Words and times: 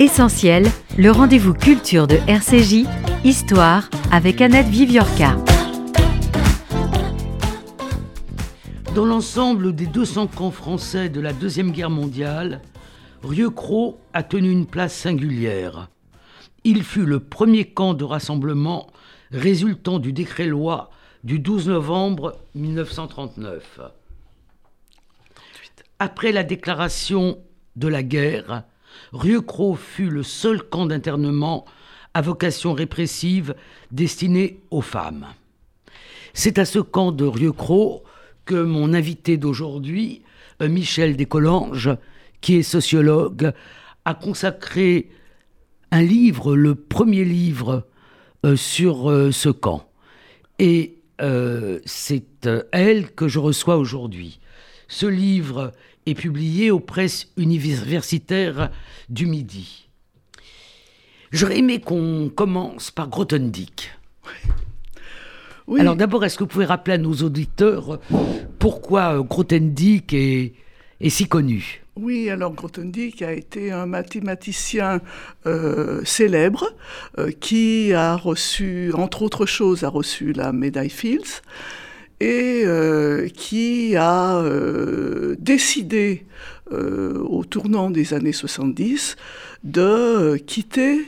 Essentiel, 0.00 0.64
le 0.96 1.10
rendez-vous 1.10 1.52
culture 1.52 2.06
de 2.06 2.16
RCJ, 2.26 2.86
Histoire, 3.22 3.90
avec 4.10 4.40
Annette 4.40 4.68
Viviorca. 4.68 5.36
Dans 8.94 9.04
l'ensemble 9.04 9.74
des 9.74 9.84
200 9.84 10.28
camps 10.28 10.52
français 10.52 11.10
de 11.10 11.20
la 11.20 11.34
Deuxième 11.34 11.70
Guerre 11.70 11.90
mondiale, 11.90 12.62
Rieux-Cros 13.22 14.00
a 14.14 14.22
tenu 14.22 14.50
une 14.50 14.64
place 14.64 14.94
singulière. 14.94 15.90
Il 16.64 16.82
fut 16.82 17.04
le 17.04 17.20
premier 17.20 17.66
camp 17.66 17.92
de 17.92 18.04
rassemblement 18.04 18.86
résultant 19.32 19.98
du 19.98 20.14
décret-loi 20.14 20.88
du 21.24 21.40
12 21.40 21.68
novembre 21.68 22.38
1939. 22.54 23.80
Après 25.98 26.32
la 26.32 26.42
déclaration 26.42 27.36
de 27.76 27.88
la 27.88 28.02
guerre, 28.02 28.64
Rieux-Cros 29.12 29.76
fut 29.76 30.10
le 30.10 30.22
seul 30.22 30.62
camp 30.62 30.86
d'internement 30.86 31.64
à 32.14 32.22
vocation 32.22 32.72
répressive 32.72 33.54
destiné 33.90 34.60
aux 34.70 34.80
femmes. 34.80 35.26
C'est 36.34 36.58
à 36.58 36.64
ce 36.64 36.78
camp 36.78 37.12
de 37.12 37.24
Rieux-Cros 37.24 38.04
que 38.44 38.62
mon 38.62 38.94
invité 38.94 39.36
d'aujourd'hui, 39.36 40.22
euh, 40.62 40.68
Michel 40.68 41.16
Descollanges, 41.16 41.90
qui 42.40 42.56
est 42.56 42.62
sociologue, 42.62 43.52
a 44.04 44.14
consacré 44.14 45.10
un 45.90 46.02
livre, 46.02 46.56
le 46.56 46.74
premier 46.74 47.24
livre 47.24 47.86
euh, 48.46 48.56
sur 48.56 49.10
euh, 49.10 49.30
ce 49.30 49.48
camp. 49.48 49.86
Et 50.58 50.96
c'est 51.84 52.48
elle 52.72 53.12
que 53.12 53.28
je 53.28 53.38
reçois 53.38 53.76
aujourd'hui. 53.76 54.40
Ce 54.88 55.04
livre 55.04 55.72
est 56.06 56.14
publié 56.14 56.70
aux 56.70 56.80
presses 56.80 57.28
universitaires 57.36 58.70
du 59.08 59.26
Midi. 59.26 59.88
J'aurais 61.32 61.58
aimé 61.58 61.80
qu'on 61.80 62.30
commence 62.34 62.90
par 62.90 63.08
Grothendieck. 63.08 63.90
Oui. 65.68 65.80
Alors 65.80 65.94
d'abord, 65.94 66.24
est-ce 66.24 66.36
que 66.36 66.42
vous 66.42 66.48
pouvez 66.48 66.64
rappeler 66.64 66.94
à 66.94 66.98
nos 66.98 67.14
auditeurs 67.14 68.00
pourquoi 68.58 69.22
Grothendieck 69.22 70.12
est, 70.12 70.54
est 71.00 71.10
si 71.10 71.28
connu? 71.28 71.82
Oui, 71.96 72.30
alors 72.30 72.52
Grothendieck 72.52 73.22
a 73.22 73.32
été 73.32 73.70
un 73.70 73.86
mathématicien 73.86 75.00
euh, 75.46 76.02
célèbre 76.04 76.66
euh, 77.18 77.30
qui 77.30 77.92
a 77.92 78.16
reçu, 78.16 78.90
entre 78.94 79.22
autres 79.22 79.46
choses, 79.46 79.84
a 79.84 79.88
reçu 79.88 80.32
la 80.32 80.52
médaille 80.52 80.90
Fields 80.90 81.42
et 82.20 82.62
euh, 82.64 83.28
qui 83.28 83.96
a 83.96 84.36
euh, 84.36 85.36
décidé 85.38 86.26
euh, 86.72 87.18
au 87.18 87.44
tournant 87.44 87.90
des 87.90 88.14
années 88.14 88.32
70 88.32 89.16
de 89.64 90.36
quitter 90.36 91.00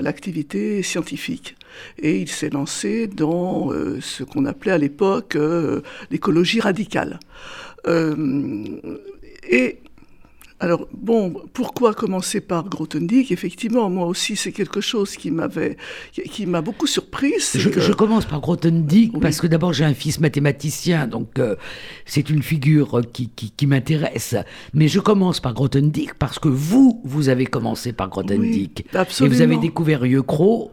l'activité 0.00 0.82
scientifique. 0.82 1.56
Et 1.98 2.20
il 2.22 2.28
s'est 2.28 2.48
lancé 2.48 3.06
dans 3.06 3.70
ce 4.00 4.24
qu'on 4.24 4.46
appelait 4.46 4.72
à 4.72 4.78
l'époque 4.78 5.36
l'écologie 6.10 6.58
radicale. 6.58 7.20
et 7.86 9.78
alors, 10.58 10.88
bon, 10.92 11.34
pourquoi 11.52 11.92
commencer 11.92 12.40
par 12.40 12.68
Grothendieck? 12.68 13.30
Effectivement, 13.30 13.90
moi 13.90 14.06
aussi, 14.06 14.36
c'est 14.36 14.52
quelque 14.52 14.80
chose 14.80 15.14
qui 15.16 15.30
m'avait, 15.30 15.76
qui 16.12 16.46
m'a 16.46 16.62
beaucoup 16.62 16.86
surprise. 16.86 17.52
Je, 17.56 17.92
commence 17.92 18.24
par 18.24 18.40
Grothendieck 18.40 19.20
parce 19.20 19.42
que 19.42 19.46
d'abord, 19.46 19.74
j'ai 19.74 19.84
un 19.84 19.92
fils 19.92 20.18
mathématicien, 20.18 21.08
donc 21.08 21.38
euh, 21.38 21.56
c'est 22.06 22.30
une 22.30 22.42
figure 22.42 23.02
qui, 23.12 23.28
qui, 23.28 23.66
m'intéresse. 23.66 24.34
Mais 24.72 24.88
je 24.88 25.00
commence 25.00 25.40
par 25.40 25.52
Grothendieck 25.52 26.14
parce 26.14 26.38
que 26.38 26.48
vous, 26.48 27.02
vous 27.04 27.28
avez 27.28 27.44
commencé 27.44 27.92
par 27.92 28.08
Grothendieck. 28.08 28.86
absolument. 28.94 29.34
Et 29.34 29.36
vous 29.36 29.42
avez 29.42 29.58
découvert 29.58 30.00
Rieux-Cros 30.00 30.72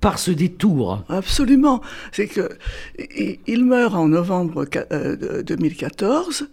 par 0.00 0.18
ce 0.18 0.32
détour. 0.32 1.04
Absolument. 1.08 1.80
C'est 2.10 2.26
que 2.26 2.58
il 3.46 3.64
meurt 3.64 3.94
en 3.94 4.08
novembre 4.08 4.66
2014 5.44 6.42
euh, 6.42 6.46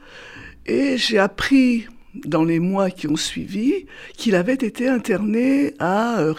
et 0.65 0.97
j'ai 0.97 1.17
appris 1.17 1.87
dans 2.15 2.43
les 2.43 2.59
mois 2.59 2.89
qui 2.89 3.07
ont 3.07 3.15
suivi 3.15 3.85
qu'il 4.17 4.35
avait 4.35 4.53
été 4.53 4.87
interné 4.87 5.73
à 5.79 6.19
euh, 6.19 6.33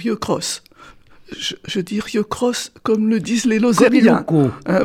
Cross 1.31 1.55
je, 1.67 1.81
dis 1.81 2.01
Rio 2.01 2.25
Cross 2.25 2.73
comme 2.83 3.09
le 3.09 3.21
disent 3.21 3.47
les 3.47 3.59
Lozériens. 3.59 4.25
Hein, 4.29 4.85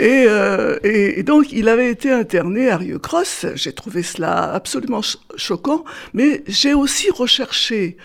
euh, 0.00 0.78
et, 0.84 1.18
et, 1.18 1.22
donc 1.22 1.52
il 1.52 1.68
avait 1.68 1.90
été 1.90 2.10
interné 2.10 2.70
à 2.70 2.76
Rio 2.76 2.98
Cross. 2.98 3.46
J'ai 3.54 3.72
trouvé 3.72 4.02
cela 4.02 4.52
absolument 4.52 5.00
choquant, 5.36 5.84
mais 6.14 6.42
j'ai 6.46 6.74
aussi 6.74 7.10
recherché. 7.10 7.96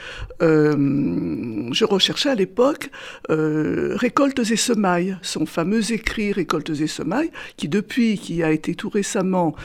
Euh, 0.41 1.69
je 1.71 1.85
recherchais 1.85 2.29
à 2.29 2.35
l'époque 2.35 2.89
euh, 3.29 3.95
Récoltes 3.95 4.51
et 4.51 4.57
semailles, 4.57 5.17
son 5.21 5.45
fameux 5.45 5.91
écrit 5.91 6.33
Récoltes 6.33 6.81
et 6.81 6.87
semailles, 6.87 7.31
qui 7.55 7.69
depuis, 7.69 8.17
qui 8.17 8.43
a 8.43 8.51
été 8.51 8.75
tout 8.75 8.89
récemment 8.89 9.55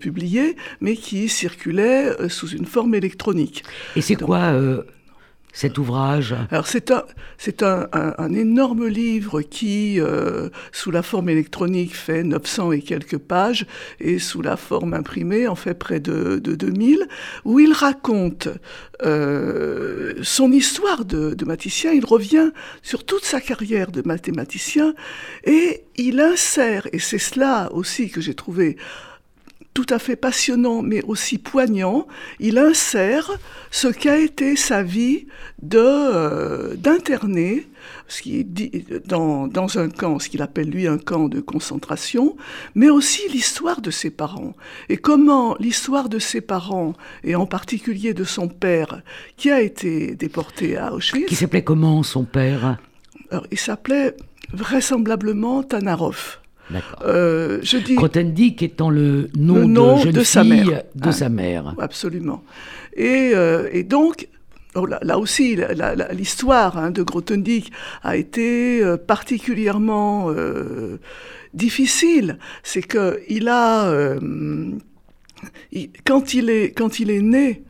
publié, 0.00 0.56
mais 0.80 0.96
qui 0.96 1.28
circulait 1.28 2.28
sous 2.28 2.48
une 2.48 2.66
forme 2.66 2.94
électronique. 2.94 3.64
Et 3.96 4.00
c'est 4.00 4.16
quoi 4.16 4.52
cet 5.52 5.78
ouvrage 5.78 6.34
Alors 6.50 6.66
c'est 6.66 6.90
un, 6.90 7.04
c'est 7.36 7.62
un, 7.62 7.88
un, 7.92 8.32
énorme 8.32 8.86
livre 8.86 9.42
qui, 9.42 10.00
euh, 10.00 10.50
sous 10.72 10.90
la 10.90 11.02
forme 11.02 11.28
électronique, 11.28 11.96
fait 11.96 12.22
900 12.22 12.72
et 12.72 12.80
quelques 12.80 13.18
pages, 13.18 13.66
et 13.98 14.18
sous 14.18 14.42
la 14.42 14.56
forme 14.56 14.94
imprimée, 14.94 15.48
en 15.48 15.54
fait 15.54 15.74
près 15.74 16.00
de, 16.00 16.38
de 16.38 16.54
2000, 16.54 17.08
où 17.44 17.58
il 17.58 17.72
raconte 17.72 18.48
euh, 19.02 20.14
son 20.22 20.52
histoire 20.52 21.04
de, 21.04 21.34
de 21.34 21.44
mathématicien. 21.44 21.92
Il 21.92 22.04
revient 22.04 22.50
sur 22.82 23.04
toute 23.04 23.24
sa 23.24 23.40
carrière 23.40 23.90
de 23.90 24.02
mathématicien, 24.04 24.94
et 25.44 25.84
il 25.96 26.20
insère, 26.20 26.86
et 26.92 26.98
c'est 26.98 27.18
cela 27.18 27.70
aussi 27.72 28.10
que 28.10 28.20
j'ai 28.20 28.34
trouvé 28.34 28.76
tout 29.78 29.94
à 29.94 30.00
fait 30.00 30.16
passionnant, 30.16 30.82
mais 30.82 31.02
aussi 31.04 31.38
poignant, 31.38 32.08
il 32.40 32.58
insère 32.58 33.30
ce 33.70 33.86
qu'a 33.86 34.18
été 34.18 34.56
sa 34.56 34.82
vie 34.82 35.28
de 35.62 35.78
euh, 35.78 36.74
d'interné, 36.74 37.64
dans, 39.06 39.46
dans 39.46 39.78
un 39.78 39.88
camp, 39.88 40.18
ce 40.18 40.28
qu'il 40.30 40.42
appelle 40.42 40.68
lui 40.68 40.88
un 40.88 40.98
camp 40.98 41.28
de 41.28 41.38
concentration, 41.38 42.36
mais 42.74 42.90
aussi 42.90 43.22
l'histoire 43.30 43.80
de 43.80 43.92
ses 43.92 44.10
parents. 44.10 44.54
Et 44.88 44.96
comment 44.96 45.54
l'histoire 45.60 46.08
de 46.08 46.18
ses 46.18 46.40
parents, 46.40 46.94
et 47.22 47.36
en 47.36 47.46
particulier 47.46 48.14
de 48.14 48.24
son 48.24 48.48
père, 48.48 49.02
qui 49.36 49.48
a 49.52 49.60
été 49.60 50.16
déporté 50.16 50.76
à 50.76 50.92
Auschwitz. 50.92 51.28
Qui 51.28 51.36
s'appelait 51.36 51.62
comment 51.62 52.02
son 52.02 52.24
père? 52.24 52.78
Alors, 53.30 53.46
Il 53.52 53.58
s'appelait 53.60 54.16
vraisemblablement 54.52 55.62
Tanarov. 55.62 56.37
Euh, 57.04 57.58
je 57.62 57.78
dis 57.78 57.94
Grothendieck 57.94 58.62
étant 58.62 58.90
le 58.90 59.30
nom, 59.36 59.96
de, 59.96 60.02
jeune 60.02 60.14
fille 60.14 60.24
sa 60.24 60.44
mère. 60.44 60.82
de 60.94 61.10
sa 61.10 61.28
mère. 61.28 61.74
Absolument. 61.78 62.44
Et, 62.94 63.30
euh, 63.34 63.68
et 63.72 63.84
donc, 63.84 64.28
oh 64.74 64.86
là, 64.86 65.18
aussi, 65.18 65.56
l'histoire 66.12 66.78
hein, 66.78 66.90
de 66.90 67.02
Grothendieck 67.02 67.70
a 68.02 68.16
été 68.16 68.82
euh, 68.82 68.96
particulièrement 68.96 70.30
euh, 70.30 70.98
difficile. 71.54 72.38
C'est 72.62 72.82
que 72.82 73.20
il 73.28 73.48
a, 73.48 73.92
quand 76.04 76.34
il 76.34 76.50
est 76.50 76.72
quand 76.72 77.00
il 77.00 77.10
est 77.10 77.22
né, 77.22 77.64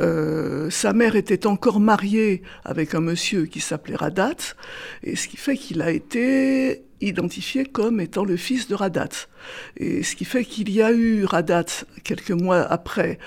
euh, 0.00 0.70
sa 0.70 0.92
mère 0.92 1.14
était 1.16 1.46
encore 1.46 1.78
mariée 1.78 2.42
avec 2.64 2.94
un 2.94 3.00
monsieur 3.00 3.46
qui 3.46 3.60
s'appelait 3.60 3.96
Radat, 3.96 4.54
et 5.02 5.16
ce 5.16 5.28
qui 5.28 5.36
fait 5.36 5.56
qu'il 5.56 5.82
a 5.82 5.90
été 5.90 6.82
identifié 7.08 7.64
comme 7.64 8.00
étant 8.00 8.24
le 8.24 8.36
fils 8.36 8.68
de 8.68 8.74
Radat. 8.74 9.28
Et 9.76 10.02
ce 10.02 10.16
qui 10.16 10.24
fait 10.24 10.44
qu'il 10.44 10.70
y 10.70 10.82
a 10.82 10.92
eu 10.92 11.24
Radat, 11.24 11.66
quelques 12.02 12.30
mois 12.30 12.60
après, 12.60 13.18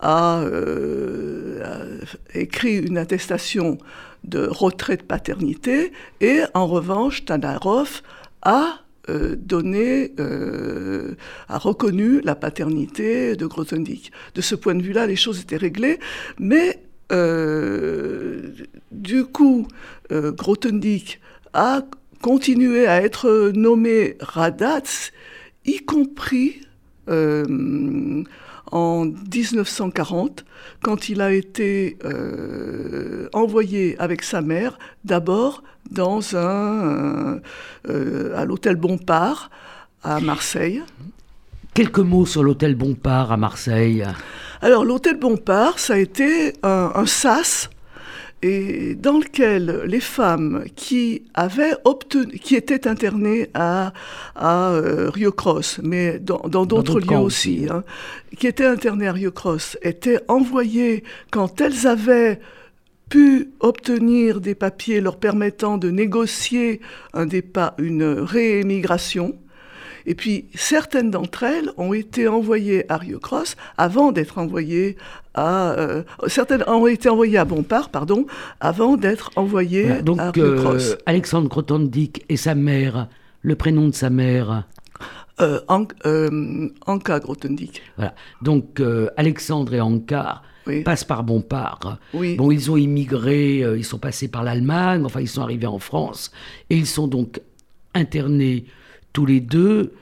a, 0.00 0.40
euh, 0.42 2.00
écrit 2.34 2.76
une 2.76 2.98
attestation 2.98 3.78
de 4.24 4.46
retrait 4.46 4.96
de 4.96 5.02
paternité, 5.02 5.92
et 6.20 6.40
en 6.54 6.66
revanche, 6.66 7.24
Tanarov 7.24 8.02
a 8.42 8.80
euh, 9.10 9.36
donné, 9.36 10.12
euh, 10.18 11.14
a 11.48 11.58
reconnu 11.58 12.20
la 12.22 12.34
paternité 12.34 13.36
de 13.36 13.46
Grothendieck. 13.46 14.12
De 14.34 14.40
ce 14.40 14.54
point 14.54 14.74
de 14.74 14.82
vue-là, 14.82 15.06
les 15.06 15.16
choses 15.16 15.40
étaient 15.40 15.56
réglées, 15.56 15.98
mais 16.38 16.80
du 18.90 19.24
coup, 19.26 19.68
Grothendieck 20.10 21.20
a 21.52 21.82
continué 22.24 22.86
à 22.86 23.02
être 23.02 23.52
nommé 23.54 24.16
Radatz, 24.18 25.12
y 25.66 25.84
compris 25.84 26.62
en 27.06 29.04
1940, 29.04 30.46
quand 30.82 31.10
il 31.10 31.20
a 31.20 31.34
été 31.34 31.98
euh, 32.06 33.28
envoyé 33.34 33.94
avec 33.98 34.22
sa 34.22 34.40
mère, 34.40 34.78
d'abord 35.04 35.62
dans 35.90 36.34
un, 36.34 37.40
euh, 37.90 38.34
à 38.34 38.46
l'hôtel 38.46 38.76
Bompard 38.76 39.50
à 40.02 40.18
Marseille. 40.20 40.82
Quelques 41.74 41.98
mots 41.98 42.24
sur 42.24 42.42
l'hôtel 42.42 42.74
Bompard 42.74 43.32
à 43.32 43.36
Marseille. 43.36 44.02
Alors 44.62 44.86
l'hôtel 44.86 45.18
Bompard, 45.18 45.78
ça 45.78 45.92
a 45.92 45.98
été 45.98 46.54
un, 46.62 47.04
sas 47.04 47.68
et 48.44 48.94
dans 48.94 49.16
lequel 49.16 49.84
les 49.86 50.00
femmes 50.00 50.64
qui 50.76 51.22
avaient 51.32 51.72
obtenu, 51.84 52.38
qui 52.38 52.56
étaient 52.56 52.86
internées 52.86 53.48
à, 53.54 53.94
à 54.36 54.72
euh, 54.72 55.08
Rio 55.08 55.32
Cross, 55.32 55.80
mais 55.82 56.18
dans 56.18 56.66
d'autres 56.66 57.00
lieux 57.00 57.16
aussi, 57.16 57.66
hein, 57.70 57.84
qui 58.36 58.46
étaient 58.46 58.66
internées 58.66 59.08
à 59.08 59.12
Rio 59.12 59.30
Cross, 59.30 59.78
étaient 59.80 60.20
envoyées 60.28 61.04
quand 61.30 61.62
elles 61.62 61.86
avaient 61.86 62.38
pu 63.08 63.48
obtenir 63.60 64.42
des 64.42 64.54
papiers 64.54 65.00
leur 65.00 65.16
permettant 65.16 65.78
de 65.78 65.90
négocier 65.90 66.82
un 67.14 67.24
départ, 67.24 67.72
une 67.78 68.04
réémigration. 68.04 69.38
Et 70.04 70.14
puis, 70.14 70.44
certaines 70.54 71.10
d'entre 71.10 71.44
elles 71.44 71.70
ont 71.78 71.94
été 71.94 72.28
envoyées 72.28 72.84
à 72.92 72.98
Rio 72.98 73.18
Cross 73.18 73.56
avant 73.78 74.12
d'être 74.12 74.36
envoyées 74.36 74.96
à... 75.34 75.72
Euh, 75.72 76.02
certaines 76.26 76.64
ont 76.66 76.86
été 76.86 77.08
envoyées 77.08 77.38
à 77.38 77.44
Bompard, 77.44 77.90
pardon, 77.90 78.26
avant 78.60 78.96
d'être 78.96 79.30
envoyées 79.36 80.02
donc, 80.02 80.18
à 80.20 80.30
Rio 80.30 80.54
Cross. 80.56 80.92
Euh, 80.92 80.96
Alexandre 81.06 81.48
Grothendieck 81.48 82.24
et 82.28 82.36
sa 82.36 82.54
mère, 82.54 83.08
le 83.42 83.56
prénom 83.56 83.88
de 83.88 83.94
sa 83.94 84.10
mère 84.10 84.64
euh 85.40 85.60
Anka 85.66 87.20
Grothendieck. 87.20 87.82
Voilà. 87.96 88.14
Donc, 88.40 88.80
Alexandre 89.16 89.74
et 89.74 89.80
Anka 89.80 90.42
passent 90.84 91.04
par 91.04 91.24
Bompard. 91.24 91.98
Oui. 92.14 92.36
Bon, 92.36 92.52
ils 92.52 92.70
ont 92.70 92.76
immigré, 92.76 93.58
ils 93.58 93.84
sont 93.84 93.98
passés 93.98 94.28
par 94.28 94.44
l'Allemagne, 94.44 95.04
enfin, 95.04 95.20
ils 95.20 95.28
sont 95.28 95.42
arrivés 95.42 95.66
en 95.66 95.80
France, 95.80 96.30
et 96.70 96.76
ils 96.76 96.86
sont 96.86 97.08
donc 97.08 97.40
internés 97.94 98.66
tous 99.12 99.26
les 99.26 99.40
deux 99.40 99.92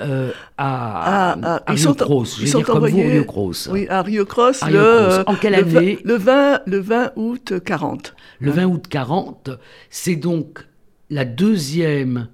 euh, 0.00 0.30
à, 0.58 1.32
à, 1.32 1.62
à, 1.66 1.72
Rio 1.72 1.94
Cross. 1.94 2.38
Ils 2.40 2.48
sont 2.48 2.70
envoyés, 2.70 3.08
Rio 3.08 3.24
Cross. 3.24 3.68
Oui, 3.72 3.86
à 3.88 4.02
Rio 4.02 4.26
Cross. 4.26 4.62
le, 4.68 5.22
En 5.26 5.34
quelle 5.34 5.54
année 5.54 5.98
le 6.04 6.16
20, 6.16 6.62
le 6.66 6.78
20 6.78 7.12
août 7.16 7.54
40. 7.64 8.14
Le 8.40 8.50
20 8.50 8.64
août 8.66 8.86
40, 8.88 9.50
c'est 9.88 10.16
donc 10.16 10.66
la 11.08 11.24
deuxième 11.24 12.28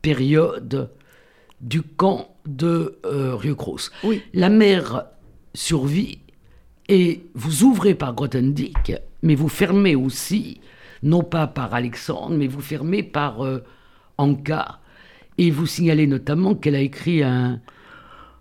période 0.00 0.90
du 1.60 1.82
camp 1.82 2.28
de 2.46 2.98
euh, 3.04 3.36
Rio 3.36 3.56
Cross. 3.56 3.92
Oui. 4.04 4.22
La 4.32 4.48
mère 4.48 5.04
survit 5.54 6.18
et 6.88 7.24
vous 7.34 7.62
ouvrez 7.62 7.94
par 7.94 8.14
Grothendieck, 8.14 8.94
mais 9.22 9.34
vous 9.34 9.48
fermez 9.48 9.94
aussi, 9.94 10.60
non 11.02 11.22
pas 11.22 11.46
par 11.46 11.74
Alexandre, 11.74 12.34
mais 12.36 12.46
vous 12.46 12.60
fermez 12.60 13.02
par 13.02 13.44
euh, 13.44 13.62
Anka 14.18 14.80
et 15.38 15.50
vous 15.50 15.66
signalez 15.66 16.06
notamment 16.06 16.54
qu'elle 16.54 16.74
a 16.74 16.80
écrit 16.80 17.22
un, 17.22 17.60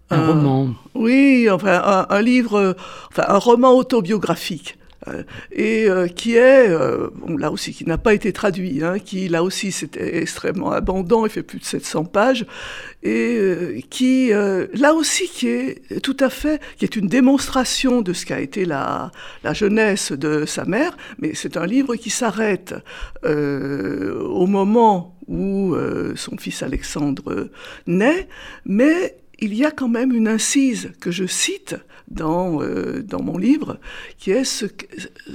un 0.10 0.28
roman. 0.28 0.70
Oui, 0.94 1.48
enfin 1.50 2.06
un, 2.10 2.22
livre, 2.22 2.76
enfin 3.10 3.26
un 3.28 3.38
roman 3.38 3.72
autobiographique. 3.72 4.78
Euh, 5.08 5.24
et 5.52 5.90
euh, 5.90 6.08
qui 6.08 6.36
est, 6.36 6.70
euh, 6.70 7.10
bon, 7.16 7.36
là 7.36 7.52
aussi, 7.52 7.74
qui 7.74 7.86
n'a 7.86 7.98
pas 7.98 8.14
été 8.14 8.32
traduit, 8.34 8.84
hein, 8.84 9.00
qui 9.00 9.28
là 9.30 9.44
aussi 9.44 9.72
c'était 9.72 10.18
extrêmement 10.18 10.72
abondant, 10.72 11.26
il 11.26 11.32
fait 11.32 11.42
plus 11.42 11.58
de 11.58 11.66
700 11.66 12.06
pages, 12.06 12.46
et 13.04 13.84
qui, 13.90 14.30
là 14.30 14.94
aussi, 14.94 15.28
qui 15.28 15.48
est 15.48 16.02
tout 16.04 16.18
à 16.20 16.30
fait, 16.30 16.62
qui 16.78 16.86
est 16.86 16.96
une 16.96 17.08
démonstration 17.08 18.02
de 18.02 18.14
ce 18.14 18.28
qu'a 18.28 18.40
été 18.40 18.64
la, 18.64 19.12
jeunesse 19.54 20.12
de 20.12 20.46
sa 20.46 20.66
mère, 20.66 20.96
mais 21.18 21.32
c'est 21.34 21.58
un 21.58 21.66
livre 21.66 21.96
qui 21.96 22.12
s'arrête 22.12 22.76
au 23.26 24.46
moment 24.46 25.18
où 25.28 25.76
son 26.16 26.38
fils 26.38 26.62
Alexandre 26.62 27.50
naît, 27.88 28.28
mais 28.66 29.18
il 29.40 29.56
y 29.56 29.66
a 29.66 29.72
quand 29.72 29.90
même 29.90 30.12
une 30.12 30.28
incise 30.28 30.92
que 31.00 31.10
je 31.10 31.26
cite 31.26 31.76
dans, 32.12 32.62
euh, 32.62 33.02
dans 33.04 33.22
mon 33.22 33.38
livre, 33.38 33.80
qui 34.18 34.32
est 34.32 34.44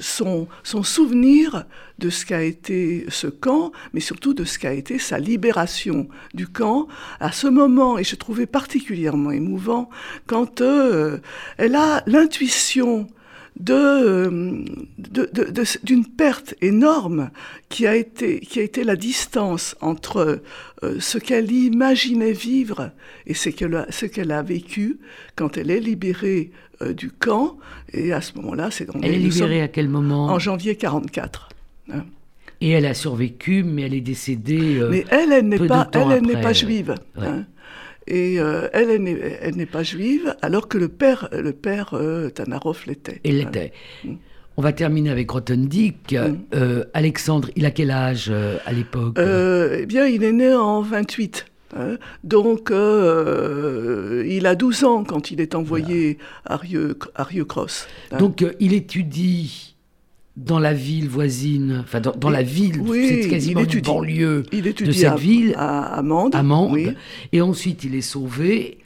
son, 0.01 0.49
souvenir 0.63 1.65
de 1.99 2.11
ce 2.11 2.27
qu'a 2.27 2.43
été 2.43 3.07
ce 3.09 3.27
camp, 3.27 3.73
mais 3.93 4.01
surtout 4.01 4.35
de 4.35 4.45
ce 4.45 4.59
qu'a 4.59 4.75
été 4.75 4.99
sa 4.99 5.19
libération 5.19 6.09
du 6.35 6.47
camp. 6.47 6.87
À 7.21 7.33
ce 7.33 7.47
moment, 7.47 7.99
et 7.99 8.05
je 8.05 8.17
trouvais 8.17 8.47
particulièrement 8.47 9.31
émouvant, 9.31 9.89
quand 10.27 10.61
euh, 10.61 11.19
elle 11.57 11.75
a 11.75 12.03
l'intuition 12.07 13.07
euh, 13.71 14.65
d'une 15.83 16.05
perte 16.05 16.55
énorme 16.61 17.31
qui 17.71 17.87
a 17.87 17.97
été, 17.97 18.41
qui 18.41 18.59
a 18.59 18.63
été 18.63 18.85
la 18.85 18.97
distance 18.97 19.77
entre 19.81 20.43
ce 20.99 21.17
qu'elle 21.17 21.51
imaginait 21.51 22.33
vivre 22.33 22.91
et 23.27 23.33
ce 23.33 23.49
qu'elle 23.49 24.33
a 24.33 24.43
vécu 24.43 24.99
quand 25.37 25.57
elle 25.57 25.71
est 25.71 25.81
libérée 25.81 26.51
euh, 26.83 26.93
du 26.93 27.11
camp. 27.11 27.57
Et 27.93 28.13
à 28.13 28.21
ce 28.21 28.35
moment-là, 28.37 28.71
c'est 28.71 28.87
Elle 29.03 29.15
est 29.15 29.19
libérée 29.19 29.63
à 29.63 29.69
quel 29.69 29.89
moment? 29.89 30.27
En 30.27 30.39
janvier 30.39 30.77
44. 30.77 31.49
Hein. 31.93 32.05
Et 32.61 32.71
elle 32.71 32.87
a 32.87 32.95
survécu, 32.95 33.63
mais 33.63 33.83
elle 33.83 33.95
est 33.95 34.01
décédée. 34.01 34.81
mais 34.91 35.05
elle, 35.11 35.33
elle 35.33 35.49
n'est 35.49 35.59
pas, 35.59 35.89
elle, 35.93 36.13
elle 36.13 36.27
n'est 36.27 36.41
pas 36.41 36.53
juive. 36.53 36.95
Hein. 37.19 37.45
Et 38.07 38.39
euh, 38.39 38.69
elle, 38.73 38.91
elle 39.41 39.57
n'est 39.57 39.67
pas 39.67 39.83
juive, 39.83 40.37
alors 40.41 40.69
que 40.69 40.79
le 40.79 40.89
père, 40.89 41.29
le 41.33 41.53
père 41.53 41.95
euh, 41.95 42.31
Tanarov 42.31 42.85
l'était. 42.87 43.21
Il 43.25 43.39
l'était. 43.39 43.73
Mm. 44.05 44.15
On 44.57 44.63
va 44.63 44.73
terminer 44.73 45.11
avec 45.11 45.27
Grothendieck. 45.27 46.13
Mm. 46.13 46.37
Euh, 46.55 46.85
Alexandre, 46.95 47.51
il 47.57 47.67
a 47.67 47.73
quel 47.73 47.91
âge 47.91 48.31
à 48.31 48.73
l'époque? 48.73 49.19
Eh 49.19 49.87
bien, 49.87 50.07
il 50.07 50.23
est 50.23 50.33
né 50.33 50.55
en 50.55 50.83
28. 50.83 51.47
Hein. 51.75 51.97
donc, 52.25 52.71
il 52.71 54.47
a 54.47 54.55
12 54.55 54.85
ans 54.85 55.05
quand 55.05 55.31
il 55.31 55.41
est 55.41 55.55
envoyé 55.55 56.19
à, 56.45 56.57
Rio 56.57 57.45
Cross. 57.45 57.89
Hein. 58.13 58.19
Donc, 58.19 58.45
il 58.61 58.73
étudie 58.73 59.77
dans 60.37 60.59
la 60.59 60.75
ville 60.75 61.09
voisine, 61.09 61.83
enfin 61.83 62.01
dans, 62.01 62.31
la 62.31 62.43
ville, 62.43 62.83
c'est 62.93 63.29
quasiment 63.29 63.65
une 63.65 63.81
banlieue 63.81 64.43
de 64.53 64.93
cette 64.93 65.19
ville, 65.19 65.55
à 65.57 65.97
Amande. 65.97 66.37
Et 67.33 67.41
ensuite, 67.41 67.85
il 67.85 67.95
est 67.95 68.03
sauvé 68.03 68.79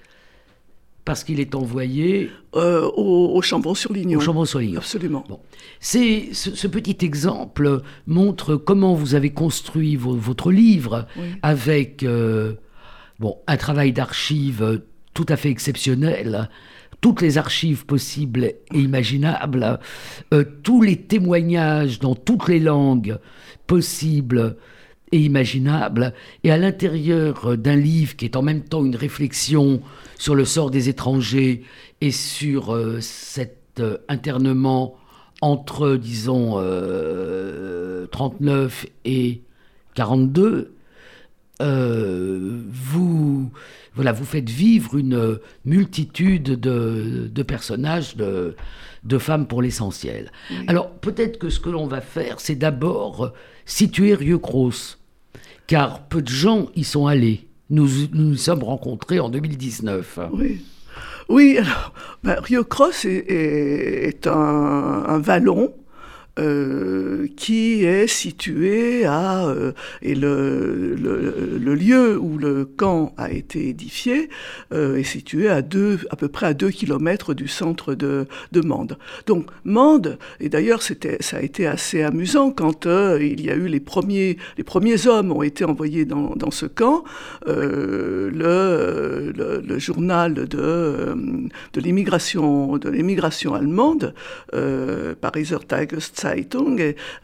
parce 1.04 1.24
qu'il 1.24 1.40
est 1.40 1.56
envoyé 1.56 2.30
euh, 2.54 2.88
au, 2.96 3.40
Chambon-sur-Lignon. 3.42 4.18
Au 4.18 4.22
Chambon-sur-Lignon. 4.22 4.78
Absolument. 4.78 5.24
Bon. 5.28 5.40
C'est 5.80 6.28
ce, 6.32 6.68
petit 6.68 7.04
exemple 7.04 7.82
montre 8.06 8.54
comment 8.54 8.94
vous 8.94 9.16
avez 9.16 9.30
construit 9.30 9.96
votre 9.96 10.52
livre 10.52 11.08
avec 11.42 12.04
euh, 12.04 12.52
bon 13.20 13.38
un 13.46 13.56
travail 13.56 13.92
d'archives 13.92 14.80
tout 15.14 15.26
à 15.28 15.36
fait 15.36 15.50
exceptionnel. 15.50 16.48
Toutes 17.00 17.22
les 17.22 17.38
archives 17.38 17.86
possibles 17.86 18.44
et 18.44 18.78
imaginables, 18.78 19.78
euh, 20.34 20.44
tous 20.62 20.82
les 20.82 20.96
témoignages 20.96 21.98
dans 21.98 22.14
toutes 22.14 22.48
les 22.48 22.60
langues 22.60 23.18
possibles 23.66 24.56
et 25.12 25.18
imaginables, 25.18 26.14
et 26.44 26.52
à 26.52 26.56
l'intérieur 26.56 27.56
d'un 27.56 27.76
livre 27.76 28.16
qui 28.16 28.26
est 28.26 28.36
en 28.36 28.42
même 28.42 28.62
temps 28.62 28.84
une 28.84 28.96
réflexion 28.96 29.80
sur 30.18 30.34
le 30.34 30.44
sort 30.44 30.70
des 30.70 30.88
étrangers 30.88 31.64
et 32.00 32.12
sur 32.12 32.74
euh, 32.74 33.00
cet 33.00 33.80
euh, 33.80 33.98
internement 34.08 34.94
entre, 35.40 35.96
disons, 35.96 36.56
39 38.10 38.86
et 39.06 39.40
42, 39.94 40.74
vous 41.60 43.50
voilà, 43.94 44.12
vous 44.12 44.24
faites 44.24 44.48
vivre 44.48 44.96
une 44.96 45.38
multitude 45.64 46.60
de, 46.60 47.42
personnages, 47.42 48.16
de, 48.16 48.54
femmes 49.18 49.46
pour 49.46 49.62
l'essentiel. 49.62 50.30
Alors 50.68 50.90
peut-être 50.90 51.38
que 51.38 51.50
ce 51.50 51.60
que 51.60 51.70
l'on 51.70 51.86
va 51.86 52.00
faire, 52.00 52.40
c'est 52.40 52.54
d'abord 52.54 53.32
situer 53.66 54.14
Rieux-Cross, 54.14 54.98
car 55.66 56.06
peu 56.08 56.22
de 56.22 56.28
gens 56.28 56.68
y 56.76 56.84
sont 56.84 57.06
allés. 57.06 57.46
Nous 57.68 57.88
nous, 58.12 58.36
sommes 58.36 58.64
rencontrés 58.64 59.20
en 59.20 59.28
2019. 59.28 60.18
Oui. 60.32 60.64
Oui, 61.28 61.58
alors, 61.58 61.92
ben, 62.24 62.40
Rio-Cross 62.40 63.04
est, 63.04 64.26
un, 64.26 65.18
vallon 65.18 65.72
euh, 66.40 67.26
qui 67.36 67.84
est 67.84 68.06
situé 68.06 69.04
à 69.04 69.46
euh, 69.46 69.72
et 70.00 70.14
le, 70.14 70.94
le, 70.94 71.74
lieu 71.74 72.18
où 72.18 72.38
le 72.38 72.64
camp 72.64 73.12
a 73.18 73.30
été 73.30 73.68
édifié 73.68 74.30
euh, 74.72 74.96
est 74.96 75.02
situé 75.02 75.50
à 75.50 75.60
deux 75.60 75.98
à 76.10 76.16
peu 76.16 76.28
près 76.28 76.46
à 76.46 76.54
deux 76.54 76.70
kilomètres 76.70 77.34
du 77.34 77.46
centre 77.46 77.94
de, 77.94 78.26
de 78.52 78.60
Mende. 78.62 78.96
Donc 79.26 79.46
Mende 79.64 80.18
et 80.40 80.48
d'ailleurs 80.48 80.82
c'était 80.82 81.18
ça 81.20 81.38
a 81.38 81.40
été 81.42 81.66
assez 81.66 82.02
amusant 82.02 82.50
quand 82.50 82.86
il 82.86 83.44
y 83.44 83.50
a 83.50 83.54
eu 83.54 83.66
les 83.66 83.80
premiers 83.80 84.38
les 84.56 84.64
premiers 84.64 85.06
hommes 85.06 85.32
ont 85.32 85.42
été 85.42 85.64
envoyés 85.64 86.06
dans, 86.06 86.34
dans 86.36 86.50
ce 86.50 86.66
camp 86.66 87.04
le, 87.46 88.30
le, 88.32 89.78
journal 89.78 90.34
de 90.34 91.14
de 91.72 91.80
l'immigration 91.80 92.78
de 92.78 92.88
l'immigration 92.88 93.54
allemande 93.54 94.14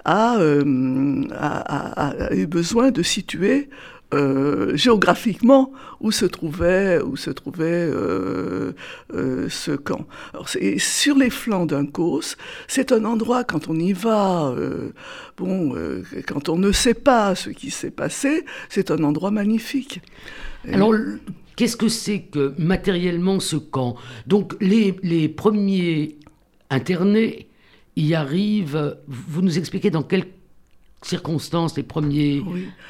Euh, 0.06 1.25
a, 1.34 2.34
eu 2.34 2.46
besoin 2.46 2.90
de 2.90 3.02
situer 3.02 3.68
euh, 4.14 4.76
géographiquement 4.76 5.72
où 6.00 6.12
se 6.12 6.26
trouvait, 6.26 7.00
où 7.00 7.16
se 7.16 7.30
trouvait 7.30 7.88
euh, 7.90 8.72
ce 9.48 9.72
camp. 9.72 10.06
Alors, 10.32 10.48
sur 10.48 11.16
les 11.16 11.30
flancs 11.30 11.66
d'un 11.66 11.86
causse, 11.86 12.36
c'est 12.68 12.92
un 12.92 13.04
endroit, 13.04 13.44
quand 13.44 13.68
on 13.68 13.75
y 13.75 13.92
va, 13.92 14.54
bon, 15.36 15.75
quand 16.26 16.48
on 16.48 16.56
ne 16.56 16.72
sait 16.72 16.94
pas 16.94 17.34
ce 17.34 17.50
qui 17.50 17.70
s'est 17.70 17.90
passé, 17.90 18.44
c'est 18.68 18.90
un 18.90 19.02
endroit 19.02 19.30
magnifique. 19.30 20.00
Alors, 20.72 20.94
qu'est-ce 21.56 21.76
que 21.76 21.88
c'est 21.88 22.20
que 22.20 22.54
matériellement 22.58 23.40
ce 23.40 23.56
camp? 23.56 23.96
Donc, 24.26 24.54
les 24.60 25.28
premiers 25.28 26.16
internés 26.70 27.48
y 27.96 28.14
arrivent, 28.14 28.98
vous 29.08 29.42
nous 29.42 29.58
expliquez 29.58 29.90
dans 29.90 30.02
quel 30.02 30.26
circonstances 31.02 31.76
les 31.76 31.82
premiers, 31.82 32.42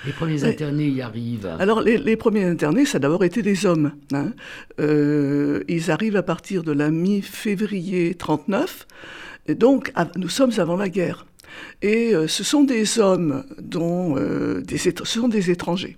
les 0.05 0.13
premiers 0.13 0.45
internés 0.45 0.89
y 0.89 1.03
arrivent 1.03 1.55
Alors, 1.59 1.81
les, 1.83 2.17
premiers 2.17 2.45
internés, 2.45 2.87
ça 2.87 2.97
a 2.97 2.99
d'abord 2.99 3.25
été 3.25 3.43
des 3.43 3.67
hommes. 3.67 3.93
Hein. 4.13 4.33
Euh, 4.81 5.63
ils 5.69 5.91
arrivent 5.91 6.17
à 6.17 6.23
partir 6.23 6.63
de 6.63 6.73
la 6.73 6.91
mi-février 6.91 8.15
39, 8.15 8.87
et 9.49 9.55
donc 9.55 9.93
nous 10.17 10.29
sommes 10.29 10.53
avant 10.59 10.77
la 10.77 10.89
guerre. 10.89 11.27
Et 11.83 12.15
euh, 12.15 12.27
ce 12.27 12.45
sont 12.45 12.65
des 12.65 12.99
hommes 12.99 13.45
dont 13.61 14.17
euh, 14.17 14.61
des, 14.63 14.79
ce 14.79 14.93
sont 15.05 15.29
des 15.29 15.51
étrangers 15.51 15.97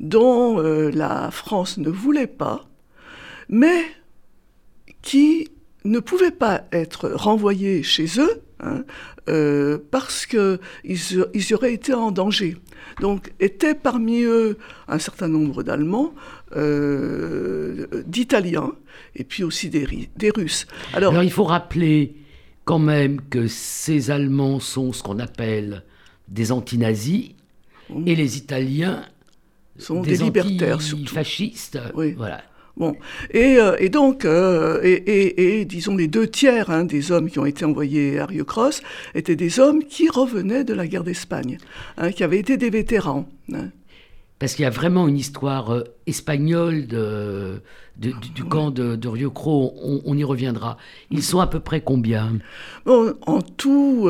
dont 0.00 0.60
la 0.60 1.30
France 1.30 1.78
ne 1.78 1.90
voulait 1.90 2.26
pas, 2.26 2.68
mais 3.48 3.84
qui 5.02 5.48
ne 5.84 6.00
pouvaient 6.00 6.30
pas 6.30 6.64
être 6.72 7.08
renvoyés 7.10 7.82
chez 7.82 8.06
eux 8.18 8.42
hein, 8.60 8.84
euh, 9.28 9.78
parce 9.90 10.26
qu'ils 10.26 10.58
ils 11.34 11.54
auraient 11.54 11.74
été 11.74 11.94
en 11.94 12.10
danger. 12.10 12.56
Donc 13.00 13.32
étaient 13.40 13.74
parmi 13.74 14.22
eux 14.22 14.58
un 14.88 14.98
certain 14.98 15.28
nombre 15.28 15.62
d'Allemands, 15.62 16.14
euh, 16.56 17.86
d'Italiens 18.06 18.72
et 19.14 19.24
puis 19.24 19.44
aussi 19.44 19.70
des, 19.70 20.08
des 20.16 20.30
Russes. 20.30 20.66
Alors, 20.94 21.22
il 21.22 21.30
faut 21.30 21.44
rappeler 21.44 22.16
quand 22.64 22.78
même 22.78 23.20
que 23.30 23.46
ces 23.46 24.10
Allemands 24.10 24.60
sont 24.60 24.92
ce 24.92 25.02
qu'on 25.02 25.18
appelle 25.18 25.84
des 26.28 26.52
antinazis 26.52 27.34
et 28.06 28.14
les 28.14 28.36
Italiens 28.36 29.04
sont 29.78 30.02
des, 30.02 30.16
des 30.16 30.24
libertaires 30.24 30.80
fascistes. 31.06 31.78
Oui. 31.94 32.12
Voilà. 32.12 32.42
Bon, 32.78 32.94
et, 33.32 33.56
euh, 33.56 33.74
et 33.80 33.88
donc, 33.88 34.24
euh, 34.24 34.78
et, 34.84 34.92
et, 34.92 35.60
et, 35.60 35.64
disons 35.64 35.96
les 35.96 36.06
deux 36.06 36.28
tiers 36.28 36.70
hein, 36.70 36.84
des 36.84 37.10
hommes 37.10 37.28
qui 37.28 37.40
ont 37.40 37.44
été 37.44 37.64
envoyés 37.64 38.20
à 38.20 38.26
Rio 38.26 38.44
Cross 38.44 38.82
étaient 39.16 39.34
des 39.34 39.58
hommes 39.58 39.82
qui 39.82 40.08
revenaient 40.08 40.62
de 40.62 40.74
la 40.74 40.86
guerre 40.86 41.02
d'Espagne, 41.02 41.58
hein, 41.96 42.12
qui 42.12 42.22
avaient 42.22 42.38
été 42.38 42.56
des 42.56 42.70
vétérans. 42.70 43.28
Hein. 43.52 43.70
Parce 44.38 44.54
qu'il 44.54 44.62
y 44.62 44.66
a 44.66 44.70
vraiment 44.70 45.08
une 45.08 45.16
histoire 45.16 45.74
euh, 45.74 45.82
espagnole 46.06 46.86
de, 46.86 47.62
du, 47.96 48.44
camp 48.44 48.70
de, 48.70 48.94
de 48.94 49.08
Rio 49.08 49.32
Cro, 49.32 49.74
on, 49.82 50.00
on, 50.04 50.16
y 50.16 50.22
reviendra. 50.22 50.76
Ils 51.10 51.24
sont 51.24 51.40
à 51.40 51.48
peu 51.48 51.58
près 51.58 51.80
combien? 51.80 52.38
Bon, 52.86 53.12
En 53.26 53.42
tout, 53.42 54.08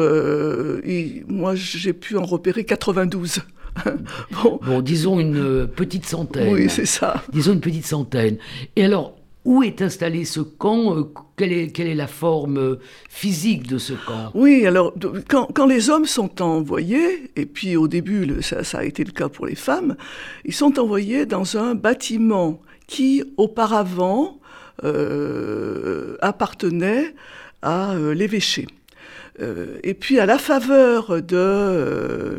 moi 1.26 1.54
j'ai 1.54 1.94
pu 1.94 2.18
en 2.18 2.26
repérer 2.26 2.64
92. 2.64 3.40
bon. 4.66 4.80
disons 4.80 5.18
une 5.20 5.36
euh, 5.36 5.66
petite 5.66 6.06
centaine. 6.06 6.52
Oui, 6.52 6.68
c'est 6.68 6.86
ça. 6.86 7.22
Disons 7.32 7.54
une 7.54 7.60
petite 7.60 7.86
centaine. 7.86 8.36
Et 8.76 8.84
alors, 8.84 9.18
où 9.44 9.62
est 9.62 9.80
installé 9.80 10.24
ce 10.26 10.40
camp 10.40 10.94
euh, 10.94 11.04
quelle 11.36 11.52
est, 11.52 11.68
quelle 11.68 11.86
est, 11.86 11.94
la 11.94 12.06
forme 12.06 12.58
euh, 12.58 12.78
physique 13.08 13.66
de 13.66 13.78
ce 13.78 13.94
camp? 13.94 14.30
Oui, 14.34 14.66
alors 14.66 14.92
quand, 15.28 15.48
quand, 15.54 15.66
les 15.66 15.88
hommes 15.88 16.04
sont 16.04 16.42
envoyés, 16.42 17.30
et 17.34 17.46
puis 17.46 17.76
au 17.76 17.88
début 17.88 18.42
ça, 18.42 18.62
ça, 18.62 18.78
a 18.78 18.84
été 18.84 19.04
le 19.04 19.12
cas 19.12 19.28
pour 19.30 19.46
les 19.46 19.54
femmes, 19.54 19.96
ils 20.44 20.52
sont 20.52 20.78
envoyés 20.78 21.24
dans 21.24 21.56
un 21.56 21.74
bâtiment 21.74 22.60
qui 22.86 23.24
auparavant 23.38 24.38
euh, 24.84 26.16
appartenait 26.20 27.14
à 27.62 27.94
l'évêché. 28.14 28.66
Euh, 29.40 29.78
et 29.84 29.94
puis 29.94 30.18
à 30.18 30.26
la 30.26 30.36
faveur 30.38 31.22
de, 31.22 31.36
euh, 31.36 32.36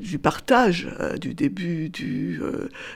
du 0.00 0.18
partage 0.18 0.88
euh, 0.98 1.16
du 1.16 1.32
début 1.34 1.90
du, 1.90 2.40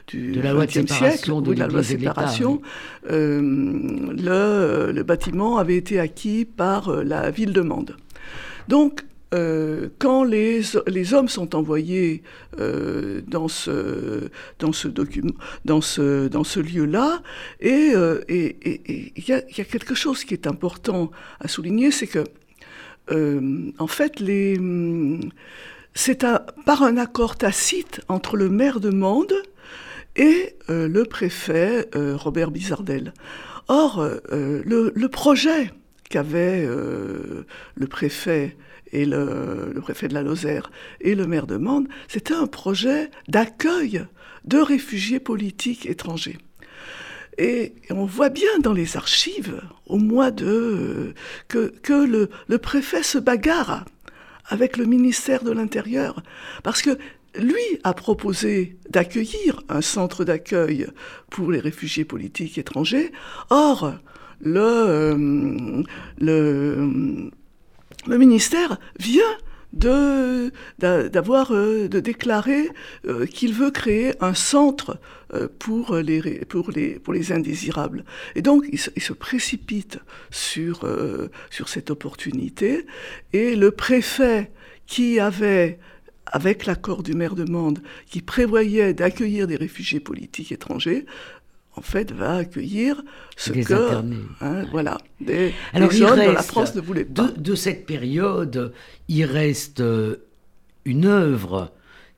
du 0.09 0.33
de 0.33 0.41
la 0.41 0.53
loi 0.53 0.67
de 0.67 0.73
séparation, 0.73 1.09
siècle, 1.09 1.43
de, 1.43 1.53
la 1.53 1.69
loi 1.69 1.79
de 1.79 1.85
séparation, 1.85 2.61
le, 3.09 4.91
le, 4.93 5.03
bâtiment 5.05 5.59
avait 5.59 5.77
été 5.77 6.01
acquis 6.01 6.45
par 6.45 7.05
la 7.05 7.31
ville 7.31 7.53
de 7.53 7.61
Mende. 7.61 7.97
Donc 8.69 9.05
euh, 9.33 9.89
quand 9.99 10.23
les, 10.23 10.61
les, 10.87 11.15
hommes 11.15 11.29
sont 11.29 11.57
envoyés 11.57 12.23
euh, 12.61 13.21
dans 13.27 13.49
ce, 13.49 14.29
dans 14.59 14.73
ce, 14.73 14.89
dans 15.65 15.81
ce, 15.81 16.29
dans 16.29 16.45
ce 16.45 16.61
lieu-là, 16.61 17.21
et 17.61 17.89
il 17.89 17.95
euh, 17.97 18.21
et, 18.29 18.57
et, 18.63 19.13
y, 19.17 19.33
a, 19.33 19.43
y, 19.49 19.61
a, 19.61 19.65
quelque 19.65 19.95
chose 19.95 20.25
qui 20.25 20.35
est 20.35 20.47
important 20.47 21.11
à 21.41 21.49
souligner, 21.49 21.91
c'est 21.91 22.07
que, 22.07 22.25
en 23.79 23.87
fait, 23.87 24.21
les, 24.21 24.59
c'est 25.95 26.25
par 26.65 26.83
un 26.83 26.97
accord 26.97 27.37
tacite 27.37 28.03
entre 28.09 28.37
le 28.37 28.49
maire 28.49 28.79
de 28.79 28.91
Mende 28.91 29.35
et 30.17 30.55
le 30.69 31.03
préfet 31.03 31.89
Robert 31.95 32.51
Bizardel. 32.51 33.13
Or, 33.69 34.09
le, 34.31 34.93
le, 34.95 35.09
projet 35.09 35.71
qu'avait 36.09 36.67
le 36.67 37.87
préfet 37.89 38.57
et 38.93 39.05
le, 39.05 39.75
préfet 39.83 40.09
de 40.09 40.15
la 40.15 40.23
Lozère 40.23 40.71
et 41.01 41.15
le 41.15 41.27
maire 41.27 41.47
de 41.47 41.57
Mende, 41.57 41.89
c'était 42.09 42.35
un 42.35 42.47
projet 42.47 43.11
d'accueil 43.29 44.05
de 44.45 44.59
réfugiés 44.59 45.21
politiques 45.21 45.87
étrangers. 45.87 46.39
Et 47.37 47.75
on 47.91 48.05
voit 48.05 48.29
bien 48.29 48.59
dans 48.61 48.73
les 48.73 48.97
archives, 48.97 49.61
au 49.87 49.97
mois 49.97 50.31
de... 50.31 51.15
que, 51.49 51.75
que 51.83 52.29
le 52.47 52.59
préfet 52.59 53.03
se 53.03 53.19
bagarre 53.19 53.85
avec 54.47 54.77
le 54.77 54.85
ministère 54.85 55.43
de 55.43 55.51
l'Intérieur, 55.51 56.23
parce 56.63 56.83
que 56.83 56.97
lui 57.37 57.81
a 57.83 57.95
proposé 57.95 58.77
d'accueillir 58.89 59.63
un 59.69 59.81
centre 59.81 60.25
d'accueil 60.25 60.87
pour 61.31 61.51
les 61.51 61.61
réfugiés 61.61 62.05
politiques 62.05 62.59
étrangers. 62.59 63.11
Or, 63.51 63.95
le, 64.45 65.85
euh, 66.23 67.31
le 68.07 68.19
ministère 68.19 68.79
vient 68.99 69.23
de 69.73 70.53
d'avoir 70.79 71.51
euh, 71.51 71.89
déclarer 71.89 72.69
euh, 73.07 73.27
qu'il 73.27 73.53
veut 73.55 73.73
créer 73.73 74.13
un 74.23 74.35
centre 74.35 74.99
pour 75.59 75.97
les 75.97 77.33
indésirables. 77.33 78.05
Et 78.37 78.43
donc 78.43 78.67
il 78.71 78.79
se, 78.79 79.13
précipite 79.13 79.99
sur 80.31 80.87
sur 81.51 81.69
cette 81.69 81.91
opportunité. 81.91 82.87
Et 83.33 83.57
le 83.57 83.73
préfet 83.73 84.53
qui 84.87 85.19
avait 85.19 85.81
avec 86.27 86.67
l'accord 86.67 87.03
du 87.03 87.15
maire 87.15 87.35
de 87.35 87.45
Mende, 87.45 87.81
qui 88.07 88.23
prévoyait 88.23 88.95
d'accueillir 88.95 89.47
des 89.47 89.57
réfugiés 89.57 90.01
politiques 90.01 90.53
étrangers, 90.53 91.05
en 91.77 91.83
fait, 91.83 92.13
va 92.13 92.37
accueillir 92.37 93.03
ce 93.37 93.53
des 93.53 93.65
que, 93.65 93.75
hein, 94.41 94.65
voilà, 94.71 94.99
des, 95.21 95.53
Alors, 95.73 95.89
des 95.89 96.01
dont 96.01 96.15
la 96.15 96.43
France 96.43 96.75
ne 96.75 96.81
voulait 96.81 97.05
pas. 97.05 97.29
De, 97.29 97.41
de, 97.41 97.55
cette 97.55 97.87
période, 97.87 98.73
il 99.09 99.25
reste 99.25 99.81
euh, 99.81 100.17
une 100.85 101.07
œuvre 101.07 101.73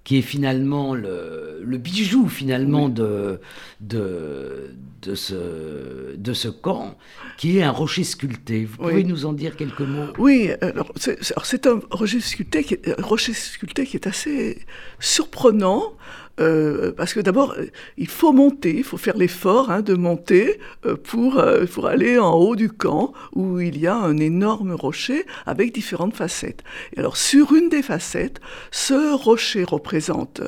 qui 0.05 0.19
est 0.19 0.23
finalement 0.23 0.95
le, 0.95 1.61
le 1.65 1.79
bijou 1.79 2.29
finalement 2.29 2.89
de, 2.89 3.41
de, 3.81 4.71
de, 5.03 5.15
ce, 5.17 6.15
de 6.15 6.33
ce 6.33 6.47
camp, 6.47 6.97
qui 7.39 7.59
est 7.59 7.65
un 7.65 7.73
rocher 7.73 8.05
sculpté. 8.05 8.67
Vous 8.67 8.77
pouvez 8.77 9.03
nous 9.03 9.27
en 9.27 9.33
dire 9.33 9.57
quelques 9.57 9.81
mots? 9.81 10.13
Oui, 10.17 10.51
alors 10.61 10.93
c'est 10.95 11.67
un 11.67 11.81
rocher 11.91 12.21
sculpté, 12.21 12.63
qui 12.63 12.75
est, 12.75 12.97
un 12.97 13.03
rocher 13.03 13.33
sculpté 13.33 13.85
qui 13.85 13.97
est 13.97 14.07
assez 14.07 14.65
surprenant. 15.01 15.95
Euh, 16.39 16.93
parce 16.93 17.15
que 17.15 17.21
d'abord, 17.21 17.55
euh, 17.59 17.67
il 17.97 18.09
faut 18.09 18.33
monter, 18.33 18.77
il 18.77 18.85
faut 18.85 18.99
faire 18.99 19.17
l'effort 19.17 19.71
hein, 19.71 19.81
de 19.81 19.95
monter 19.95 20.61
euh, 20.85 20.97
pour, 20.97 21.43
pour 21.73 21.87
aller 21.87 22.19
en 22.19 22.35
haut 22.35 22.57
du 22.57 22.71
camp 22.71 23.13
où 23.35 23.61
il 23.61 23.79
y 23.79 23.87
a 23.87 23.97
un 23.97 24.19
énorme 24.19 24.73
rocher 24.73 25.25
avec 25.47 25.73
différentes 25.73 26.15
facettes. 26.15 26.63
Et 26.95 27.01
alors, 27.01 27.17
sur 27.17 27.55
une 27.55 27.69
des 27.69 27.83
facettes, 27.83 28.41
ce 28.71 29.15
rocher 29.15 29.65
représente 29.65 30.43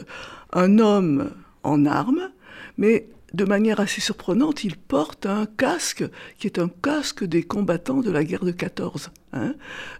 un 0.52 0.78
homme 0.78 1.30
en 1.62 1.86
armes, 1.86 2.30
mais 2.76 3.08
de 3.34 3.44
manière 3.44 3.80
assez 3.80 4.00
surprenante, 4.00 4.64
il 4.64 4.76
porte 4.76 5.26
un 5.26 5.46
casque 5.46 6.04
qui 6.38 6.46
est 6.46 6.58
un 6.58 6.68
casque 6.68 7.24
des 7.24 7.42
combattants 7.42 8.00
de 8.00 8.10
la 8.10 8.24
guerre 8.24 8.44
de 8.44 8.52
14. 8.52 9.10
Hein. 9.34 9.54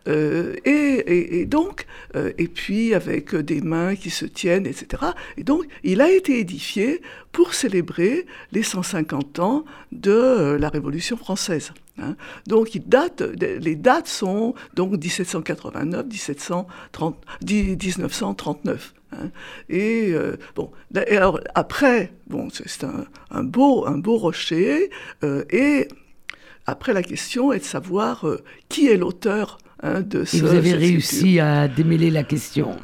Euh, 0.09 0.55
et, 0.65 1.45
donc, 1.45 1.87
euh, 2.17 2.33
et 2.39 2.49
puis 2.49 2.95
avec 2.95 3.35
des 3.35 3.61
mains 3.61 3.97
qui 3.97 4.11
se 4.11 4.25
tiennent, 4.25 4.67
etc. 4.67 5.03
Et 5.37 5.45
donc, 5.45 5.67
il 5.85 6.01
a 6.01 6.11
été 6.11 6.39
édifié 6.39 7.03
pour 7.33 7.53
célébrer 7.53 8.27
les 8.53 8.63
150 8.63 9.39
ans 9.41 9.65
de 9.93 10.57
la 10.59 10.71
Révolution 10.71 11.17
française. 11.17 11.73
Hein. 12.01 12.17
Donc, 12.47 12.71
les 12.73 13.77
dates 13.77 14.09
sont 14.09 14.55
donc 14.75 14.93
1789, 14.93 16.07
1730, 16.07 17.17
1939. 17.43 18.95
Hein. 19.13 19.31
Et 19.69 20.11
euh, 20.13 20.37
bon, 20.55 20.71
alors 20.95 21.41
après, 21.55 22.13
bon, 22.27 22.49
c'est 22.51 22.85
un, 22.85 23.45
beau, 23.45 23.87
un 23.87 23.99
beau 23.99 24.17
rocher. 24.19 24.91
Euh, 25.25 25.45
et 25.51 25.89
après, 26.67 26.93
la 26.93 27.03
question 27.03 27.53
est 27.53 27.61
de 27.61 27.65
savoir 27.65 28.27
euh, 28.27 28.43
qui 28.69 28.89
est 28.89 28.97
l'auteur 28.97 29.59
hein, 29.83 30.01
de 30.03 30.25
ce. 30.25 30.37
Et 30.37 30.41
vous 30.41 30.55
avez 30.55 30.75
réussi 30.75 31.41
à 31.41 31.69
démêler 31.69 32.11
la 32.11 32.25
question? 32.25 32.77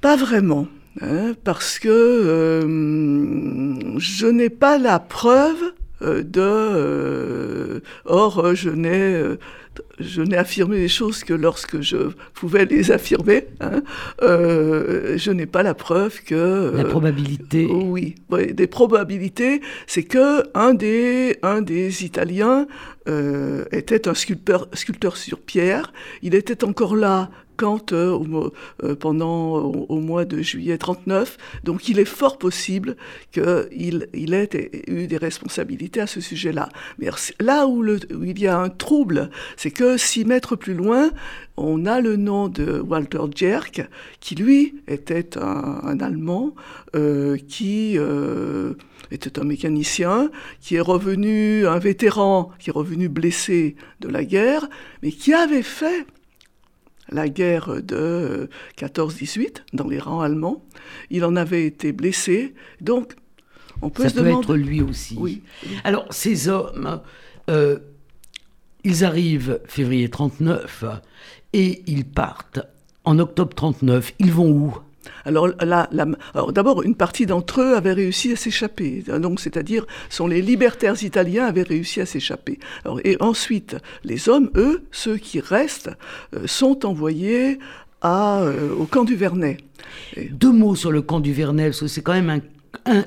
Pas 0.00 0.16
vraiment. 0.16 0.68
Hein, 1.00 1.32
parce 1.42 1.80
que 1.80 2.60
je 3.98 4.26
n'ai 4.26 4.50
pas 4.50 4.78
la 4.78 5.00
preuve 5.00 5.74
de. 6.00 7.82
or, 8.04 8.54
je 8.54 8.70
n'ai 8.70 9.36
je 10.00 10.22
n'ai 10.22 10.36
affirmé 10.36 10.78
les 10.78 10.88
choses 10.88 11.24
que 11.24 11.34
lorsque 11.34 11.80
je 11.80 12.10
pouvais 12.34 12.64
les 12.64 12.90
affirmer. 12.90 13.46
Hein. 13.60 13.82
Euh, 14.22 15.16
je 15.16 15.30
n'ai 15.30 15.46
pas 15.46 15.62
la 15.62 15.74
preuve 15.74 16.22
que... 16.22 16.72
la 16.74 16.84
probabilité. 16.84 17.66
oui, 17.66 18.14
des 18.52 18.66
probabilités, 18.66 19.60
c'est 19.86 20.02
que 20.02 20.42
un 20.54 20.74
des, 20.74 21.38
un 21.42 21.62
des 21.62 22.04
Italiens 22.04 22.66
euh, 23.08 23.64
était 23.70 24.08
un 24.08 24.14
sculpteur, 24.14 24.68
sculpteur 24.72 25.16
sur 25.16 25.40
pierre. 25.40 25.92
Il 26.22 26.34
était 26.34 26.64
encore 26.64 26.96
là 26.96 27.30
quand, 27.56 27.92
euh, 27.92 28.18
euh, 28.82 28.94
pendant 28.94 29.56
au, 29.56 30.00
mois 30.00 30.24
de 30.24 30.42
juillet 30.42 30.78
39. 30.78 31.36
Donc 31.64 31.88
il 31.88 31.98
est 31.98 32.04
fort 32.04 32.38
possible 32.38 32.96
qu'il 33.32 34.08
il 34.12 34.34
ait 34.34 34.70
eu 34.88 35.06
des 35.06 35.16
responsabilités 35.16 36.00
à 36.00 36.06
ce 36.06 36.20
sujet-là. 36.20 36.68
Mais 36.98 37.08
là 37.40 37.66
où, 37.66 37.84
il 37.84 38.38
y 38.38 38.46
a 38.46 38.58
un 38.58 38.68
trouble, 38.68 39.30
c'est 39.56 39.70
que 39.70 39.96
six 39.96 40.24
mètres 40.24 40.56
plus 40.56 40.74
loin, 40.74 41.10
on 41.56 41.86
a 41.86 42.00
le 42.00 42.16
nom 42.16 42.48
de 42.48 42.80
Walter 42.80 43.20
Jerk, 43.34 43.88
qui 44.20 44.34
lui 44.34 44.74
était 44.88 45.38
un, 45.38 45.98
Allemand 46.00 46.54
euh, 46.96 47.36
qui 47.48 47.96
était 49.10 49.38
un 49.38 49.44
mécanicien, 49.44 50.30
qui 50.60 50.76
est 50.76 50.80
revenu, 50.80 51.66
un 51.66 51.78
vétéran, 51.78 52.50
qui 52.58 52.70
est 52.70 52.72
revenu 52.72 53.08
blessé 53.08 53.76
de 54.00 54.08
la 54.08 54.24
guerre, 54.24 54.68
mais 55.02 55.12
qui 55.12 55.32
avait 55.32 55.62
fait 55.62 56.06
la 57.14 57.28
guerre 57.28 57.82
de 57.82 58.50
14-18 58.76 59.62
dans 59.72 59.88
les 59.88 59.98
rangs 59.98 60.20
allemands. 60.20 60.64
Il 61.10 61.24
en 61.24 61.36
avait 61.36 61.64
été 61.64 61.92
blessé, 61.92 62.54
donc 62.80 63.14
on 63.80 63.90
peut 63.90 64.02
Ça 64.02 64.08
se 64.10 64.14
peut 64.16 64.24
demander... 64.24 64.44
être 64.44 64.56
lui 64.56 64.82
aussi. 64.82 65.16
Oui. 65.18 65.42
Alors 65.84 66.06
ces 66.10 66.48
hommes, 66.48 67.00
euh, 67.48 67.78
ils 68.82 69.04
arrivent 69.04 69.60
février 69.66 70.10
39 70.10 70.84
et 71.52 71.82
ils 71.86 72.04
partent 72.04 72.60
en 73.04 73.18
octobre 73.18 73.54
39. 73.54 74.12
Ils 74.18 74.32
vont 74.32 74.50
où? 74.50 74.76
Alors, 75.24 75.48
là, 75.60 75.88
d'abord, 76.52 76.82
une 76.82 76.94
partie 76.94 77.26
d'entre 77.26 77.60
eux 77.60 77.76
avaient 77.76 77.92
réussi 77.92 78.32
à 78.32 78.36
s'échapper. 78.36 79.04
Donc, 79.20 79.40
c'est-à-dire, 79.40 79.86
sont 80.10 80.26
les 80.26 80.42
libertaires 80.42 81.02
italiens 81.02 81.46
avaient 81.46 81.62
réussi 81.62 82.00
à 82.00 82.06
s'échapper. 82.06 82.58
Et 83.04 83.16
ensuite, 83.20 83.76
les 84.04 84.28
hommes, 84.28 84.50
eux, 84.56 84.84
ceux 84.92 85.16
qui 85.16 85.40
restent, 85.40 85.90
euh, 86.34 86.46
sont 86.46 86.86
envoyés 86.86 87.58
à, 88.00 88.42
euh, 88.42 88.74
au 88.74 88.84
camp 88.84 89.04
du 89.04 89.16
Vernet. 89.16 89.58
Deux 90.30 90.52
mots 90.52 90.74
sur 90.74 90.92
le 90.92 91.02
camp 91.02 91.20
du 91.20 91.32
Vernet, 91.32 91.68
parce 91.68 91.80
que 91.80 91.86
c'est 91.86 92.02
quand 92.02 92.12
même 92.12 92.30
un 92.30 92.40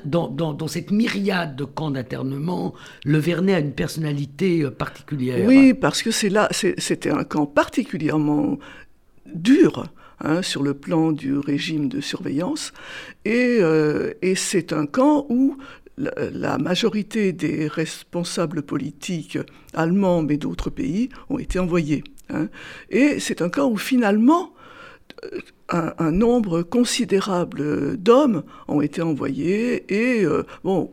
dans, 0.04 0.28
dans, 0.28 0.66
cette 0.66 0.90
myriade 0.90 1.54
de 1.54 1.64
camps 1.64 1.90
d'internement, 1.90 2.74
le 3.04 3.18
Vernet 3.18 3.54
a 3.54 3.58
une 3.60 3.72
personnalité 3.72 4.62
euh, 4.62 4.70
particulière. 4.70 5.46
Oui, 5.46 5.74
parce 5.74 6.02
que 6.02 6.10
c'est 6.10 6.30
là, 6.30 6.48
c'était 6.52 7.10
un 7.10 7.24
camp 7.24 7.46
particulièrement 7.46 8.58
dur. 9.26 9.86
Hein, 10.20 10.42
sur 10.42 10.64
le 10.64 10.74
plan 10.74 11.12
du 11.12 11.38
régime 11.38 11.88
de 11.88 12.00
surveillance. 12.00 12.72
Et, 13.24 13.58
euh, 13.60 14.12
c'est 14.34 14.72
un 14.72 14.84
camp 14.84 15.26
où 15.28 15.56
la, 15.96 16.58
majorité 16.58 17.32
des 17.32 17.68
responsables 17.68 18.62
politiques 18.62 19.38
allemands, 19.74 20.22
mais 20.22 20.36
d'autres 20.36 20.70
pays, 20.70 21.08
ont 21.28 21.38
été 21.38 21.60
envoyés. 21.60 22.02
Hein. 22.30 22.48
Et 22.90 23.20
c'est 23.20 23.42
un 23.42 23.48
camp 23.48 23.70
où 23.70 23.76
finalement, 23.76 24.52
euh, 25.24 25.90
un, 25.98 26.10
nombre 26.10 26.62
considérable 26.62 27.96
d'hommes 27.96 28.42
ont 28.66 28.80
été 28.80 29.02
envoyés 29.02 29.84
et 29.92 30.24
euh, 30.24 30.44
bon, 30.64 30.90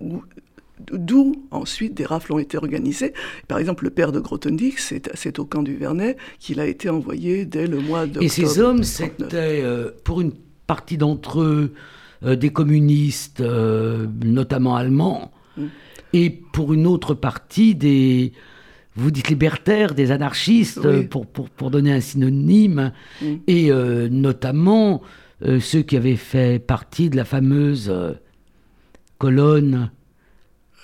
D'où 0.80 1.48
ensuite 1.52 1.94
des 1.94 2.06
rafles 2.06 2.34
ont 2.34 2.40
été 2.40 2.58
organisées. 2.58 3.14
Par 3.48 3.60
exemple, 3.60 3.86
le 3.86 3.92
père 3.92 4.12
de 4.12 4.20
Grothendieck, 4.20 4.78
c'est 4.80 5.40
au 5.40 5.46
camp 5.46 5.64
du 5.64 5.76
Vernet 5.76 6.18
qu'il 6.40 6.60
a 6.60 6.68
été 6.68 6.90
envoyé 6.90 7.46
dès 7.46 7.66
le 7.66 7.80
mois 7.80 8.06
d'octobre. 8.06 8.26
Et 8.26 8.30
ces 8.30 8.60
hommes, 8.60 8.84
c'était 8.84 9.62
euh, 9.64 9.92
pour 10.04 10.20
une 10.20 10.34
partie 10.68 10.98
d'entre 10.98 11.42
eux 11.42 11.74
euh, 12.24 12.36
des 12.36 12.50
communistes, 12.50 13.40
euh, 13.40 14.06
notamment 14.26 14.76
allemands, 14.76 15.32
mm. 15.56 15.64
et 16.12 16.30
pour 16.30 16.74
une 16.74 16.88
autre 16.88 17.14
partie 17.14 17.74
des, 17.74 18.34
vous 18.98 19.12
dites 19.12 19.30
libertaires, 19.30 19.96
des 19.96 20.12
anarchistes, 20.12 20.82
pour, 21.08 21.26
pour, 21.26 21.50
pour, 21.50 21.72
donner 21.72 21.94
un 21.94 22.02
synonyme, 22.02 22.92
mm. 23.22 23.36
et 23.48 23.72
notamment 24.10 25.02
ceux 25.42 25.82
qui 25.84 25.96
avaient 25.96 26.16
fait 26.16 26.60
partie 26.60 27.10
de 27.10 27.16
la 27.16 27.26
fameuse 27.26 27.94
colonne 29.18 29.90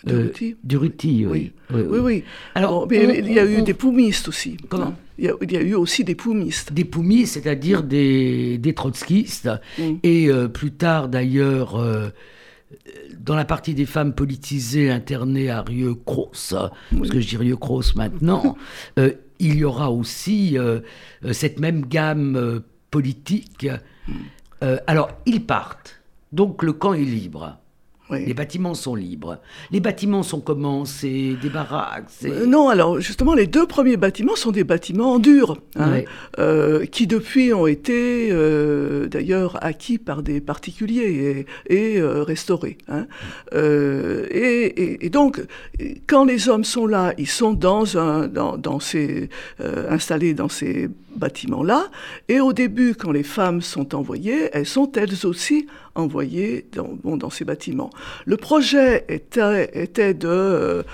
du 0.03 0.77
Ruti, 0.77 1.25
oui. 1.25 1.51
Oui, 1.73 1.99
oui. 1.99 2.23
Alors, 2.55 2.87
il 2.91 3.31
y 3.31 3.39
a 3.39 3.45
eu 3.45 3.61
des 3.61 3.73
poumistes 3.73 4.27
aussi. 4.27 4.57
Comment 4.69 4.95
il 5.21 5.51
y, 5.51 5.57
a, 5.57 5.61
eu 5.61 5.75
aussi 5.75 6.03
des 6.03 6.15
poumistes. 6.15 6.73
Des 6.73 6.85
poumistes, 6.85 7.33
c'est-à-dire 7.35 7.83
des, 7.83 8.57
des 8.57 8.73
trotskistes. 8.73 9.49
Mm. 9.77 9.93
Et 10.01 10.29
euh, 10.29 10.47
plus 10.47 10.71
tard, 10.71 11.09
d'ailleurs, 11.09 11.75
euh, 11.75 12.09
dans 13.19 13.35
la 13.35 13.45
partie 13.45 13.75
des 13.75 13.85
femmes 13.85 14.13
politisées 14.13 14.89
internées 14.89 15.51
à 15.51 15.61
Rieux 15.61 15.93
Cross, 15.93 16.55
parce 16.97 17.09
que 17.09 17.19
je 17.19 17.27
dis 17.27 17.37
Rieux 17.37 17.55
Cross 17.55 17.95
maintenant, 17.95 18.57
euh, 18.99 19.11
il 19.37 19.57
y 19.57 19.63
aura 19.63 19.91
aussi 19.91 20.57
cette 21.31 21.59
même 21.59 21.85
gamme 21.85 22.61
politique. 22.89 23.67
Mm. 24.07 24.65
alors, 24.87 25.09
ils 25.25 25.45
partent. 25.45 26.01
Donc, 26.31 26.63
le 26.63 26.73
camp 26.73 26.93
est 26.93 27.03
libre. 27.03 27.57
Les 28.17 28.33
bâtiments 28.33 28.73
sont 28.73 28.95
libres. 28.95 29.39
Les 29.71 29.79
bâtiments 29.79 30.23
sont 30.23 30.39
comment? 30.39 30.85
C'est 30.85 31.35
des 31.41 31.49
baraques 31.49 32.09
euh, 32.25 32.45
Non, 32.45 32.69
alors 32.69 32.99
justement, 32.99 33.33
les 33.33 33.47
deux 33.47 33.65
premiers 33.65 33.97
bâtiments 33.97 34.35
sont 34.35 34.51
des 34.51 34.63
bâtiments 34.63 35.13
en 35.13 35.19
dur, 35.19 35.57
hein, 35.75 36.01
euh, 36.39 36.85
qui 36.85 37.07
depuis 37.07 37.53
ont 37.53 37.67
été 37.67 38.29
euh, 38.31 39.07
d'ailleurs 39.07 39.63
acquis 39.63 39.97
par 39.97 40.23
des 40.23 40.41
particuliers 40.41 41.45
et, 41.69 42.01
restaurés. 42.01 42.77
Hein. 42.87 43.07
Et, 43.53 45.09
donc, 45.11 45.41
quand 46.07 46.25
les 46.25 46.49
hommes 46.49 46.63
sont 46.63 46.87
là, 46.87 47.13
ils 47.17 47.27
sont 47.27 47.53
dans 47.53 47.97
un, 47.97 48.27
dans, 48.27 48.79
ces, 48.79 49.29
installés 49.89 50.33
dans 50.33 50.49
ces 50.49 50.89
bâtiments-là. 51.15 51.89
Et 52.27 52.39
au 52.39 52.53
début, 52.53 52.95
quand 52.95 53.11
les 53.11 53.23
femmes 53.23 53.61
sont 53.61 53.95
envoyées, 53.95 54.49
elles 54.53 54.65
sont 54.65 54.91
elles 54.93 55.25
aussi 55.25 55.67
envoyées 55.95 56.67
dans, 56.73 57.29
ces 57.29 57.45
bâtiments. 57.45 57.89
Le 58.25 58.37
projet 58.37 59.05
était, 59.09 60.13
de, 60.13 60.85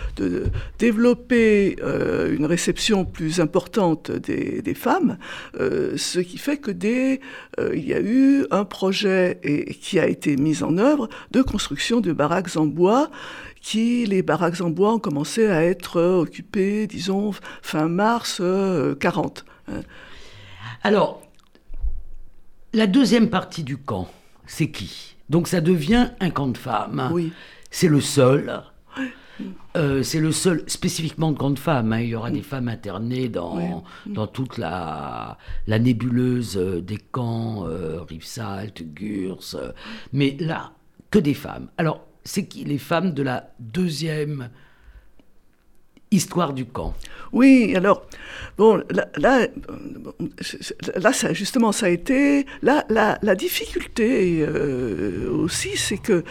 développer 0.79 1.75
euh, 1.83 2.35
une 2.35 2.45
réception 2.45 3.05
plus 3.05 3.39
importante 3.39 4.11
des, 4.11 4.61
des 4.61 4.73
femmes, 4.73 5.17
euh, 5.59 5.95
ce 5.97 6.19
qui 6.19 6.37
fait 6.37 6.57
que 6.57 6.71
dès, 6.71 7.19
euh, 7.59 7.71
il 7.75 7.87
y 7.87 7.93
a 7.93 8.01
eu 8.01 8.45
un 8.51 8.65
projet 8.65 9.39
et, 9.43 9.73
qui 9.73 9.99
a 9.99 10.07
été 10.07 10.35
mis 10.35 10.63
en 10.63 10.77
œuvre 10.77 11.09
de 11.31 11.41
construction 11.41 12.01
de 12.01 12.11
baraques 12.11 12.55
en 12.55 12.65
bois 12.65 13.09
qui, 13.61 14.05
les 14.05 14.21
baraques 14.21 14.61
en 14.61 14.69
bois 14.69 14.93
ont 14.93 14.99
commencé 14.99 15.47
à 15.47 15.63
être 15.63 15.99
occupées, 16.01 16.87
disons, 16.87 17.33
fin 17.61 17.89
mars 17.89 18.41
40. 18.99 19.45
Alors, 20.83 21.21
la 22.73 22.87
deuxième 22.87 23.29
partie 23.29 23.63
du 23.63 23.77
camp, 23.77 24.07
c'est 24.45 24.71
qui? 24.71 25.15
Donc 25.29 25.47
ça 25.47 25.61
devient 25.61 26.11
un 26.19 26.29
camp 26.29 26.47
de 26.47 26.57
femmes. 26.57 27.09
Oui. 27.11 27.33
C'est 27.69 27.87
le 27.89 28.01
seul. 28.01 28.61
Euh, 29.75 30.01
c'est 30.01 30.19
le 30.19 30.31
seul, 30.31 30.63
spécifiquement 30.67 31.31
de 31.31 31.37
camp 31.37 31.51
de 31.51 31.59
femmes. 31.59 31.93
Hein. 31.93 31.99
Il 31.99 32.09
y 32.09 32.15
aura 32.15 32.31
des 32.31 32.41
femmes 32.41 32.69
internées 32.69 33.29
dans, 33.29 33.83
dans 34.07 34.25
toute 34.25 34.57
la, 34.57 35.37
la 35.67 35.77
nébuleuse 35.77 36.57
des 36.57 36.97
camps, 36.97 37.67
euh, 37.67 38.01
Rivesaltes, 38.01 38.81
Gurs. 38.81 39.55
mais 40.13 40.35
là, 40.39 40.71
que 41.11 41.19
des 41.19 41.35
femmes. 41.35 41.69
Alors, 41.77 42.07
c'est 42.23 42.47
qui 42.47 42.63
les 42.63 42.79
femmes 42.79 43.13
de 43.13 43.21
la 43.21 43.51
deuxième 43.59 44.49
Histoire 46.11 46.53
du 46.53 46.65
camp. 46.65 46.93
Oui, 47.33 47.73
alors, 47.75 48.05
bon, 48.57 48.81
là, 48.89 49.07
là, 49.17 51.13
ça, 51.13 51.33
justement, 51.33 51.71
ça 51.71 51.87
a 51.87 51.89
été. 51.89 52.45
Là, 52.61 52.85
la, 52.89 53.35
difficulté 53.35 54.45
euh, 54.47 55.29
aussi, 55.31 55.77
c'est 55.77 55.97
que 55.97 56.23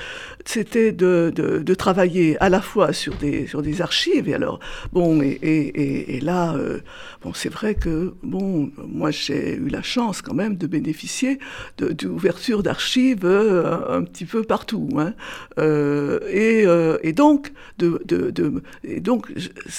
c'était 0.45 0.93
de, 0.93 1.33
de, 1.35 1.75
travailler 1.75 2.37
à 2.41 2.49
la 2.49 2.61
fois 2.61 2.93
sur 2.93 3.15
des, 3.17 3.47
sur 3.47 3.63
des 3.63 3.83
archives. 3.83 4.29
Et 4.29 4.35
alors, 4.35 4.61
bon, 4.93 5.21
et, 5.23 5.37
et, 5.43 6.21
là, 6.21 6.55
euh, 6.55 6.81
bon, 7.23 7.33
c'est 7.35 7.53
vrai 7.53 7.75
que, 7.75 8.15
bon, 8.23 8.71
moi, 8.79 9.11
j'ai 9.11 9.57
eu 9.57 9.69
la 9.69 9.83
chance 9.83 10.23
quand 10.23 10.35
même 10.35 10.57
de 10.57 10.67
bénéficier 10.67 11.39
d'ouverture 11.79 12.63
d'archives 12.63 13.25
euh, 13.25 13.99
un, 13.99 14.05
petit 14.05 14.25
peu 14.25 14.43
partout. 14.43 14.89
Hein. 14.97 15.13
et, 15.59 17.13
donc, 17.13 17.53
de, 17.79 18.01
de, 18.07 18.63
et 18.85 19.01
donc, 19.01 19.31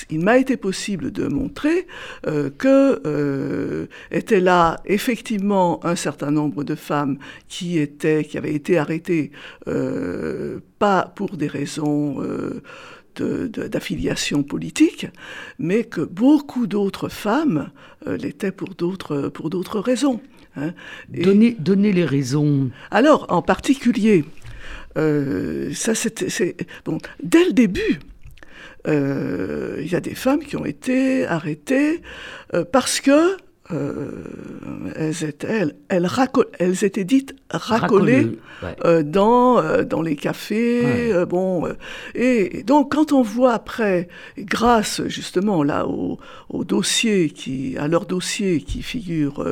il 0.09 0.19
m'a 0.19 0.37
été 0.37 0.57
possible 0.57 1.11
de 1.11 1.27
montrer 1.27 1.87
euh, 2.27 2.49
que 2.49 3.01
euh, 3.05 3.87
étaient 4.11 4.39
là 4.39 4.79
effectivement 4.85 5.85
un 5.85 5.95
certain 5.95 6.31
nombre 6.31 6.63
de 6.63 6.75
femmes 6.75 7.17
qui 7.47 7.79
étaient, 7.79 8.23
qui 8.23 8.37
avaient 8.37 8.53
été 8.53 8.77
arrêtées 8.77 9.31
euh, 9.67 10.59
pas 10.79 11.11
pour 11.15 11.37
des 11.37 11.47
raisons 11.47 12.23
d'affiliation 13.15 14.43
politique, 14.43 15.07
mais 15.57 15.83
que 15.83 16.01
beaucoup 16.01 16.67
d'autres 16.67 17.09
femmes 17.09 17.71
l'étaient 18.05 18.51
pour 18.51 18.75
d'autres 18.75 19.29
pour 19.29 19.49
d'autres 19.49 19.79
raisons. 19.79 20.21
Hein. 20.55 20.73
Donnez, 21.09 21.93
les 21.93 22.05
raisons. 22.05 22.69
Alors, 22.91 23.25
en 23.29 23.41
particulier, 23.41 24.23
ça 24.95 25.95
c'était 25.95 26.55
bon 26.85 26.99
dès 27.23 27.45
le 27.45 27.53
début. 27.53 27.99
Euh, 28.87 29.77
il 29.79 29.91
y 29.91 29.95
a 29.95 29.99
des 29.99 30.15
femmes 30.15 30.39
qui 30.39 30.55
ont 30.55 30.65
été 30.65 31.25
arrêtées 31.25 32.01
euh, 32.53 32.63
parce 32.63 33.01
que 33.01 33.37
euh, 33.73 34.23
elles, 34.95 35.25
étaient, 35.25 35.47
elles, 35.89 36.07
elles, 36.59 36.85
étaient 36.85 37.03
dites 37.03 37.35
racolées 37.49 38.39
euh, 38.85 39.03
dans, 39.03 39.59
euh, 39.59 39.83
dans 39.83 40.01
les 40.01 40.15
cafés. 40.15 41.13
bon, 41.27 41.67
et, 42.15 42.63
donc, 42.63 42.93
quand 42.93 43.11
on 43.11 43.21
voit 43.21 43.53
après, 43.53 44.07
grâce 44.37 45.01
justement 45.07 45.63
là 45.63 45.85
au, 45.85 46.17
au 46.49 46.63
dossier 46.63 47.29
qui, 47.29 47.77
à 47.77 47.89
leur 47.89 48.05
dossier 48.05 48.61
qui 48.61 48.81
figure 48.81 49.45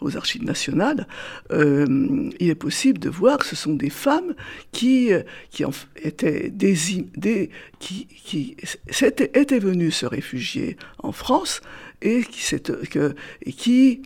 aux 0.00 0.16
archives 0.16 0.44
nationales, 0.44 1.06
il 1.50 2.32
est 2.40 2.54
possible 2.54 2.98
de 2.98 3.10
voir 3.10 3.38
que 3.38 3.46
ce 3.46 3.56
sont 3.56 3.74
des 3.74 3.90
femmes 3.90 4.34
qui, 4.72 5.10
qui 5.50 5.64
étaient 6.02 6.48
des, 6.48 6.74
des, 7.16 7.50
qui, 7.78 8.06
qui 8.06 8.56
étaient, 9.02 9.30
étaient 9.38 9.58
venues 9.58 9.90
se 9.90 10.06
réfugier 10.06 10.76
en 11.02 11.12
France 11.12 11.60
et 12.02 13.52
qui, 13.52 14.02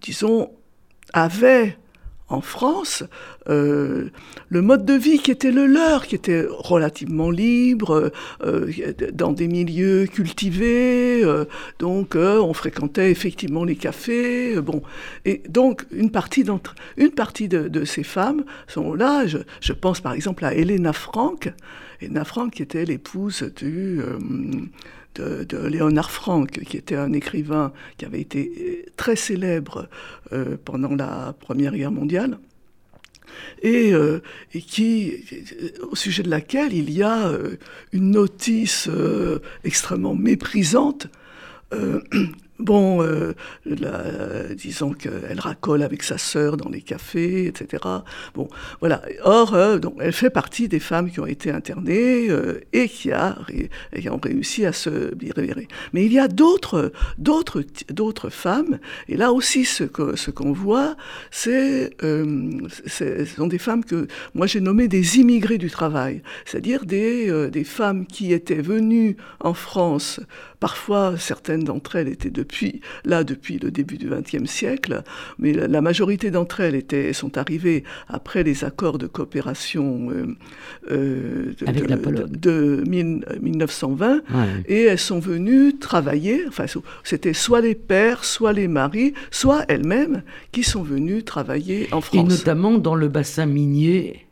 disons, 0.00 0.50
avait 1.12 1.76
en 2.28 2.40
France 2.40 3.04
euh, 3.48 4.10
le 4.50 4.62
mode 4.62 4.84
de 4.84 4.92
vie 4.92 5.18
qui 5.18 5.30
était 5.30 5.50
le 5.50 5.66
leur, 5.66 6.06
qui 6.06 6.14
était 6.14 6.44
relativement 6.48 7.30
libre, 7.30 8.12
euh, 8.44 8.70
dans 9.12 9.32
des 9.32 9.48
milieux 9.48 10.06
cultivés, 10.06 11.22
euh, 11.24 11.46
donc 11.78 12.14
on 12.16 12.52
fréquentait 12.52 13.10
effectivement 13.10 13.64
les 13.64 13.76
cafés, 13.76 14.60
bon, 14.60 14.82
et 15.24 15.42
donc 15.48 15.86
une 15.90 16.10
partie 16.10 16.44
d'entre, 16.44 16.74
une 16.96 17.10
partie 17.10 17.48
de, 17.48 17.84
ces 17.84 18.02
femmes 18.02 18.44
sont 18.66 18.92
là. 18.94 19.24
Je, 19.26 19.72
pense 19.72 20.00
par 20.00 20.12
exemple 20.12 20.44
à 20.44 20.54
Helena 20.54 20.92
Frank, 20.92 21.50
Helena 22.00 22.24
Frank 22.24 22.52
qui 22.52 22.62
était 22.62 22.84
l'épouse 22.84 23.50
du 23.56 24.00
de, 25.18 25.66
Léonard 25.66 26.10
Franck, 26.10 26.50
qui 26.50 26.76
était 26.76 26.96
un 26.96 27.12
écrivain 27.12 27.72
qui 27.96 28.04
avait 28.04 28.20
été 28.20 28.52
euh, 28.58 28.90
très 28.96 29.16
célèbre 29.16 29.88
euh, 30.32 30.56
pendant 30.64 30.94
la 30.94 31.34
Première 31.38 31.74
Guerre 31.74 31.92
mondiale. 31.92 32.38
Et, 33.62 33.92
euh, 33.92 34.20
et, 34.54 34.62
qui, 34.62 35.24
au 35.90 35.94
sujet 35.94 36.22
de 36.22 36.30
laquelle 36.30 36.72
il 36.72 36.90
y 36.90 37.02
a 37.02 37.30
une 37.92 38.10
notice 38.12 38.88
extrêmement 39.64 40.14
méprisante 40.14 41.08
Bon, 42.58 43.04
euh, 43.04 43.34
disons 44.54 44.92
qu'elle 44.92 45.38
racole 45.38 45.80
avec 45.84 46.02
sa 46.02 46.18
sœur 46.18 46.56
dans 46.56 46.68
les 46.68 46.80
cafés, 46.82 47.46
etc. 47.46 47.84
Bon, 48.34 48.48
voilà. 48.80 49.00
Or, 49.22 49.54
euh, 49.54 49.78
donc, 49.78 49.94
elle 50.00 50.12
fait 50.12 50.30
partie 50.30 50.66
des 50.66 50.80
femmes 50.80 51.08
qui 51.08 51.20
ont 51.20 51.26
été 51.26 51.52
internées 51.52 52.28
euh, 52.30 52.60
et, 52.72 52.88
qui 52.88 53.12
ont 53.12 54.20
réussi 54.20 54.66
à 54.66 54.72
se 54.72 55.14
libérer. 55.14 55.68
Mais 55.92 56.04
il 56.04 56.12
y 56.12 56.18
a 56.18 56.26
d'autres, 56.26 56.90
d'autres, 57.16 57.62
d'autres 57.90 58.28
femmes, 58.28 58.80
et 59.08 59.16
là 59.16 59.32
aussi, 59.32 59.64
ce, 59.64 59.84
qu'on 59.84 60.52
voit, 60.52 60.96
c'est, 61.30 61.96
ce 62.00 63.24
sont 63.36 63.46
des 63.46 63.58
femmes 63.58 63.84
que 63.84 64.08
moi 64.34 64.48
j'ai 64.48 64.60
nommées 64.60 64.88
des 64.88 65.18
immigrés 65.18 65.58
du 65.58 65.70
travail, 65.70 66.22
c'est-à-dire 66.44 66.84
des 66.86 67.64
femmes 67.64 68.04
qui 68.06 68.32
étaient 68.32 68.62
venues 68.62 69.16
en 69.38 69.54
France 69.54 70.20
Parfois, 70.60 71.14
certaines 71.18 71.62
d'entre 71.62 71.96
elles 71.96 72.08
étaient 72.08 72.30
depuis, 72.30 72.80
là 73.04 73.22
depuis 73.22 73.58
le 73.58 73.70
début 73.70 73.96
du 73.96 74.08
XXe 74.08 74.50
siècle, 74.50 75.02
mais 75.38 75.52
la, 75.52 75.80
majorité 75.80 76.30
d'entre 76.30 76.60
elles 76.60 76.74
étaient, 76.74 77.12
sont 77.12 77.38
arrivées 77.38 77.84
après 78.08 78.42
les 78.42 78.64
accords 78.64 78.98
de 78.98 79.06
coopération 79.06 80.10
euh, 80.10 80.36
euh, 80.90 81.54
de, 82.30 82.82
1920, 82.86 84.22
et 84.66 84.82
elles 84.82 84.98
sont 84.98 85.20
venues 85.20 85.78
travailler, 85.78 86.44
enfin 86.48 86.66
c'était 87.04 87.32
soit 87.32 87.60
les 87.60 87.74
pères, 87.74 88.24
soit 88.24 88.52
les 88.52 88.68
maris, 88.68 89.14
soit 89.30 89.64
elles-mêmes 89.68 90.22
qui 90.50 90.64
sont 90.64 90.82
venues 90.82 91.22
travailler 91.22 91.88
en 91.92 92.00
France. 92.00 92.20
Et 92.20 92.28
notamment 92.28 92.78
dans 92.78 92.94
le 92.94 93.08
bassin 93.08 93.46
minier 93.46 94.27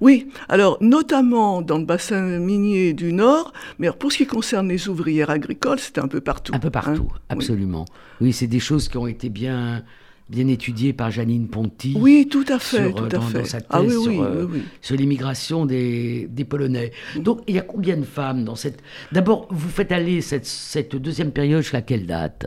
oui, 0.00 0.28
alors 0.48 0.78
notamment 0.80 1.62
dans 1.62 1.78
le 1.78 1.84
bassin 1.84 2.38
minier 2.38 2.92
du 2.92 3.12
Nord, 3.12 3.52
mais 3.78 3.90
pour 3.90 4.12
ce 4.12 4.18
qui 4.18 4.26
concerne 4.26 4.68
les 4.68 4.88
ouvrières 4.88 5.30
agricoles, 5.30 5.78
c'était 5.78 6.00
un 6.00 6.08
peu 6.08 6.20
partout. 6.20 6.52
Un 6.54 6.58
peu 6.58 6.70
partout, 6.70 7.08
hein. 7.12 7.18
absolument. 7.28 7.84
Oui, 8.20 8.32
c'est 8.32 8.46
des 8.46 8.60
choses 8.60 8.88
qui 8.88 8.96
ont 8.96 9.06
été 9.06 9.28
bien 9.28 9.82
bien 10.28 10.48
étudiées 10.48 10.92
par 10.92 11.10
Janine 11.10 11.48
Ponty. 11.48 11.94
Oui, 11.96 12.28
tout 12.28 12.44
à 12.48 12.58
fait, 12.58 12.92
tout 12.92 13.08
à 13.12 13.20
fait. 13.20 13.44
sa 13.44 13.58
ah 13.70 13.80
thèse 13.80 13.96
euh, 14.08 14.48
sur, 14.80 14.96
l'immigration 14.96 15.66
des, 15.66 16.28
Polonais. 16.48 16.92
Mm. 17.14 17.22
Donc, 17.22 17.42
il 17.46 17.54
y 17.54 17.58
a 17.58 17.62
combien 17.62 17.96
de 17.96 18.04
femmes 18.04 18.44
dans 18.44 18.56
cette... 18.56 18.82
D'abord, 19.12 19.46
vous 19.50 19.68
faites 19.68 19.92
aller 19.92 20.20
cette, 20.20 20.96
deuxième 20.96 21.30
période 21.30 21.62
jusqu'à 21.62 21.82
quelle 21.82 22.06
date? 22.06 22.46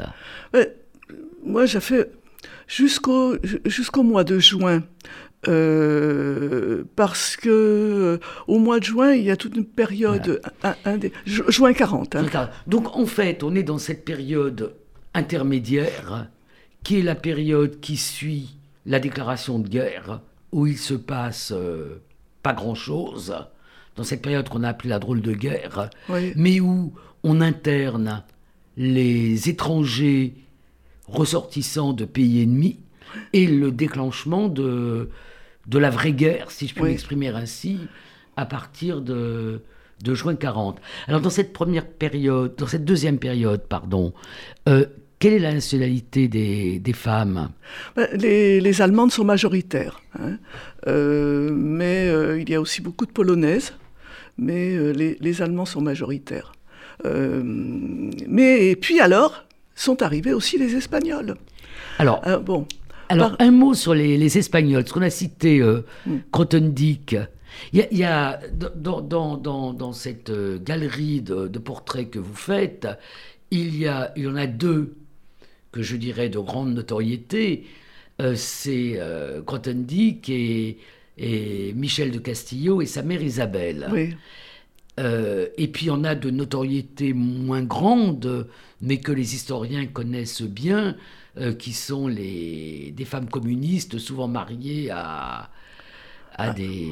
Euh, 0.56 0.66
Moi, 1.46 1.66
j'ai 1.66 1.80
fait 1.80 2.12
jusqu'au 2.68 3.36
jusqu'au 3.66 4.04
mois 4.04 4.24
de 4.24 4.40
juin. 4.40 4.84
Euh, 5.48 6.84
parce 6.98 7.38
que 7.38 7.50
euh, 7.50 8.20
au 8.48 8.60
mois 8.60 8.80
de 8.80 8.84
juin, 8.84 9.14
il 9.14 9.24
y 9.24 9.32
a 9.32 9.38
toute 9.38 9.56
une 9.56 9.66
période, 9.66 10.42
juin 11.26 11.72
40. 11.72 12.16
Hein. 12.16 12.50
Donc 12.68 12.94
en 12.96 13.06
fait, 13.06 13.42
on 13.44 13.56
est 13.56 13.64
dans 13.64 13.78
cette 13.78 14.04
période 14.04 14.74
intermédiaire, 15.14 16.28
qui 16.84 17.00
est 17.00 17.04
la 17.04 17.16
période 17.16 17.80
qui 17.80 17.96
suit 17.96 18.58
la 18.86 19.00
déclaration 19.00 19.60
de 19.60 19.70
guerre, 19.70 20.22
où 20.52 20.68
il 20.68 20.78
se 20.78 20.94
passe 20.94 21.54
euh, 21.56 22.02
pas 22.44 22.54
grand-chose, 22.54 23.34
dans 23.96 24.04
cette 24.04 24.22
période 24.22 24.50
qu'on 24.50 24.64
a 24.64 24.70
appelée 24.70 24.90
la 24.90 25.00
drôle 25.00 25.22
de 25.22 25.34
guerre, 25.34 25.90
mais 26.36 26.60
où 26.60 26.94
on 27.24 27.42
interne 27.42 28.24
les 28.76 29.50
étrangers 29.50 30.36
ressortissants 31.08 31.94
de 31.94 32.06
pays 32.06 32.42
ennemis 32.42 32.80
et 33.34 33.48
le 33.48 33.72
déclenchement 33.72 34.48
de, 34.48 35.10
de 35.70 35.78
la 35.78 35.92
vraie 35.92 36.14
guerre, 36.14 36.52
si 36.52 36.68
je 36.68 36.74
puis 36.74 36.84
m'exprimer 36.84 37.28
ainsi, 37.28 37.80
à 38.36 38.46
partir 38.46 39.02
de, 39.02 39.62
de 40.04 40.14
juin 40.16 40.36
40. 40.36 40.80
Alors 41.08 41.22
dans 41.22 41.30
cette 41.30 41.54
première 41.54 41.86
période, 41.86 42.56
dans 42.58 42.68
cette 42.68 42.86
deuxième 42.86 43.20
période, 43.20 43.62
pardon, 43.62 44.14
euh, 44.68 44.86
quelle 45.20 45.34
est 45.34 45.40
la 45.40 45.54
nationalité 45.54 46.28
des, 46.28 46.80
des 46.80 46.94
femmes? 46.94 47.50
Ben, 47.96 48.08
les, 48.14 48.60
les, 48.62 48.82
Allemandes 48.82 49.12
sont 49.12 49.26
majoritaires, 49.26 50.02
hein. 50.18 50.38
euh, 50.88 51.52
mais 51.54 52.08
euh, 52.08 52.42
il 52.42 52.50
y 52.50 52.56
a 52.56 52.62
aussi 52.62 52.82
beaucoup 52.82 53.06
de 53.06 53.12
Polonaises, 53.12 53.74
mais 54.38 54.76
les, 54.94 55.18
les, 55.20 55.42
Allemands 55.42 55.66
sont 55.66 55.82
majoritaires. 55.82 56.54
mais 57.04 58.70
et 58.70 58.76
puis 58.76 59.00
alors 59.02 59.44
sont 59.76 60.02
arrivés 60.02 60.34
aussi 60.34 60.58
les 60.58 60.76
Espagnols. 60.76 61.36
Alors, 62.00 62.22
bon. 62.42 62.66
Alors, 63.10 63.36
un 63.40 63.52
mot 63.52 63.74
sur 63.74 63.94
les, 63.94 64.38
Espagnols, 64.38 64.88
ce 64.88 64.94
qu'on 64.94 65.02
a 65.02 65.10
cité 65.10 65.60
euh, 65.60 65.82
mm. 66.06 66.18
Il 67.74 67.88
y 67.92 68.04
a, 68.04 68.40
dans, 68.76 69.02
dans, 69.02 69.94
cette 69.94 70.30
euh, 70.30 70.60
galerie 70.60 71.22
de, 71.22 71.60
portraits 71.60 72.10
que 72.10 72.20
vous 72.20 72.36
faites, 72.36 72.88
il 73.52 73.76
y, 73.76 73.88
a, 73.88 74.14
il 74.16 74.24
y 74.24 74.28
en 74.28 74.36
a 74.36 74.48
deux 74.48 74.96
que 75.72 75.82
je 75.82 75.96
dirais 75.96 76.30
de 76.30 76.40
grande 76.40 76.74
notoriété. 76.74 77.66
Euh, 78.22 78.36
c'est 78.36 78.94
euh, 78.98 79.42
et, 80.28 80.78
et, 81.18 81.74
Michel 81.74 82.12
de 82.12 82.20
Castillo 82.20 82.82
et 82.82 82.86
sa 82.86 83.02
mère 83.02 83.22
Isabelle. 83.22 84.16
et 84.98 85.68
puis 85.70 85.90
on 85.90 86.04
a 86.04 86.16
de 86.16 86.30
notoriété 86.30 87.14
moins 87.14 87.64
grande, 87.64 88.48
mais 88.82 88.98
que 88.98 89.12
les 89.12 89.36
historiens 89.36 89.86
connaissent 89.86 90.42
bien, 90.42 90.96
qui 91.58 91.74
sont 91.74 92.08
les, 92.08 92.92
des 92.96 93.06
femmes 93.06 93.30
communistes 93.30 93.98
souvent 93.98 94.28
mariées 94.28 94.90
à, 94.92 95.50
à 96.40 96.54
des, 96.54 96.88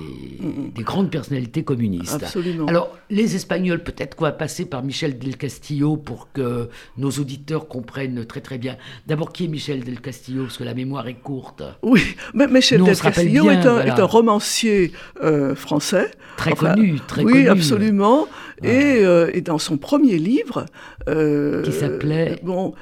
des, 0.75 0.83
grandes 0.83 1.09
personnalités 1.09 1.63
communistes. 1.63 2.21
Absolument. 2.21 2.67
Alors, 2.67 2.95
les 3.09 3.35
Espagnols, 3.35 3.81
peut-être 3.81 4.15
qu'on 4.15 4.25
va 4.25 4.33
passer 4.33 4.65
par 4.65 4.83
Michel 4.83 5.17
del 5.17 5.37
Castillo 5.37 5.95
pour 5.95 6.31
que 6.33 6.69
nos 6.97 7.09
auditeurs 7.11 7.67
comprennent 7.67 8.25
très 8.25 8.41
très 8.41 8.57
bien. 8.57 8.75
D'abord, 9.07 9.31
qui 9.31 9.45
est 9.45 9.47
Michel 9.47 9.83
del 9.83 10.01
Castillo 10.01 10.43
Parce 10.43 10.57
que 10.57 10.65
la 10.65 10.73
mémoire 10.73 11.07
est 11.07 11.15
courte. 11.15 11.63
Oui, 11.81 12.17
mais 12.33 12.47
Michel 12.47 12.83
del 12.83 12.99
Castillo 12.99 13.49
est, 13.49 13.65
un, 13.65 13.79
est, 13.85 13.99
un, 13.99 14.05
romancier 14.05 14.91
euh, 15.23 15.55
français. 15.55 16.11
Très 16.35 16.51
connu, 16.51 16.99
très 17.07 17.23
oui, 17.23 17.31
connu. 17.31 17.43
Oui, 17.45 17.49
absolument. 17.49 18.27
Et, 18.63 19.05
euh, 19.05 19.31
et, 19.33 19.41
dans 19.41 19.59
son 19.59 19.77
premier 19.77 20.17
livre... 20.17 20.65
Euh, 21.07 21.63
qui 21.63 21.71
s'appelait... 21.71 22.39
Bon... 22.43 22.73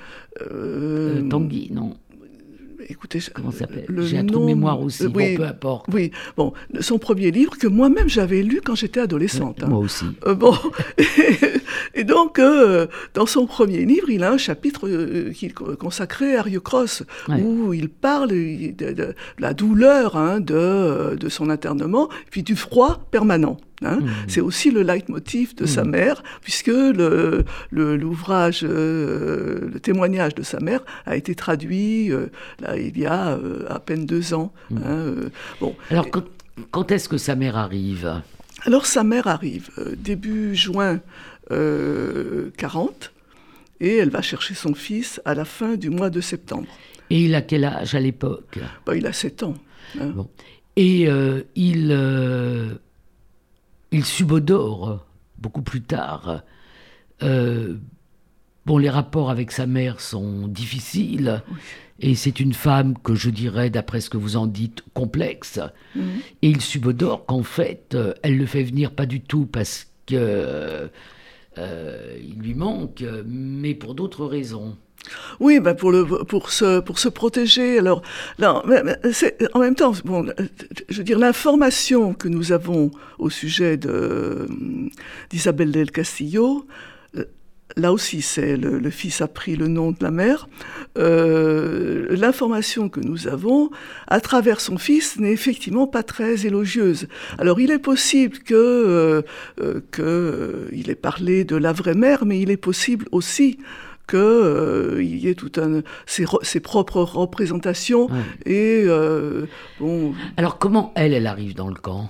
Tanguy, 1.29 1.69
non 1.71 1.95
écoutez, 2.89 3.19
comment 3.33 3.51
s'appelle 3.51 3.85
J'ai 4.01 4.17
un 4.17 4.25
trou 4.25 4.39
de 4.39 4.45
mémoire 4.45 4.81
aussi, 4.81 5.05
oui, 5.07 5.35
bon, 5.35 5.37
peu 5.37 5.47
importe. 5.47 5.85
Oui, 5.91 6.11
bon, 6.37 6.53
son 6.79 6.97
premier 6.97 7.31
livre 7.31 7.57
que 7.57 7.67
moi-même 7.67 8.09
j'avais 8.09 8.41
lu 8.41 8.61
quand 8.63 8.75
j'étais 8.75 8.99
adolescente. 8.99 9.63
Hein. 9.63 9.67
Moi 9.67 9.79
aussi. 9.79 10.05
Euh, 10.25 10.35
bon, 10.35 10.55
et, 11.93 12.03
donc 12.03 12.39
euh, 12.39 12.87
dans 13.13 13.25
son 13.25 13.45
premier 13.45 13.85
livre, 13.85 14.09
il 14.09 14.23
a 14.23 14.31
un 14.31 14.37
chapitre 14.37 14.87
euh, 14.87 15.31
qui 15.31 15.51
consacré 15.51 16.35
à 16.35 16.41
Rio 16.41 16.61
Cross, 16.61 17.03
ouais. 17.29 17.41
où 17.41 17.73
il 17.73 17.89
parle 17.89 18.29
de, 18.29 18.71
de, 18.71 18.93
de 18.93 19.15
la 19.39 19.53
douleur 19.53 20.15
hein, 20.15 20.39
de, 20.39 21.15
de 21.15 21.29
son 21.29 21.49
internement, 21.49 22.09
puis 22.31 22.43
du 22.43 22.55
froid 22.55 23.07
permanent. 23.11 23.57
Hein. 23.83 23.99
Mmh. 23.99 24.09
C'est 24.27 24.41
aussi 24.41 24.71
le 24.71 24.83
leitmotiv 24.83 25.55
de 25.55 25.63
mmh. 25.63 25.67
sa 25.67 25.83
mère, 25.83 26.23
puisque 26.41 26.67
le, 26.67 27.43
le, 27.71 27.97
l'ouvrage, 27.97 28.61
euh, 28.63 29.69
le 29.71 29.79
témoignage 29.79 30.35
de 30.35 30.43
sa 30.43 30.59
mère 30.59 30.81
a 31.05 31.15
été 31.15 31.35
traduit 31.35 32.11
euh, 32.11 32.27
là, 32.59 32.77
il 32.77 32.97
y 32.97 33.05
a 33.05 33.31
euh, 33.31 33.65
à 33.69 33.79
peine 33.79 34.05
deux 34.05 34.33
ans. 34.33 34.53
Mmh. 34.69 34.77
Hein, 34.85 35.13
bon. 35.59 35.75
Alors, 35.89 36.09
quand, 36.09 36.23
quand, 36.71 36.91
est-ce 36.91 37.09
que 37.09 37.17
sa 37.17 37.35
mère 37.35 37.57
arrive? 37.57 38.21
Alors, 38.65 38.85
sa 38.85 39.03
mère 39.03 39.27
arrive 39.27 39.69
début 39.97 40.55
juin 40.55 41.01
40, 41.49 43.11
et 43.81 43.97
elle 43.97 44.09
va 44.09 44.21
chercher 44.21 44.55
son 44.55 44.73
fils 44.73 45.21
à 45.25 45.35
la 45.35 45.45
fin 45.45 45.75
du 45.75 45.89
mois 45.89 46.09
de 46.09 46.21
septembre. 46.21 46.67
Et 47.09 47.25
il 47.25 47.35
a 47.35 47.41
quel 47.41 47.65
âge 47.65 47.93
à 47.93 47.99
l'époque? 47.99 48.57
Bah, 48.85 48.95
Il 48.95 49.05
a 49.05 49.13
7 49.13 49.43
ans. 49.43 49.53
Hein. 49.99 50.07
Bon. 50.07 50.27
Et 50.75 51.07
il 51.55 51.91
il 53.91 54.05
subodore 54.05 55.05
beaucoup 55.37 55.61
plus 55.61 55.81
tard. 55.81 56.43
Euh, 57.23 57.75
bon, 58.65 58.77
les 58.77 58.89
rapports 58.89 59.29
avec 59.29 59.51
sa 59.51 59.65
mère 59.65 59.99
sont 59.99 60.47
difficiles. 60.47 61.43
Oui. 61.51 61.57
Et 61.99 62.15
c'est 62.15 62.41
une 62.41 62.53
femme 62.53 62.97
que 62.97 63.15
je 63.15 63.29
dirais, 63.29 63.69
d'après 63.69 64.01
ce 64.01 64.09
que 64.09 64.17
vous 64.17 64.35
en 64.35 64.47
dites, 64.47 64.83
complexe. 64.93 65.61
Mmh. 65.95 66.01
Et 66.41 66.49
il 66.49 66.61
subodore 66.61 67.25
qu'en 67.25 67.43
fait, 67.43 67.97
elle 68.21 68.37
le 68.37 68.45
fait 68.45 68.63
venir 68.63 68.91
pas 68.91 69.05
du 69.05 69.21
tout 69.21 69.45
parce 69.45 69.87
que 70.05 70.89
euh, 71.57 72.17
il 72.19 72.39
lui 72.39 72.53
manque, 72.53 73.03
mais 73.25 73.73
pour 73.73 73.95
d'autres 73.95 74.25
raisons. 74.25 74.75
Oui, 75.39 75.59
bah 75.59 75.73
pour, 75.73 75.91
se, 76.51 76.79
pour 76.79 76.99
se 76.99 77.09
protéger. 77.09 77.79
Alors, 77.79 78.01
en 78.41 79.59
même 79.59 79.75
temps, 79.75 79.93
bon, 80.03 80.25
je 80.89 80.97
veux 80.97 81.03
dire, 81.03 81.19
l'information 81.19 82.13
que 82.13 82.27
nous 82.27 82.51
avons 82.51 82.91
au 83.19 83.29
sujet 83.29 83.77
d'Isabelle 85.29 85.71
del 85.71 85.91
Castillo, 85.91 86.65
là 87.77 87.91
aussi, 87.91 88.21
c'est 88.21 88.57
le, 88.57 88.89
fils 88.89 89.21
a 89.21 89.27
pris 89.27 89.55
le 89.55 89.67
nom 89.67 89.91
de 89.91 89.97
la 90.01 90.11
mère. 90.11 90.47
Euh, 90.97 92.07
L'information 92.09 92.89
que 92.89 92.99
nous 92.99 93.27
avons 93.27 93.69
à 94.07 94.19
travers 94.21 94.61
son 94.61 94.77
fils 94.77 95.19
n'est 95.19 95.31
effectivement 95.31 95.87
pas 95.87 96.03
très 96.03 96.45
élogieuse. 96.45 97.07
Alors, 97.37 97.59
il 97.59 97.71
est 97.71 97.79
possible 97.79 98.39
que 98.39 98.53
euh, 98.53 99.21
euh, 99.99 100.69
ait 100.71 100.95
parlé 100.95 101.43
de 101.43 101.55
la 101.55 101.73
vraie 101.73 101.95
mère, 101.95 102.25
mais 102.25 102.39
il 102.39 102.51
est 102.51 102.57
possible 102.57 103.07
aussi 103.11 103.57
qu'il 104.07 104.19
euh, 104.19 105.03
y 105.03 105.27
ait 105.27 105.35
tout 105.35 105.51
un 105.57 105.81
ses, 106.05 106.25
ses 106.41 106.59
propres 106.59 107.01
représentations 107.01 108.07
ouais. 108.07 108.21
et 108.45 108.83
euh, 108.85 109.45
bon. 109.79 110.13
Alors 110.37 110.57
comment 110.57 110.91
elle 110.95 111.13
elle 111.13 111.27
arrive 111.27 111.55
dans 111.55 111.67
le 111.67 111.75
camp? 111.75 112.09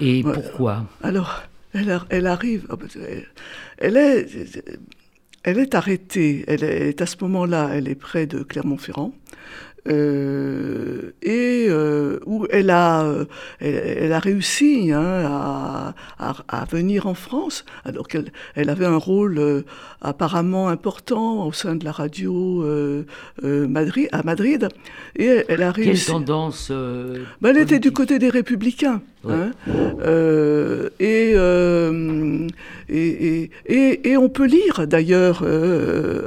Et 0.00 0.22
ouais. 0.22 0.32
pourquoi? 0.32 0.86
Alors 1.02 1.42
elle, 1.72 2.00
elle 2.10 2.26
arrive 2.26 2.66
oh, 2.70 2.76
elle, 3.00 3.26
elle 3.78 3.96
est 3.96 4.64
elle 5.42 5.58
est 5.58 5.74
arrêtée 5.74 6.44
elle 6.48 6.64
est 6.64 7.00
à 7.00 7.06
ce 7.06 7.16
moment-là 7.22 7.70
elle 7.72 7.88
est 7.88 7.94
près 7.94 8.26
de 8.26 8.42
Clermont-Ferrand 8.42 9.12
euh, 9.88 11.12
et 11.22 11.66
euh, 11.68 12.20
où 12.26 12.46
elle 12.50 12.70
a, 12.70 13.02
euh, 13.02 13.24
elle, 13.60 13.74
elle, 13.74 14.12
a 14.12 14.18
réussi 14.18 14.92
hein, 14.92 15.24
à, 15.24 15.94
à, 16.18 16.34
à, 16.48 16.64
venir 16.66 17.06
en 17.06 17.14
France, 17.14 17.64
alors 17.84 18.06
qu'elle 18.06 18.30
elle 18.54 18.68
avait 18.68 18.86
un 18.86 18.96
rôle 18.96 19.38
euh, 19.38 19.62
apparemment 20.02 20.68
important 20.68 21.46
au 21.46 21.52
sein 21.52 21.76
de 21.76 21.84
la 21.84 21.92
radio 21.92 22.62
euh, 22.62 23.04
Madrid, 23.42 24.08
à 24.12 24.22
Madrid, 24.22 24.68
et 25.16 25.26
elle, 25.26 25.44
elle 25.48 25.62
a 25.62 25.70
réussi. 25.70 26.06
Quelle 26.06 26.14
tendance 26.14 26.70
ben, 26.70 27.50
Elle 27.50 27.58
était 27.58 27.80
du 27.80 27.92
côté 27.92 28.18
des 28.18 28.30
républicains. 28.30 29.00
Ouais. 29.22 29.34
Hein, 29.34 29.52
et, 30.98 31.34
et, 32.88 33.50
et, 33.66 34.10
et, 34.10 34.16
on 34.16 34.28
peut 34.28 34.46
lire 34.46 34.86
d'ailleurs 34.86 35.42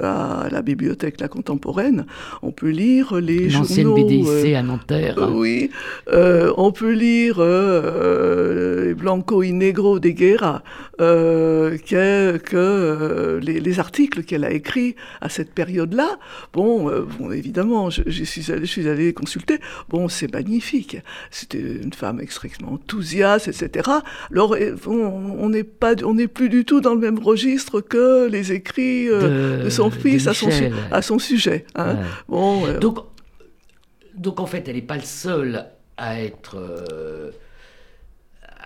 à 0.04 0.48
la 0.52 0.62
bibliothèque 0.62 1.20
La 1.20 1.28
Contemporaine, 1.28 2.06
on 2.42 2.52
peut 2.52 2.70
lire 2.70 3.16
les 3.16 3.50
L'ancienne 3.50 3.94
BDIC 3.94 4.28
euh, 4.28 4.56
à 4.56 4.64
Nanterre. 4.64 5.18
Euh, 5.18 5.32
oui, 5.32 5.70
euh, 6.12 6.54
on 6.58 6.72
peut 6.72 6.94
lire 6.94 7.38
euh, 7.40 8.94
Blanco 8.94 9.44
y 9.44 9.54
Negro 9.54 10.00
de 10.00 10.10
Guerra, 10.10 10.64
que, 10.98 12.38
que 12.38 13.40
les, 13.42 13.60
les, 13.60 13.80
articles 13.80 14.24
qu'elle 14.24 14.46
a 14.46 14.52
écrits 14.52 14.96
à 15.22 15.30
cette 15.30 15.54
période-là. 15.54 16.18
Bon, 16.54 16.90
bon, 17.20 17.32
évidemment, 17.32 17.90
je, 17.90 18.04
je, 18.06 18.24
suis 18.24 18.52
allé, 18.52 18.66
je 18.66 18.72
suis 18.72 18.88
allé 18.88 19.14
consulter. 19.14 19.60
Bon, 19.90 20.08
c'est 20.08 20.32
magnifique. 20.32 20.98
C'était 21.32 21.60
une 21.60 21.94
femme 21.94 22.20
extrêmement 22.22 22.78
enthousiaste, 22.84 23.48
etc. 23.48 23.90
Alors, 24.32 24.56
on 24.86 25.50
n'est 25.50 25.64
pas, 25.64 25.96
on 26.04 26.14
n'est 26.14 26.28
plus 26.28 26.50
du 26.50 26.66
tout 26.66 26.82
dans 26.82 26.94
le 26.94 27.00
même 27.00 27.20
registre 27.20 27.82
que 27.82 28.28
les 28.28 28.52
écrits 28.52 29.08
de, 29.08 29.64
de, 29.64 29.70
son 29.70 29.90
fils 29.90 30.26
de 30.26 30.30
à, 30.30 30.34
son, 30.34 30.50
à 30.92 31.02
son 31.02 31.20
sujet. 31.20 31.66
Hein. 31.76 31.96
Ouais. 31.96 32.02
Bon, 32.28 32.80
Donc, 32.80 33.00
donc 34.16 34.40
en 34.40 34.46
fait, 34.46 34.68
elle 34.68 34.76
n'est 34.76 34.82
pas 34.82 34.98
le 34.98 35.04
seul 35.04 35.66
à 35.98 36.20
être, 36.22 36.58
euh, 36.58 37.32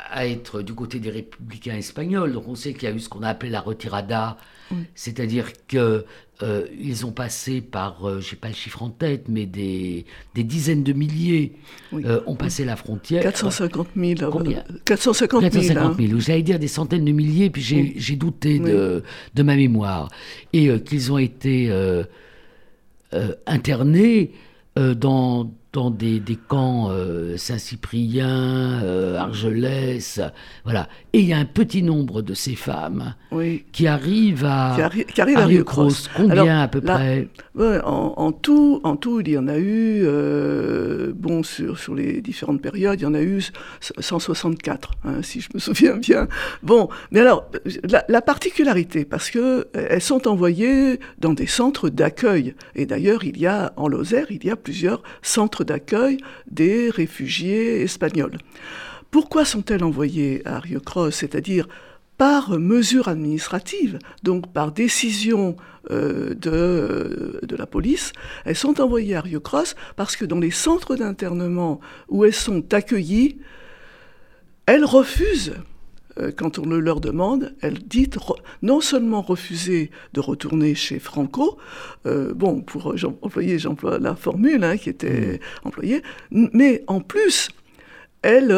à 0.09 0.27
être 0.27 0.61
du 0.61 0.73
côté 0.73 0.99
des 0.99 1.09
républicains 1.09 1.75
espagnols. 1.75 2.33
Donc 2.33 2.47
on 2.47 2.55
sait 2.55 2.73
qu'il 2.73 2.89
y 2.89 2.91
a 2.91 2.95
eu 2.95 2.99
ce 2.99 3.09
qu'on 3.09 3.23
a 3.23 3.29
appelé 3.29 3.51
la 3.51 3.61
retirada, 3.61 4.37
oui. 4.71 4.77
c'est-à-dire 4.95 5.51
que 5.67 6.05
euh, 6.43 6.65
ils 6.79 7.05
ont 7.05 7.11
passé 7.11 7.61
par, 7.61 8.07
euh, 8.07 8.21
je 8.21 8.31
n'ai 8.31 8.37
pas 8.39 8.49
le 8.49 8.53
chiffre 8.53 8.83
en 8.83 8.89
tête, 8.89 9.25
mais 9.27 9.47
des, 9.47 10.05
des 10.35 10.43
dizaines 10.43 10.83
de 10.83 10.93
milliers 10.93 11.53
oui. 11.91 12.03
euh, 12.05 12.21
ont 12.27 12.35
passé 12.35 12.63
la 12.63 12.75
frontière. 12.75 13.23
450 13.23 13.87
000. 13.95 14.31
Combien 14.31 14.63
450 14.85 15.41
000. 15.41 15.51
450 15.51 15.97
000. 15.97 16.13
Hein. 16.13 16.19
J'allais 16.19 16.43
dire 16.43 16.59
des 16.59 16.67
centaines 16.67 17.05
de 17.05 17.11
milliers, 17.11 17.49
puis 17.49 17.63
j'ai 17.63 17.95
oui. 17.95 18.17
douté 18.17 18.59
de, 18.59 19.03
de, 19.33 19.43
ma 19.43 19.55
mémoire. 19.55 20.09
Et 20.53 20.69
euh, 20.69 20.77
qu'ils 20.77 21.11
ont 21.11 21.17
été 21.17 21.71
euh, 23.13 23.33
internés 23.45 24.31
euh, 24.77 24.93
dans, 24.93 25.49
dans 25.73 25.91
des, 25.91 26.19
des 26.19 26.35
camps 26.35 26.89
euh, 26.89 27.37
Saint-Cyprien, 27.37 28.81
euh, 28.83 29.17
Argelès, 29.17 30.21
voilà. 30.63 30.87
Et 31.13 31.19
il 31.19 31.27
y 31.27 31.33
a 31.33 31.37
un 31.37 31.45
petit 31.45 31.83
nombre 31.83 32.21
de 32.21 32.33
ces 32.33 32.55
femmes 32.55 33.15
oui. 33.31 33.65
qui 33.71 33.87
arrivent 33.87 34.45
à, 34.45 34.73
qui, 34.75 34.81
arri 34.81 35.05
qui 35.05 35.21
arrivent 35.21 35.37
à, 35.37 35.43
à 35.43 35.45
Rio 35.45 35.63
Cross. 35.63 36.09
Combien 36.15 36.31
Alors, 36.31 36.61
à 36.61 36.67
peu 36.67 36.81
là, 36.83 36.95
près 36.95 37.27
ouais, 37.55 37.79
en, 37.83 38.13
en, 38.17 38.31
tout, 38.31 38.81
en 38.83 38.95
tout, 38.95 39.19
il 39.21 39.29
y 39.29 39.37
en 39.37 39.47
a 39.47 39.57
eu, 39.57 40.01
euh, 40.03 41.11
bon, 41.15 41.43
sur, 41.43 41.77
sur 41.77 41.95
les 41.95 42.21
différentes 42.21 42.61
périodes, 42.61 42.99
il 42.99 43.03
y 43.03 43.07
en 43.07 43.13
a 43.13 43.21
eu 43.21 43.41
164, 43.99 44.91
hein, 45.03 45.21
si 45.21 45.41
je 45.41 45.49
me 45.53 45.59
souviens 45.59 45.97
bien. 45.97 46.27
Bon, 46.63 46.89
mais 47.11 47.19
alors, 47.19 47.49
la, 47.89 48.05
la 48.07 48.21
particularité, 48.21 49.05
parce 49.05 49.29
que 49.29 49.67
elles 49.73 50.01
sont 50.01 50.27
envoyées 50.27 50.99
dans 51.19 51.33
des 51.33 51.47
centres 51.47 51.89
d'accueil. 51.89 52.55
Et 52.75 52.85
d'ailleurs, 52.85 53.23
il 53.23 53.37
y 53.37 53.47
a, 53.47 53.73
en 53.75 53.87
Lozère, 53.87 54.27
il 54.29 54.43
y 54.45 54.49
a 54.49 54.55
plusieurs 54.55 55.03
centres 55.21 55.56
d'accueil 55.63 56.17
des 56.49 56.89
réfugiés 56.89 57.81
espagnols. 57.81 58.37
Pourquoi 59.11 59.45
sont-elles 59.45 59.83
envoyées 59.83 60.41
à 60.45 60.59
Rio 60.59 60.79
Cross 60.79 61.15
C'est-à-dire 61.15 61.67
par 62.17 62.57
mesure 62.59 63.07
administrative, 63.07 63.99
donc 64.23 64.51
par 64.51 64.71
décision 64.71 65.55
euh, 65.91 66.33
de, 66.33 67.39
de, 67.43 67.55
la 67.55 67.67
police, 67.67 68.11
elles 68.43 68.55
sont 68.55 68.81
envoyées 68.81 69.15
à 69.15 69.21
Rio 69.21 69.39
Cross 69.39 69.75
parce 69.95 70.15
que 70.15 70.25
dans 70.25 70.39
les 70.39 70.51
centres 70.51 70.95
d'internement 70.95 71.79
où 72.09 72.25
elles 72.25 72.33
sont 72.33 72.73
accueillies, 72.73 73.37
elles 74.65 74.83
refusent 74.83 75.53
quand 76.37 76.59
on 76.59 76.65
le 76.65 76.79
leur 76.79 76.99
demande, 76.99 77.55
elles 77.61 77.79
disent 77.79 78.09
non 78.61 78.81
seulement 78.81 79.21
refuser 79.21 79.91
de 80.13 80.19
retourner 80.19 80.75
chez 80.75 80.99
Franco, 80.99 81.57
bon, 82.05 82.61
pour 82.61 82.95
employer, 83.21 83.59
j'emploie 83.59 83.99
la 83.99 84.15
formule 84.15 84.63
hein, 84.63 84.77
qui 84.77 84.89
était 84.89 85.39
mmh. 85.39 85.67
employée, 85.67 86.01
mais 86.31 86.83
en 86.87 87.01
plus, 87.01 87.49
elles, 88.21 88.55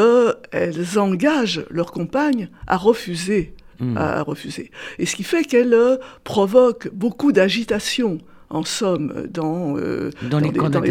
elles 0.51 0.99
engagent 0.99 1.65
leurs 1.69 1.91
compagnes 1.91 2.49
à 2.67 2.77
refuser 2.77 3.53
Hmm. 3.79 3.95
à 3.95 4.23
refuser. 4.23 4.71
Et 4.97 5.05
ce 5.05 5.15
qui 5.15 5.23
fait 5.23 5.45
qu'elle 5.45 5.73
euh, 5.73 5.95
provoque 6.25 6.89
beaucoup 6.91 7.31
d'agitation 7.31 8.17
en 8.49 8.65
somme, 8.65 9.27
dans, 9.29 9.77
euh, 9.77 10.09
dans, 10.29 10.39
les, 10.39 10.51
dans, 10.51 10.81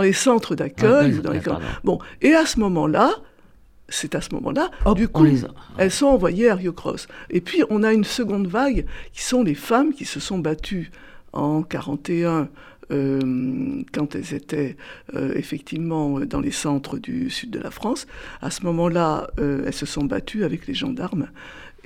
les, 0.00 0.12
centres 0.12 0.56
d'accueil. 0.56 1.20
bon, 1.84 2.00
et 2.22 2.34
à 2.34 2.44
ce 2.44 2.58
moment-là, 2.58 3.12
c'est 3.88 4.14
à 4.14 4.20
ce 4.20 4.34
moment-là, 4.34 4.70
du 4.94 5.08
coup, 5.08 5.26
elles 5.78 5.90
sont 5.90 6.06
envoyées 6.06 6.48
à 6.48 6.54
Rio 6.54 6.72
Cross. 6.72 7.08
Et 7.30 7.40
puis, 7.40 7.62
on 7.70 7.82
a 7.82 7.92
une 7.92 8.04
seconde 8.04 8.46
vague 8.46 8.84
qui 9.12 9.22
sont 9.22 9.42
les 9.42 9.54
femmes 9.54 9.92
qui 9.92 10.04
se 10.04 10.20
sont 10.20 10.38
battues 10.38 10.90
en 11.32 11.62
41 11.62 12.48
euh, 12.92 13.82
quand 13.92 14.14
elles 14.14 14.34
étaient 14.34 14.76
effectivement 15.14 16.20
dans 16.20 16.40
les 16.40 16.50
centres 16.50 16.98
du 16.98 17.30
sud 17.30 17.50
de 17.50 17.60
la 17.60 17.70
France. 17.70 18.06
À 18.40 18.50
ce 18.50 18.64
moment-là, 18.64 19.28
elles 19.38 19.72
se 19.72 19.86
sont 19.86 20.04
battues 20.04 20.44
avec 20.44 20.66
les 20.66 20.74
gendarmes 20.74 21.28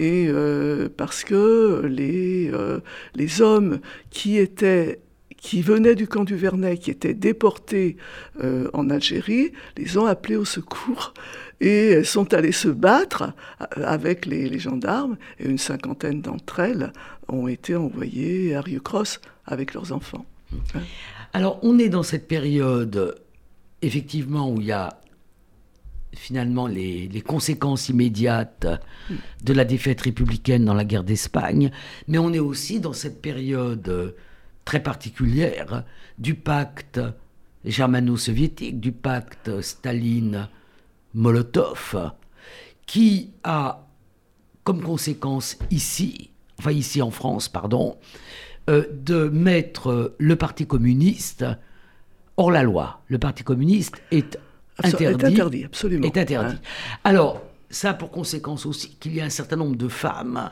et 0.00 0.28
euh, 0.28 0.88
parce 0.96 1.24
que 1.24 1.82
les, 1.84 2.50
euh, 2.52 2.80
les 3.14 3.42
hommes 3.42 3.80
qui 4.10 4.38
étaient 4.38 5.00
qui 5.36 5.62
venaient 5.62 5.94
du 5.94 6.06
camp 6.06 6.24
du 6.24 6.36
Vernet, 6.36 6.78
qui 6.78 6.90
étaient 6.90 7.14
déportés 7.14 7.96
euh, 8.44 8.68
en 8.74 8.90
Algérie, 8.90 9.52
les 9.78 9.96
ont 9.96 10.04
appelés 10.04 10.36
au 10.36 10.44
secours 10.44 11.14
et 11.60 12.02
sont 12.04 12.32
allés 12.32 12.52
se 12.52 12.68
battre 12.68 13.32
avec 13.76 14.26
les, 14.26 14.58
gendarmes. 14.58 15.16
Et 15.38 15.48
une 15.48 15.58
cinquantaine 15.58 16.22
d'entre 16.22 16.60
elles 16.60 16.92
ont 17.28 17.48
été 17.48 17.76
envoyées 17.76 18.54
à 18.54 18.60
Rio 18.60 18.80
Cross 18.80 19.20
avec 19.46 19.74
leurs 19.74 19.92
enfants. 19.92 20.24
Alors, 21.32 21.60
on 21.62 21.78
est 21.78 21.88
dans 21.88 22.02
cette 22.02 22.26
période, 22.26 23.16
effectivement, 23.82 24.50
où 24.50 24.60
il 24.60 24.66
y 24.66 24.72
a 24.72 25.00
finalement 26.12 26.66
les, 26.66 27.22
conséquences 27.24 27.88
immédiates 27.88 28.66
de 29.44 29.52
la 29.52 29.64
défaite 29.64 30.00
républicaine 30.00 30.64
dans 30.64 30.74
la 30.74 30.84
guerre 30.84 31.04
d'Espagne, 31.04 31.70
mais 32.08 32.18
on 32.18 32.32
est 32.32 32.40
aussi 32.40 32.80
dans 32.80 32.92
cette 32.92 33.22
période 33.22 34.14
très 34.64 34.82
particulière 34.82 35.84
du 36.18 36.34
pacte 36.34 37.00
germano-soviétique, 37.64 38.80
du 38.80 38.92
pacte 38.92 39.60
Staline-Molotov, 41.14 42.12
qui 42.86 43.32
a 43.44 43.86
comme 44.64 44.82
conséquence 44.82 45.58
ici, 45.70 46.30
enfin 46.58 46.72
ici 46.72 47.02
en 47.02 47.10
France, 47.10 47.48
pardon, 47.48 47.96
euh, 48.68 48.84
de 48.92 49.28
mettre 49.28 50.14
le 50.18 50.36
Parti 50.36 50.66
communiste 50.66 51.44
hors 52.36 52.50
la 52.50 52.62
loi. 52.62 53.02
Le 53.08 53.18
Parti 53.18 53.42
communiste 53.42 54.02
est 54.10 54.38
interdit. 54.82 55.24
Est 55.24 55.24
interdit, 55.24 55.64
absolument. 55.64 56.06
Est 56.06 56.18
interdit. 56.18 56.56
Hein. 56.56 56.60
Alors, 57.04 57.42
ça 57.70 57.90
a 57.90 57.94
pour 57.94 58.10
conséquence 58.10 58.66
aussi 58.66 58.96
qu'il 58.96 59.14
y 59.14 59.20
a 59.20 59.24
un 59.24 59.30
certain 59.30 59.56
nombre 59.56 59.76
de 59.76 59.88
femmes 59.88 60.50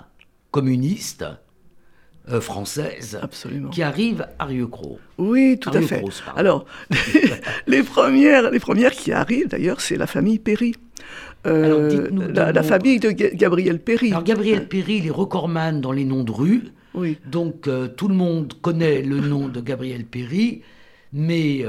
communistes 0.51 1.25
euh, 2.31 2.41
françaises 2.41 3.19
absolument. 3.23 3.71
qui 3.71 3.83
arrivent 3.83 4.27
à 4.39 4.45
Rieucros. 4.45 4.99
Oui, 5.19 5.59
tout 5.59 5.71
à, 5.71 5.81
fait. 5.81 6.03
Alors, 6.37 6.65
les, 7.67 7.83
premières, 7.83 8.51
les 8.51 8.61
premières 8.61 8.93
qui 8.93 9.13
arrivent, 9.13 9.49
d'ailleurs, 9.49 9.81
c'est 9.81 9.97
la 9.97 10.07
famille 10.07 10.39
Perry. 10.39 10.75
Euh, 11.47 12.09
la, 12.35 12.63
famille 12.63 12.99
de 12.99 13.11
Gabriel 13.11 13.79
Perry. 13.79 14.11
Alors, 14.11 14.25
Gabriel 14.25 14.69
Perry, 14.69 14.97
il 14.97 15.07
est 15.07 15.11
recordman 15.11 15.81
dans 15.81 15.93
les 15.93 16.05
noms 16.05 16.25
de 16.25 16.33
rue. 16.33 16.65
Oui. 16.95 17.19
Donc, 17.27 17.69
euh, 17.69 17.89
tout 17.89 18.09
le 18.09 18.15
monde 18.15 18.55
connaît 18.61 19.03
le 19.03 19.21
nom 19.21 19.49
de 19.49 19.61
Gabriel 19.61 20.05
Perry, 20.05 20.63
mais 21.13 21.65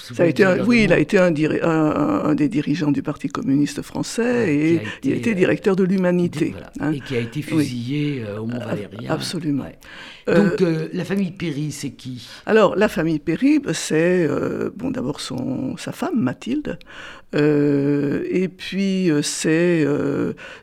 ça 0.00 0.22
a 0.22 0.26
été 0.26 0.46
oui, 0.66 0.84
il 0.84 0.92
a 0.92 0.98
été 0.98 1.18
un, 1.18 1.32
un, 1.62 2.34
des 2.34 2.48
dirigeants 2.48 2.92
du 2.92 3.02
Parti 3.02 3.28
communiste 3.28 3.82
français 3.82 4.54
et 4.54 4.80
il 5.04 5.12
a 5.12 5.16
été 5.16 5.34
directeur 5.34 5.76
de 5.76 5.84
l'Humanité. 5.84 6.54
Hein. 6.80 6.92
Et 6.92 7.00
qui 7.00 7.16
a 7.16 7.20
été 7.20 7.42
fusillé 7.42 8.22
euh, 8.26 8.40
au 8.40 8.46
Mont-Valérien. 8.46 9.10
Absolument. 9.10 9.70
Donc 10.26 10.60
euh, 10.60 10.88
la 10.92 11.04
famille 11.04 11.32
Péry, 11.32 11.72
c'est 11.72 11.90
qui? 11.90 12.28
Alors 12.46 12.76
la 12.76 12.88
famille 12.88 13.18
Péry, 13.18 13.60
c'est 13.72 14.26
euh, 14.28 14.70
bon 14.74 14.90
d'abord 14.90 15.20
son 15.20 15.76
sa 15.76 15.92
femme 15.92 16.20
Mathilde, 16.20 16.78
et 17.34 18.48
puis 18.48 19.10
c'est 19.22 19.86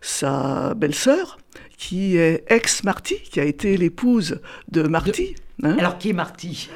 sa 0.02 0.74
belle-sœur 0.76 1.38
qui 1.78 2.18
est 2.18 2.44
ex-Marty, 2.48 3.18
qui 3.32 3.40
a 3.40 3.44
été 3.44 3.78
l'épouse 3.78 4.40
de 4.72 4.84
Marty. 4.84 5.36
Hein 5.64 5.76
Alors, 5.80 5.98
qui 5.98 6.10
est 6.10 6.14
Marty? 6.14 6.70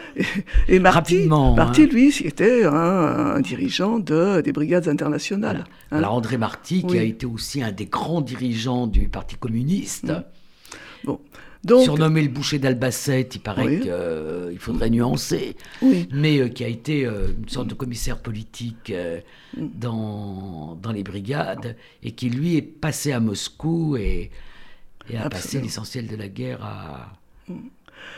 Et, 0.67 0.80
Marty, 0.80 1.28
Marty 1.28 1.84
hein. 1.84 1.88
lui, 1.91 2.12
c'était 2.12 2.63
un, 2.65 3.39
dirigeant 3.39 4.00
de, 4.00 4.41
des 4.41 4.52
brigades 4.52 4.88
internationales. 4.88 5.65
Hein. 5.91 5.98
Alors, 5.98 6.13
André 6.13 6.38
Marty, 6.38 6.84
qui 6.84 6.98
a 6.98 7.04
été 7.04 7.26
aussi 7.26 7.62
un 7.62 7.72
des 7.72 7.86
grands 7.86 8.22
dirigeants 8.22 8.88
du 8.88 9.08
Parti 9.08 9.36
communiste. 9.36 10.10
Mmh. 10.10 10.24
Bon. 11.04 11.20
Donc, 11.63 11.84
Surnommé 11.84 12.24
le 12.24 12.30
boucher 12.30 12.58
d'Albacete, 12.58 13.36
il 13.36 13.39
paraît 13.39 13.82
qu'il 13.82 13.91
euh, 13.91 14.58
faudrait 14.58 14.89
nuancer, 14.89 15.56
mais 16.12 16.39
euh, 16.39 16.48
qui 16.48 16.63
a 16.63 16.67
été 16.67 17.06
euh, 17.06 17.28
une 17.39 17.50
sorte 17.50 17.67
de 17.67 17.76
commissaire 17.76 18.17
politique 18.17 18.91
mmh. 19.56 19.67
dans, 19.76 20.76
dans 20.82 20.91
les 20.91 21.04
brigades, 21.04 21.76
et 22.02 22.13
qui 22.13 22.32
lui 22.32 22.56
est 22.56 22.63
passé 22.63 23.12
à 23.12 23.20
Moscou 23.20 23.96
et, 23.96 24.32
et 25.08 25.17
a 25.17 25.30
passé 25.30 25.62
l'essentiel 25.62 26.08
de 26.08 26.15
la 26.15 26.30
guerre 26.30 26.65
à, 26.65 27.13
mmh 27.48 27.60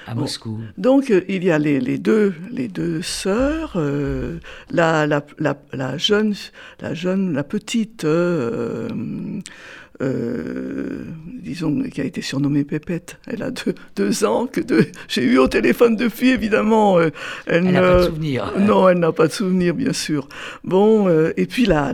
à 0.07 0.15
Moscou. 0.15 0.59
Donc 0.77 1.09
euh, 1.09 1.21
il 1.27 1.43
y 1.43 1.51
a 1.51 1.59
les, 1.59 1.79
les, 1.79 1.97
deux, 1.97 2.33
les 2.51 2.67
deux 2.67 3.01
sœurs, 3.01 3.73
euh, 3.75 4.39
la, 4.69 5.07
la, 5.07 5.25
la, 5.39 5.57
la, 5.71 5.97
jeune, 5.97 6.33
la 6.81 6.93
jeune, 6.93 7.33
la 7.33 7.43
petite, 7.43 8.03
euh, 8.03 8.89
disons, 11.41 11.83
qui 11.83 12.01
a 12.01 12.03
été 12.03 12.21
surnommée 12.21 12.65
Pépette. 12.65 13.19
Elle 13.27 13.43
a 13.43 13.51
deux, 13.51 13.75
deux 13.95 14.25
ans 14.25 14.47
que 14.47 14.59
j'ai 15.07 15.23
eu 15.23 15.37
au 15.37 15.47
téléphone 15.47 15.95
depuis, 15.95 16.29
évidemment. 16.29 16.99
elle 17.45 17.63
n'a 17.63 17.81
pas 17.81 17.99
de 17.99 18.05
souvenir. 18.05 18.53
Non, 18.59 18.89
elle 18.89 18.99
n'a 18.99 19.11
pas 19.13 19.27
de 19.27 19.31
souvenir, 19.31 19.73
bien 19.73 19.93
sûr. 19.93 20.27
Bon, 20.63 21.07
et 21.37 21.45
puis 21.45 21.65
la, 21.65 21.93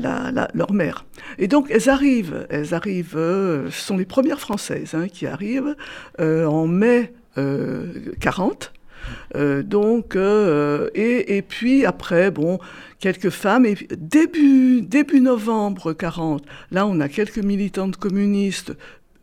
leur 0.54 0.74
mère. 0.74 1.06
Et 1.38 1.48
donc 1.48 1.68
elles 1.70 1.90
arrivent, 1.90 2.48
elles 2.50 2.74
arrivent, 2.74 3.14
ce 3.14 3.70
sont 3.70 3.98
les 3.98 4.06
premières 4.06 4.40
Françaises 4.40 4.96
hein, 4.96 5.08
qui 5.08 5.28
arrivent 5.28 5.76
en 6.18 6.66
mai 6.66 7.14
40. 7.36 8.74
Euh, 9.36 9.64
donc, 9.64 10.16
euh, 10.16 10.90
et, 10.96 11.38
et, 11.38 11.42
puis 11.42 11.86
après, 11.86 12.32
bon, 12.32 12.60
quelques 13.00 13.30
femmes. 13.30 13.66
Et 13.66 13.76
début, 13.92 14.82
début 14.82 15.22
novembre 15.22 15.94
40, 15.94 16.44
là, 16.72 16.86
on 16.86 17.00
a 17.00 17.10
quelques 17.10 17.40
militantes 17.40 17.98
communistes 17.98 18.74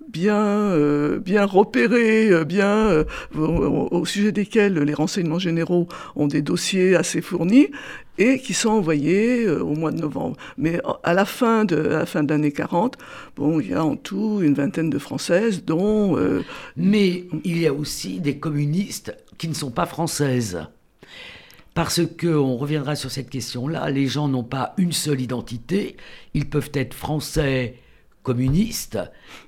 bien, 0.09 0.37
euh, 0.37 1.19
bien 1.19 1.45
repérées, 1.45 2.45
bien, 2.45 3.05
au, 3.35 4.05
sujet 4.05 4.33
desquelles 4.33 4.79
les 4.79 4.95
renseignements 4.95 5.39
généraux 5.39 5.89
ont 6.15 6.27
des 6.27 6.43
dossiers 6.43 6.97
assez 6.97 7.21
fournis 7.21 7.69
et 8.19 8.39
qui 8.39 8.55
sont 8.55 8.71
envoyés 8.71 9.49
au 9.49 9.75
mois 9.75 9.91
de 9.91 10.01
novembre. 10.01 10.37
Mais 10.57 10.81
à 11.03 11.13
la 11.13 11.25
fin 11.25 11.65
de, 11.65 11.77
la 11.77 12.07
fin 12.07 12.23
de 12.23 12.33
l'année 12.33 12.53
40, 12.53 12.97
bon, 13.37 13.61
il 13.61 13.71
y 13.71 13.75
a 13.75 13.85
en 13.85 13.97
tout 13.97 14.41
une 14.43 14.55
vingtaine 14.55 14.91
de 14.91 14.99
Françaises, 14.99 15.65
dont... 15.65 16.19
Mais 16.77 17.25
il 17.45 17.59
y 17.59 17.67
a 17.67 17.73
aussi 17.73 18.21
des 18.21 18.39
communistes 18.39 19.15
qui 19.39 19.49
ne 19.49 19.55
sont 19.55 19.71
pas 19.71 19.87
françaises. 19.87 20.67
Parce 21.77 22.01
que, 22.07 22.29
on 22.29 22.57
reviendra 22.57 22.97
sur 22.97 23.11
cette 23.11 23.29
question-là, 23.29 23.91
les 23.91 24.07
gens 24.07 24.29
n'ont 24.29 24.43
pas 24.43 24.73
une 24.79 24.93
seule 24.93 25.21
identité, 25.21 25.99
ils 26.33 26.49
peuvent 26.49 26.71
être 26.73 26.95
français 26.95 27.75
communistes, 28.27 28.99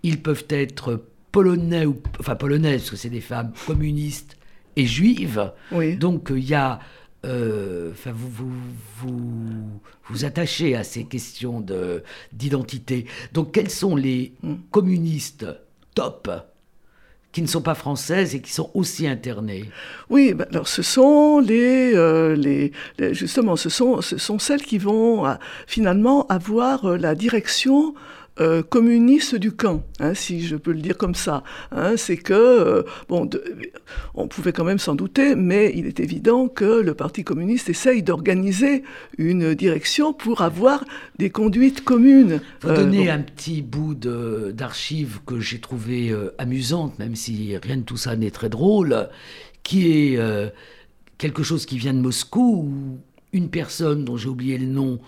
ils 0.05 0.23
peuvent 0.23 0.47
être 0.51 1.05
polonais, 1.33 1.85
ou, 1.85 2.01
enfin 2.21 2.37
polonaises, 2.37 2.83
parce 2.83 2.91
que 2.91 2.97
c'est 2.97 3.11
des 3.11 3.21
femmes 3.21 3.53
communistes 3.67 4.37
et 4.77 4.87
juives. 4.87 5.51
Donc 5.99 6.29
il 6.31 6.45
y 6.45 6.55
a... 6.55 6.79
Euh, 7.27 7.91
vous, 8.07 8.31
vous, 8.31 8.53
vous, 8.99 9.81
vous, 10.09 10.25
attachez 10.25 10.77
à 10.77 10.85
ces 10.85 11.03
questions 11.03 11.67
d'identité. 12.33 13.07
Donc 13.33 13.51
quels 13.51 13.71
sont 13.71 13.97
les 13.97 14.35
mm. 14.45 14.55
communistes 14.71 15.45
top 15.97 16.31
qui 17.33 17.43
ne 17.43 17.47
sont 17.47 17.61
pas 17.61 17.75
françaises 17.75 18.35
et 18.35 18.41
qui 18.41 18.53
sont 18.53 18.71
aussi 18.75 19.07
internées 19.07 19.69
Oui, 20.09 20.35
ben, 20.35 20.47
alors 20.51 20.69
ce 20.69 20.83
sont 20.83 21.41
les, 21.41 21.93
euh, 21.95 22.35
les, 22.35 22.73
justement, 23.12 23.57
ce 23.57 23.69
sont, 23.69 24.01
ce 24.01 24.17
sont 24.17 24.38
celles 24.38 24.62
qui 24.62 24.79
vont 24.79 25.27
euh, 25.27 25.35
finalement 25.67 26.27
avoir 26.29 26.85
euh, 26.85 26.97
la 26.97 27.14
direction 27.14 27.95
euh, 28.40 28.63
communiste 28.63 29.35
du 29.35 29.52
camp, 29.52 29.85
hein, 30.00 30.15
si 30.15 30.46
je 30.46 30.56
peux 30.56 30.73
le 30.73 30.81
dire 30.81 30.96
comme 30.96 31.15
ça. 31.15 31.42
Hein. 31.73 31.96
c'est 31.96 32.17
que, 32.17 32.33
euh, 32.33 32.83
bon, 33.08 33.29
on 34.15 34.29
pouvait 34.29 34.52
quand 34.52 34.65
même 34.65 34.79
s'en 34.79 34.94
douter, 34.94 35.35
mais 35.35 35.73
il 35.75 35.87
est 35.87 36.00
évident 36.00 36.48
que 36.48 36.81
le 36.81 36.94
Parti 36.94 37.25
communiste 37.25 37.69
essaye 37.69 38.02
d'organiser 38.02 38.85
une 39.17 39.54
direction 39.54 40.13
pour 40.13 40.42
avoir 40.42 40.85
des 41.19 41.31
conduites 41.31 41.83
communes. 41.83 42.40
Vous 42.63 42.73
donner 42.73 43.10
un 43.10 43.21
petit 43.21 43.63
bout 43.63 43.94
d'archives 43.94 45.21
que 45.27 45.40
j'ai 45.40 45.60
trouvé 45.60 46.15
amusante, 46.38 46.98
même 46.98 47.17
si 47.17 47.56
rien 47.56 47.79
de 47.79 47.83
tout 47.83 47.96
ça 47.96 48.15
n'est 48.17 48.31
très 48.31 48.48
drôle, 48.48 49.08
qui 49.63 49.90
est 49.90 50.19
quelque 51.19 51.42
chose 51.42 51.67
qui 51.67 51.79
vient 51.79 51.94
de 51.94 52.00
Moscou, 52.00 52.69
où 52.69 52.98
une 53.33 53.50
personne 53.50 54.04
dont 54.04 54.17
j'ai 54.17 54.29
oublié 54.29 54.58
le 54.58 54.67
nom 54.67 55.00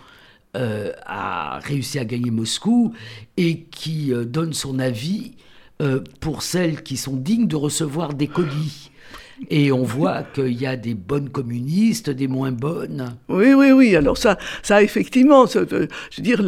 euh, 0.57 0.93
a 1.07 1.61
réussi 1.61 2.01
à 2.01 2.05
gagner 2.05 2.33
Moscou 2.33 2.93
et 3.37 3.61
qui 3.65 4.13
euh, 4.13 4.25
donne 4.25 4.53
son 4.53 4.81
avis 4.81 5.37
euh, 5.81 6.01
pour 6.19 6.43
celles 6.43 6.83
qui 6.83 6.97
sont 6.97 7.15
dignes 7.15 7.47
de 7.47 7.55
recevoir 7.55 8.15
des 8.15 8.27
colis. 8.27 8.90
Et 9.49 9.73
on 9.73 9.83
voit 9.83 10.23
qu'il 10.23 10.61
y 10.61 10.67
a 10.67 10.77
des 10.77 10.95
bonnes 10.95 11.31
communistes, 11.31 12.11
des 12.11 12.29
moins 12.29 12.53
bonnes. 12.53 13.17
Oui, 13.29 13.55
oui, 13.55 13.73
oui. 13.73 13.97
Alors 13.97 14.19
ça, 14.19 14.37
ça 14.63 14.83
effectivement, 14.83 15.47
je 15.47 15.61
veux 15.61 15.89
dire, 16.19 16.43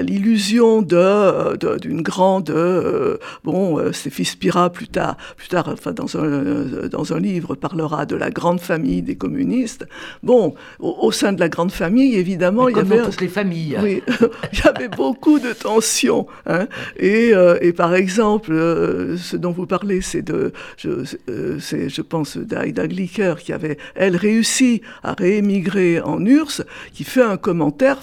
l'illusion 0.00 0.80
de, 0.82 1.78
d'une 1.78 2.00
grande, 2.00 2.50
euh, 2.50 3.18
bon, 3.44 3.78
euh, 3.78 3.92
Spira 3.92 4.70
plus 4.70 4.88
tard, 4.88 5.16
plus 5.36 5.48
tard, 5.48 5.68
enfin 5.68 5.92
dans 5.92 6.16
un 6.16 6.88
dans 6.88 7.12
un 7.12 7.18
livre 7.18 7.54
parlera 7.54 8.06
de 8.06 8.16
la 8.16 8.30
grande 8.30 8.60
famille 8.60 9.02
des 9.02 9.16
communistes. 9.16 9.86
Bon, 10.22 10.54
au, 10.78 11.12
sein 11.12 11.32
de 11.32 11.40
la 11.40 11.48
grande 11.48 11.72
famille, 11.72 12.14
évidemment, 12.14 12.68
il 12.68 12.76
y 12.76 12.80
avait 12.80 13.02
toutes 13.02 13.20
les 13.20 13.28
familles? 13.28 13.76
Oui, 13.82 14.02
il 14.52 14.58
y 14.58 14.68
avait 14.68 14.88
beaucoup 14.88 15.38
de 15.38 15.52
tensions. 15.52 16.26
Hein, 16.46 16.66
et, 16.96 17.34
euh, 17.34 17.58
et 17.60 17.72
par 17.72 17.94
exemple, 17.94 18.52
ce 18.52 19.36
dont 19.36 19.50
vous 19.50 19.66
parlez, 19.66 20.00
c'est 20.00 20.22
de, 20.22 20.52
je, 20.76 21.04
je 21.28 22.02
pense 22.02 22.21
d'Aïda 22.36 22.86
Glicker, 22.86 23.34
qui 23.38 23.52
avait, 23.52 23.78
elle, 23.94 24.16
réussi 24.16 24.82
à 25.02 25.14
réémigrer 25.14 26.00
en 26.00 26.24
URSS, 26.24 26.62
qui 26.92 27.04
fait 27.04 27.22
un 27.22 27.36
commentaire 27.36 27.98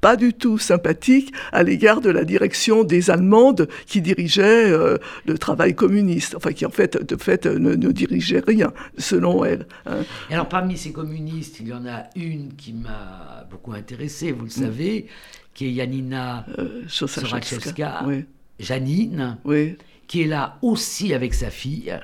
pas 0.00 0.16
du 0.16 0.32
tout 0.32 0.58
sympathique 0.58 1.32
à 1.52 1.62
l'égard 1.62 2.00
de 2.00 2.10
la 2.10 2.24
direction 2.24 2.84
des 2.84 3.10
Allemandes 3.10 3.68
qui 3.86 4.00
dirigeaient 4.00 4.70
euh, 4.70 4.98
le 5.26 5.38
travail 5.38 5.74
communiste, 5.74 6.34
enfin 6.36 6.52
qui 6.52 6.64
en 6.64 6.70
fait, 6.70 7.04
de 7.04 7.16
fait, 7.16 7.46
ne, 7.46 7.74
dirigeaient 7.74 8.42
rien, 8.46 8.72
selon 8.96 9.44
elle. 9.44 9.66
Hein. 9.86 10.04
Et 10.30 10.34
alors 10.34 10.48
parmi 10.48 10.76
ces 10.76 10.92
communistes, 10.92 11.60
il 11.60 11.68
y 11.68 11.72
en 11.72 11.86
a 11.86 12.04
une 12.14 12.54
qui 12.54 12.72
m'a 12.72 13.46
beaucoup 13.50 13.72
intéressé, 13.72 14.32
vous 14.32 14.44
le 14.44 14.46
mm. 14.46 14.50
savez, 14.50 15.06
qui 15.54 15.68
est 15.68 15.74
Janina 15.74 16.46
euh, 16.58 16.84
Janine, 18.60 19.38
qui 20.06 20.22
est 20.22 20.26
là 20.26 20.58
aussi 20.62 21.14
avec 21.14 21.34
sa 21.34 21.50
fille. 21.50 21.98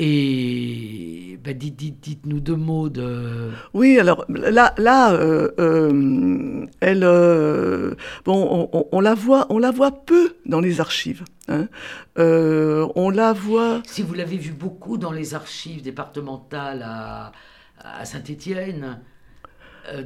Et 0.00 1.38
bah, 1.44 1.52
dites, 1.52 1.76
dites, 1.76 2.26
nous 2.26 2.40
deux 2.40 2.56
mots 2.56 2.88
de. 2.88 3.50
Oui, 3.74 3.98
alors 3.98 4.24
là, 4.28 4.74
là 4.76 5.12
euh, 5.12 5.50
euh, 5.58 6.66
elle, 6.80 7.04
euh, 7.04 7.94
bon, 8.24 8.68
on, 8.90 9.00
la 9.00 9.14
voit, 9.14 9.46
on 9.50 9.58
la 9.58 9.70
voit 9.70 9.92
peu 9.92 10.34
dans 10.46 10.60
les 10.60 10.80
archives. 10.80 11.24
Hein. 11.48 11.68
on 12.16 13.10
la 13.10 13.32
voit. 13.32 13.82
Si 13.86 14.02
vous 14.02 14.14
l'avez 14.14 14.36
vu 14.36 14.52
beaucoup 14.52 14.98
dans 14.98 15.12
les 15.12 15.34
archives 15.34 15.82
départementales 15.82 16.82
à, 16.82 17.32
à 17.78 18.04
Saint-Étienne. 18.04 19.00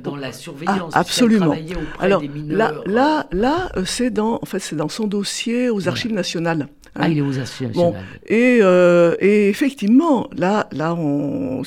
Dans 0.03 0.17
la 0.17 0.33
surveillance, 0.33 0.93
ah, 0.95 1.01
absolument. 1.01 1.55
Alors 2.01 2.21
des 2.21 2.29
mineurs. 2.29 2.83
là, 2.87 3.27
là, 3.33 3.71
là, 3.75 3.85
c'est 3.85 4.11
dans, 4.11 4.39
en 4.43 4.47
fait, 4.47 4.59
c'est 4.59 4.77
dans 4.77 4.89
son 4.89 5.07
dossier 5.07 5.71
aux 5.71 5.89
archives 5.89 6.13
nationales. 6.13 6.69
Ah, 6.95 7.09
il 7.09 7.19
est 7.19 7.21
aux 7.21 7.39
Archives 7.39 7.73
bon, 7.73 7.95
et, 8.27 8.59
euh, 8.61 9.15
et, 9.21 9.49
effectivement, 9.49 10.29
là, 10.37 10.69
là, 10.73 10.95
on. 10.95 11.63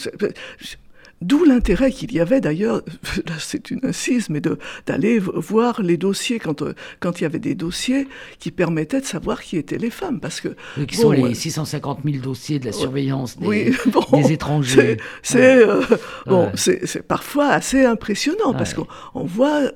D'où 1.21 1.45
l'intérêt 1.45 1.91
qu'il 1.91 2.11
y 2.13 2.19
avait 2.19 2.41
d'ailleurs, 2.41 2.81
c'est 3.39 3.69
une 3.69 3.79
incise, 3.83 4.29
mais 4.29 4.41
d'aller 4.87 5.19
voir 5.19 5.81
les 5.83 5.97
dossiers 5.97 6.39
quand, 6.39 6.63
euh, 6.63 6.73
quand 6.99 7.19
il 7.19 7.23
y 7.23 7.25
avait 7.25 7.39
des 7.39 7.53
dossiers 7.53 8.07
qui 8.39 8.49
permettaient 8.49 9.01
de 9.01 9.05
savoir 9.05 9.41
qui 9.41 9.57
étaient 9.57 9.77
les 9.77 9.91
femmes. 9.91 10.19
Parce 10.19 10.41
que, 10.41 10.49
qui 10.87 10.95
sont 10.95 11.11
les 11.11 11.35
650 11.35 11.99
euh, 11.99 12.11
000 12.11 12.23
dossiers 12.23 12.57
de 12.57 12.65
la 12.65 12.71
surveillance 12.71 13.37
des, 13.37 13.71
des 14.13 14.31
étrangers. 14.31 14.97
C'est 15.21 15.63
euh, 15.63 15.81
bon, 16.25 16.51
c'est 16.55 17.05
parfois 17.07 17.49
assez 17.49 17.85
impressionnant 17.85 18.53
parce 18.53 18.73
qu'on 18.73 19.23
voit 19.25 19.71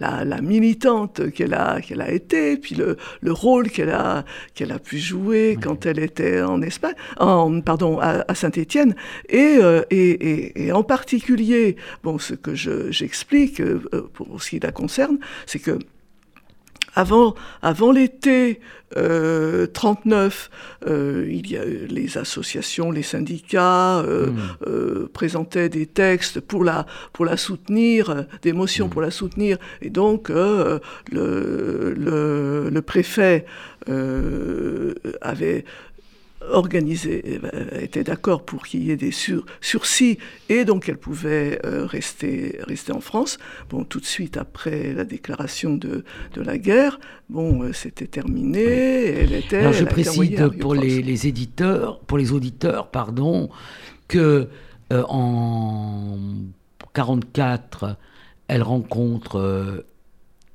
la, 0.00 0.24
la, 0.24 0.40
militante 0.40 1.30
qu'elle 1.32 1.54
a, 1.54 1.80
qu'elle 1.82 2.00
a 2.00 2.10
été, 2.10 2.56
puis 2.56 2.74
le, 2.74 2.96
le 3.20 3.32
rôle 3.32 3.68
qu'elle 3.68 3.90
a, 3.90 4.24
qu'elle 4.54 4.72
a 4.72 4.78
pu 4.78 4.98
jouer 4.98 5.58
quand 5.60 5.84
elle 5.84 5.98
était 5.98 6.40
en 6.40 6.62
Espagne, 6.62 6.94
en, 7.18 7.60
pardon, 7.60 7.98
à, 8.00 8.34
Saint-Étienne, 8.34 8.94
et, 9.28 9.58
et, 9.90 10.66
et 10.66 10.69
en 10.72 10.82
particulier, 10.82 11.76
bon, 12.02 12.18
ce 12.18 12.34
que 12.34 12.54
j'explique 12.54 13.60
euh, 13.60 13.80
pour 14.14 14.42
ce 14.42 14.50
qui 14.50 14.60
la 14.60 14.72
concerne, 14.72 15.18
c'est 15.46 15.58
que 15.58 15.78
avant, 16.94 17.36
avant 17.62 17.92
l'été 17.92 18.58
39, 18.92 20.50
euh, 20.84 20.90
euh, 20.90 21.26
il 21.30 21.48
y 21.48 21.56
a 21.56 21.64
les 21.64 22.18
associations, 22.18 22.90
les 22.90 23.04
syndicats 23.04 24.02
mmh. 24.02 25.06
présentaient 25.12 25.68
des 25.68 25.86
textes 25.86 26.40
pour 26.40 26.64
la 26.64 26.86
pour 27.12 27.24
la 27.24 27.36
soutenir, 27.36 28.26
des 28.42 28.52
motions 28.52 28.88
mmh. 28.88 28.90
pour 28.90 29.02
la 29.02 29.12
soutenir, 29.12 29.58
et 29.82 29.90
donc 29.90 30.30
le, 30.30 30.80
le, 31.12 32.68
le, 32.68 32.82
préfet 32.82 33.46
avait 35.20 35.64
organisé, 36.48 37.22
eh 37.24 37.38
ben, 37.38 37.68
était 37.80 38.04
d'accord 38.04 38.44
pour 38.44 38.66
qu'il 38.66 38.82
y 38.82 38.90
ait 38.90 38.96
des 38.96 39.12
sursis 39.12 40.18
et 40.48 40.64
donc 40.64 40.88
elle 40.88 40.96
pouvait 40.96 41.60
euh, 41.64 41.86
rester, 41.86 42.58
rester 42.62 42.92
en 42.92 43.00
France. 43.00 43.38
Bon, 43.68 43.84
tout 43.84 44.00
de 44.00 44.06
suite 44.06 44.36
après 44.36 44.92
la 44.94 45.04
déclaration 45.04 45.74
de, 45.74 46.04
de 46.34 46.42
la 46.42 46.58
guerre, 46.58 46.98
bon, 47.28 47.62
euh, 47.62 47.72
c'était 47.72 48.06
terminé. 48.06 48.62
Elle 48.62 49.34
était. 49.34 49.58
Alors 49.58 49.72
je 49.72 49.84
précise 49.84 50.50
pour 50.60 50.74
les, 50.74 51.02
les, 51.02 51.26
éditeurs, 51.26 52.00
pour 52.00 52.18
les 52.18 52.32
auditeurs, 52.32 52.90
pardon, 52.90 53.50
que 54.08 54.48
euh, 54.92 55.04
en 55.08 56.18
44, 56.94 57.96
elle 58.48 58.62
rencontre 58.62 59.84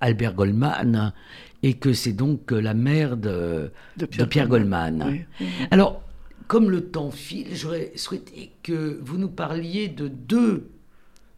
Albert 0.02 0.34
Goldman 0.34 1.14
et 1.66 1.74
que 1.74 1.94
c'est 1.94 2.14
donc 2.14 2.54
euh, 2.54 2.62
la 2.62 2.76
mère 2.76 3.18
de, 3.18 3.72
Pierre, 4.30 4.48
Goldman. 4.48 5.26
Alors, 5.72 6.04
comme 6.46 6.70
le 6.70 6.86
temps 6.86 7.10
file, 7.10 7.48
j'aurais 7.54 7.92
souhaité 7.96 8.52
que 8.62 9.00
vous 9.02 9.18
nous 9.18 9.30
parliez 9.30 9.88
de 9.88 10.08
deux, 10.08 10.70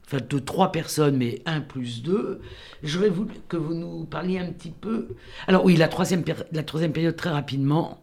enfin 0.05 0.17
de 0.29 0.39
trois 0.39 0.73
personnes, 0.73 1.15
mais 1.15 1.41
un 1.45 1.61
plus 1.61 2.03
deux. 2.03 2.41
J'aurais 2.83 3.07
voulu 3.07 3.35
que 3.47 3.55
vous 3.55 3.73
nous 3.73 4.03
parliez 4.03 4.37
un 4.37 4.51
petit 4.51 4.71
peu. 4.71 5.07
Alors 5.47 5.63
oui, 5.63 5.77
la 5.77 5.87
troisième, 5.87 6.25
la 6.51 6.63
troisième 6.63 6.91
période 6.91 7.15
très 7.15 7.29
rapidement. 7.29 8.01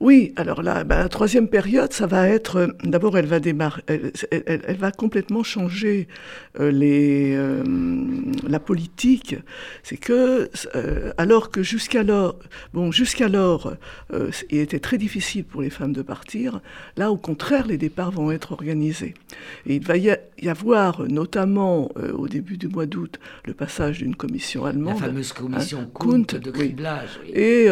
Oui, 0.00 0.32
alors 0.36 0.62
là, 0.62 0.82
bah, 0.82 0.96
la 0.96 1.10
troisième 1.10 1.46
période, 1.46 1.92
ça 1.92 2.06
va 2.06 2.26
être, 2.26 2.56
euh, 2.56 2.68
d'abord, 2.84 3.18
elle 3.18 3.26
va 3.26 3.38
démarrer, 3.38 3.82
elle, 3.86 4.76
va 4.78 4.92
complètement 4.92 5.42
changer 5.42 6.08
euh, 6.58 6.70
les, 6.70 7.34
euh, 7.36 7.62
la 8.48 8.60
politique. 8.60 9.36
C'est 9.82 9.98
que, 9.98 10.48
alors 11.18 11.50
que 11.50 11.62
jusqu'alors, 11.62 12.38
bon, 12.72 12.90
jusqu'alors, 12.90 13.74
il 14.48 14.58
était 14.58 14.78
très 14.78 14.96
difficile 14.96 15.44
pour 15.44 15.60
les 15.60 15.68
femmes 15.68 15.92
de 15.92 16.02
partir, 16.02 16.62
là, 16.96 17.10
au 17.10 17.18
contraire, 17.18 17.66
les 17.66 17.76
départs 17.76 18.10
vont 18.10 18.30
être 18.30 18.52
organisés. 18.52 19.12
Et 19.66 19.76
il 19.76 19.84
va 19.84 19.98
y, 19.98 20.10
avoir, 20.48 21.02
notamment 21.08 21.90
au 22.14 22.26
début 22.26 22.56
du 22.56 22.68
mois 22.68 22.86
d'août, 22.86 23.20
le 23.44 23.52
passage 23.52 23.98
d'une 23.98 24.16
commission 24.16 24.64
allemande. 24.64 24.94
La 25.00 25.08
fameuse 25.08 25.32
commission 25.34 25.90
hein, 25.94 26.38
de 26.38 26.50
criblage. 26.50 27.20
et, 27.34 27.66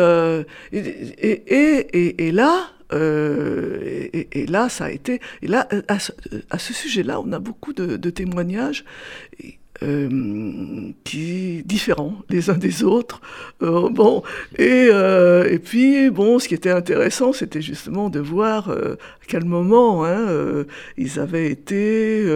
et, 0.72 1.96
et 1.96 2.17
et 2.17 2.17
là, 2.18 2.70
euh, 2.92 4.08
et, 4.12 4.46
là, 4.46 4.68
ça 4.68 4.86
a 4.86 4.90
été. 4.90 5.20
Et 5.42 5.48
là, 5.48 5.68
à 5.88 6.58
ce, 6.58 6.72
sujet-là, 6.72 7.20
on 7.20 7.32
a 7.32 7.38
beaucoup 7.38 7.72
de, 7.72 8.10
témoignages. 8.10 8.84
Euh, 9.84 10.90
différents 11.04 12.16
les 12.30 12.50
uns 12.50 12.58
des 12.58 12.82
autres. 12.82 13.20
Euh, 13.62 13.88
bon, 13.90 14.24
et, 14.58 14.88
et 14.88 15.58
puis 15.60 16.10
bon, 16.10 16.40
ce 16.40 16.48
qui 16.48 16.54
était 16.54 16.70
intéressant, 16.70 17.32
c'était 17.32 17.62
justement 17.62 18.10
de 18.10 18.18
voir 18.18 18.70
à 18.70 18.96
quel 19.28 19.44
moment 19.44 20.04
hein, 20.04 20.64
ils 20.96 21.20
avaient 21.20 21.48
été 21.52 22.26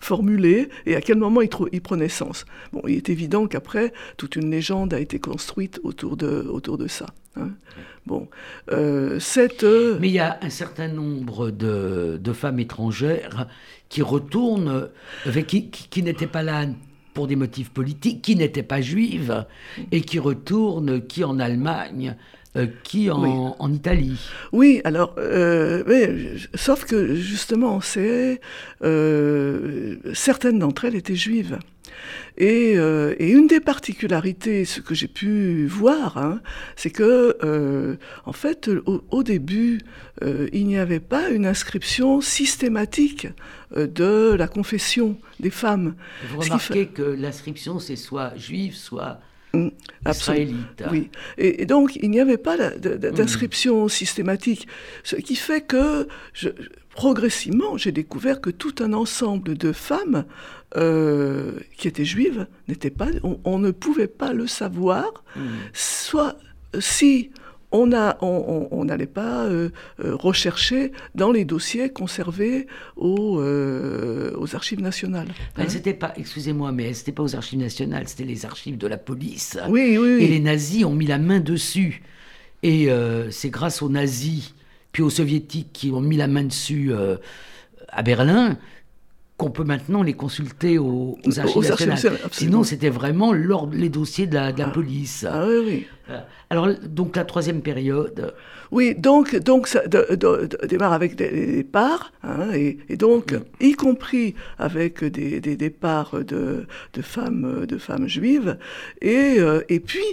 formulés 0.00 0.68
et 0.84 0.96
à 0.96 1.00
quel 1.00 1.18
moment 1.18 1.42
ils, 1.42 1.50
ils, 1.70 1.80
prenaient 1.80 2.08
sens. 2.08 2.44
Bon, 2.72 2.82
il 2.88 2.96
est 2.96 3.08
évident 3.08 3.46
qu'après, 3.46 3.92
toute 4.16 4.34
une 4.34 4.50
légende 4.50 4.92
a 4.94 4.98
été 4.98 5.20
construite 5.20 5.78
autour 5.84 6.16
de, 6.16 6.44
autour 6.50 6.76
de 6.76 6.88
ça. 6.88 7.06
Hein. 7.36 7.50
Bon, 8.06 8.28
euh, 8.70 9.18
cette... 9.20 9.64
Euh, 9.64 9.98
Mais 10.00 10.08
il 10.08 10.14
y 10.14 10.18
a 10.18 10.38
un 10.42 10.50
certain 10.50 10.88
nombre 10.88 11.50
de, 11.50 12.20
femmes 12.32 12.58
étrangères 12.58 13.48
qui 13.88 14.02
retournent, 14.02 14.88
qui, 15.46 15.70
qui, 15.70 16.02
n'étaient 16.02 16.26
pas 16.26 16.42
là 16.42 16.66
pour 17.14 17.26
des 17.26 17.36
motifs 17.36 17.70
politiques, 17.70 18.22
qui 18.22 18.36
n'étaient 18.36 18.62
pas 18.62 18.80
juives 18.80 19.44
et 19.92 20.00
qui 20.00 20.18
retournent, 20.18 21.06
qui 21.06 21.24
en 21.24 21.38
Allemagne, 21.38 22.16
euh, 22.54 22.66
qui 22.82 23.10
en, 23.10 23.56
en, 23.58 23.72
Italie. 23.72 24.20
Oui, 24.52 24.82
alors, 24.84 25.14
euh, 25.16 26.36
sauf 26.54 26.84
que 26.84 27.14
justement, 27.14 27.80
c'est 27.80 28.42
euh, 28.84 29.96
certaines 30.12 30.58
d'entre 30.58 30.84
elles 30.84 30.96
étaient 30.96 31.16
juives. 31.16 31.58
Et, 32.38 32.74
euh, 32.76 33.14
et, 33.18 33.30
une 33.30 33.46
des 33.46 33.60
particularités, 33.60 34.64
ce 34.64 34.80
que 34.80 34.94
j'ai 34.94 35.08
pu 35.08 35.66
voir, 35.66 36.16
hein, 36.16 36.40
c'est 36.76 36.90
que, 36.90 37.36
euh, 37.44 37.96
en 38.24 38.32
fait, 38.32 38.70
au, 38.86 39.04
au 39.10 39.22
début, 39.22 39.80
euh, 40.22 40.48
il 40.52 40.66
n'y 40.66 40.78
avait 40.78 41.00
pas 41.00 41.28
une 41.28 41.46
inscription 41.46 42.20
systématique 42.20 43.28
de 43.76 44.34
la 44.34 44.48
confession 44.48 45.18
des 45.40 45.50
femmes. 45.50 45.94
Vous 46.30 46.40
remarquez 46.40 46.86
que 46.86 47.02
l'inscription, 47.02 47.78
c'est 47.78 47.96
soit 47.96 48.34
juive, 48.36 48.74
soit 48.74 49.20
mm, 49.54 49.68
israélite. 50.08 50.84
Oui. 50.90 51.10
Et, 51.38 51.62
et, 51.62 51.66
donc, 51.66 51.96
il 51.96 52.10
n'y 52.10 52.20
avait 52.20 52.38
pas 52.38 52.56
d'inscription 52.56 53.86
mm. 53.86 53.88
systématique. 53.90 54.68
Ce 55.04 55.16
qui 55.16 55.36
fait 55.36 55.62
que, 55.62 56.06
je, 56.32 56.48
progressivement, 56.94 57.76
j'ai 57.76 57.92
découvert 57.92 58.40
que 58.40 58.50
tout 58.50 58.74
un 58.80 58.92
ensemble 58.92 59.56
de 59.56 59.72
femmes 59.72 60.24
euh, 60.76 61.52
qui 61.76 61.88
étaient 61.88 62.04
juives 62.04 62.46
n'étaient 62.68 62.90
pas, 62.90 63.08
on, 63.22 63.38
on, 63.44 63.58
ne 63.58 63.70
pouvait 63.70 64.06
pas 64.06 64.32
le 64.32 64.46
savoir, 64.46 65.24
mmh. 65.36 65.40
soit 65.72 66.36
si 66.78 67.30
on 67.72 67.86
n'allait 67.86 68.14
on, 68.20 68.68
on, 68.70 68.86
pas 69.06 69.44
euh, 69.44 69.70
euh, 70.04 70.14
rechercher 70.14 70.92
dans 71.14 71.32
les 71.32 71.44
dossiers 71.44 71.88
conservés 71.90 72.66
aux, 72.96 73.40
euh, 73.40 74.36
aux 74.36 74.54
archives 74.54 74.80
nationales. 74.80 75.28
Hein 75.56 75.64
c'était 75.68 75.94
pas, 75.94 76.12
excusez-moi, 76.16 76.70
mais 76.70 76.92
c'était 76.92 77.12
pas 77.12 77.22
aux 77.22 77.34
archives 77.34 77.58
nationales, 77.58 78.08
c'était 78.08 78.24
les 78.24 78.44
archives 78.44 78.76
de 78.76 78.86
la 78.86 78.98
police. 78.98 79.58
Oui, 79.68 79.96
oui, 79.98 80.16
oui. 80.18 80.24
Et 80.24 80.28
les 80.28 80.40
nazis 80.40 80.84
ont 80.84 80.94
mis 80.94 81.06
la 81.06 81.18
main 81.18 81.40
dessus. 81.40 82.02
Et 82.62 82.90
euh, 82.90 83.30
c'est 83.30 83.50
grâce 83.50 83.82
aux 83.82 83.88
nazis, 83.88 84.54
puis 84.92 85.02
aux 85.02 85.10
soviétiques 85.10 85.72
qui 85.72 85.90
ont 85.90 86.02
mis 86.02 86.16
la 86.16 86.28
main 86.28 86.44
dessus 86.44 86.92
à 87.88 88.02
Berlin, 88.02 88.58
qu'on 89.42 89.50
peut 89.50 89.64
maintenant 89.64 90.04
les 90.04 90.12
consulter 90.12 90.78
aux, 90.78 91.18
aux 91.26 91.40
archives 91.40 91.56
aux 91.56 91.62
nationales. 91.62 91.98
Archives, 91.98 92.28
Sinon, 92.30 92.62
c'était 92.62 92.90
vraiment 92.90 93.32
les 93.32 93.88
dossiers 93.88 94.28
de 94.28 94.34
la, 94.34 94.52
de 94.52 94.60
la 94.60 94.68
ah. 94.68 94.70
police. 94.70 95.26
Ah 95.28 95.44
oui, 95.48 95.86
oui. 96.08 96.16
Alors, 96.48 96.68
donc 96.84 97.16
la 97.16 97.24
troisième 97.24 97.60
période. 97.60 98.34
Oui, 98.70 98.94
donc, 98.94 99.34
donc 99.34 99.66
ça 99.66 99.84
de, 99.88 100.06
de, 100.10 100.46
de, 100.46 100.66
démarre 100.68 100.92
avec 100.92 101.16
des, 101.16 101.56
départs, 101.56 102.12
hein, 102.22 102.52
et, 102.54 102.78
et, 102.88 102.96
donc, 102.96 103.34
oui. 103.60 103.70
y 103.70 103.72
compris 103.72 104.36
avec 104.58 105.02
des, 105.02 105.40
des 105.40 105.56
départs 105.56 106.22
de, 106.22 106.66
de, 106.92 107.02
femmes, 107.02 107.66
de 107.66 107.78
femmes 107.78 108.06
juives. 108.06 108.58
Et, 109.00 109.36
euh, 109.38 109.62
et 109.68 109.80
puis, 109.80 110.04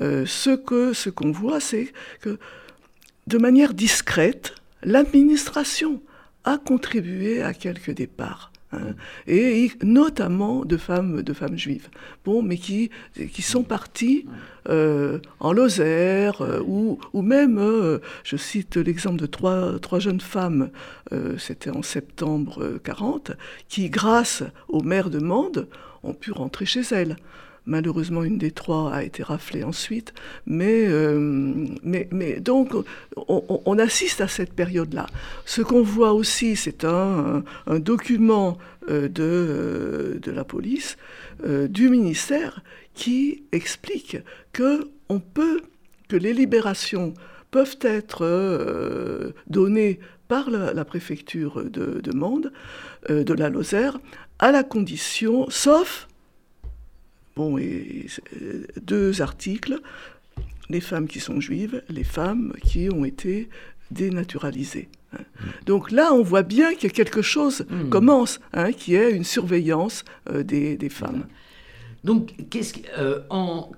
euh, 0.00 0.24
ce 0.24 0.56
qu'on 0.56 0.94
ce 0.94 1.10
qu'on 1.10 1.30
voit, 1.30 1.60
c'est 1.60 1.92
que 2.22 2.38
de 3.26 3.36
manière 3.38 3.74
discrète, 3.74 4.54
l'administration 4.82 6.00
a 6.44 6.56
contribué 6.56 7.42
à 7.42 7.52
quelques 7.52 7.92
départs. 7.92 8.51
Hein, 8.72 8.94
et 9.26 9.70
notamment 9.82 10.64
de 10.64 10.76
femmes, 10.76 11.22
de 11.22 11.32
femmes 11.34 11.58
juives, 11.58 11.88
bon, 12.24 12.42
mais 12.42 12.56
qui, 12.56 12.90
qui 13.32 13.42
sont 13.42 13.64
parties 13.64 14.26
euh, 14.68 15.18
en 15.40 15.52
Lozère, 15.52 16.40
euh, 16.40 16.60
ou, 16.64 16.98
ou 17.12 17.22
même, 17.22 17.58
euh, 17.58 17.98
je 18.24 18.36
cite 18.36 18.76
l'exemple 18.76 19.20
de 19.20 19.26
trois, 19.26 19.78
trois 19.78 19.98
jeunes 19.98 20.20
femmes, 20.20 20.70
euh, 21.12 21.36
c'était 21.36 21.70
en 21.70 21.82
septembre 21.82 22.78
40, 22.82 23.32
qui, 23.68 23.90
grâce 23.90 24.42
au 24.68 24.82
maire 24.82 25.10
de 25.10 25.18
Mende, 25.18 25.68
ont 26.02 26.14
pu 26.14 26.32
rentrer 26.32 26.64
chez 26.64 26.82
elles. 26.92 27.16
Malheureusement, 27.64 28.24
une 28.24 28.38
des 28.38 28.50
trois 28.50 28.92
a 28.92 29.04
été 29.04 29.22
raflée 29.22 29.62
ensuite, 29.62 30.12
mais, 30.46 30.84
euh, 30.88 31.68
donc 32.40 32.72
on, 33.28 33.78
assiste 33.78 34.20
à 34.20 34.26
cette 34.26 34.52
période-là. 34.52 35.06
Ce 35.44 35.62
qu'on 35.62 35.82
voit 35.82 36.12
aussi, 36.12 36.56
c'est 36.56 36.84
un, 36.84 37.44
document 37.68 38.58
euh, 38.90 39.08
de, 39.08 40.30
la 40.30 40.42
police, 40.42 40.96
euh, 41.46 41.68
du 41.68 41.88
ministère, 41.88 42.62
qui 42.94 43.44
explique 43.52 44.18
que 44.52 44.88
les 46.10 46.32
libérations 46.32 47.14
peuvent 47.52 47.78
être 47.82 49.32
données 49.46 50.00
par 50.26 50.50
la, 50.50 50.84
préfecture 50.84 51.62
de, 51.62 52.00
de 52.00 52.12
Mende, 52.12 52.52
de 53.08 53.34
la 53.34 53.50
Lozère, 53.50 53.98
à 54.40 54.50
la 54.50 54.64
condition, 54.64 55.48
sauf 55.48 56.08
Bon, 57.36 57.56
et 57.58 58.06
deux 58.80 59.22
articles, 59.22 59.78
les 60.68 60.80
femmes 60.80 61.08
qui 61.08 61.20
sont 61.20 61.40
juives, 61.40 61.82
les 61.88 62.04
femmes 62.04 62.52
qui 62.62 62.88
ont 62.90 63.04
été 63.04 63.48
dénaturalisées. 63.90 64.88
Hein. 65.12 65.18
Mmh. 65.18 65.46
Donc 65.66 65.90
là, 65.90 66.12
on 66.12 66.22
voit 66.22 66.42
bien 66.42 66.74
que 66.74 66.88
quelque 66.88 67.22
chose 67.22 67.64
mmh. 67.68 67.88
commence, 67.88 68.40
hein, 68.52 68.72
qui 68.72 68.94
est 68.94 69.12
une 69.12 69.24
surveillance 69.24 70.04
euh, 70.30 70.42
des, 70.42 70.76
des, 70.76 70.88
femmes. 70.88 71.26
Donc, 72.04 72.34
qu'est-ce 72.50 72.74
euh, 72.98 73.20
en 73.30 73.70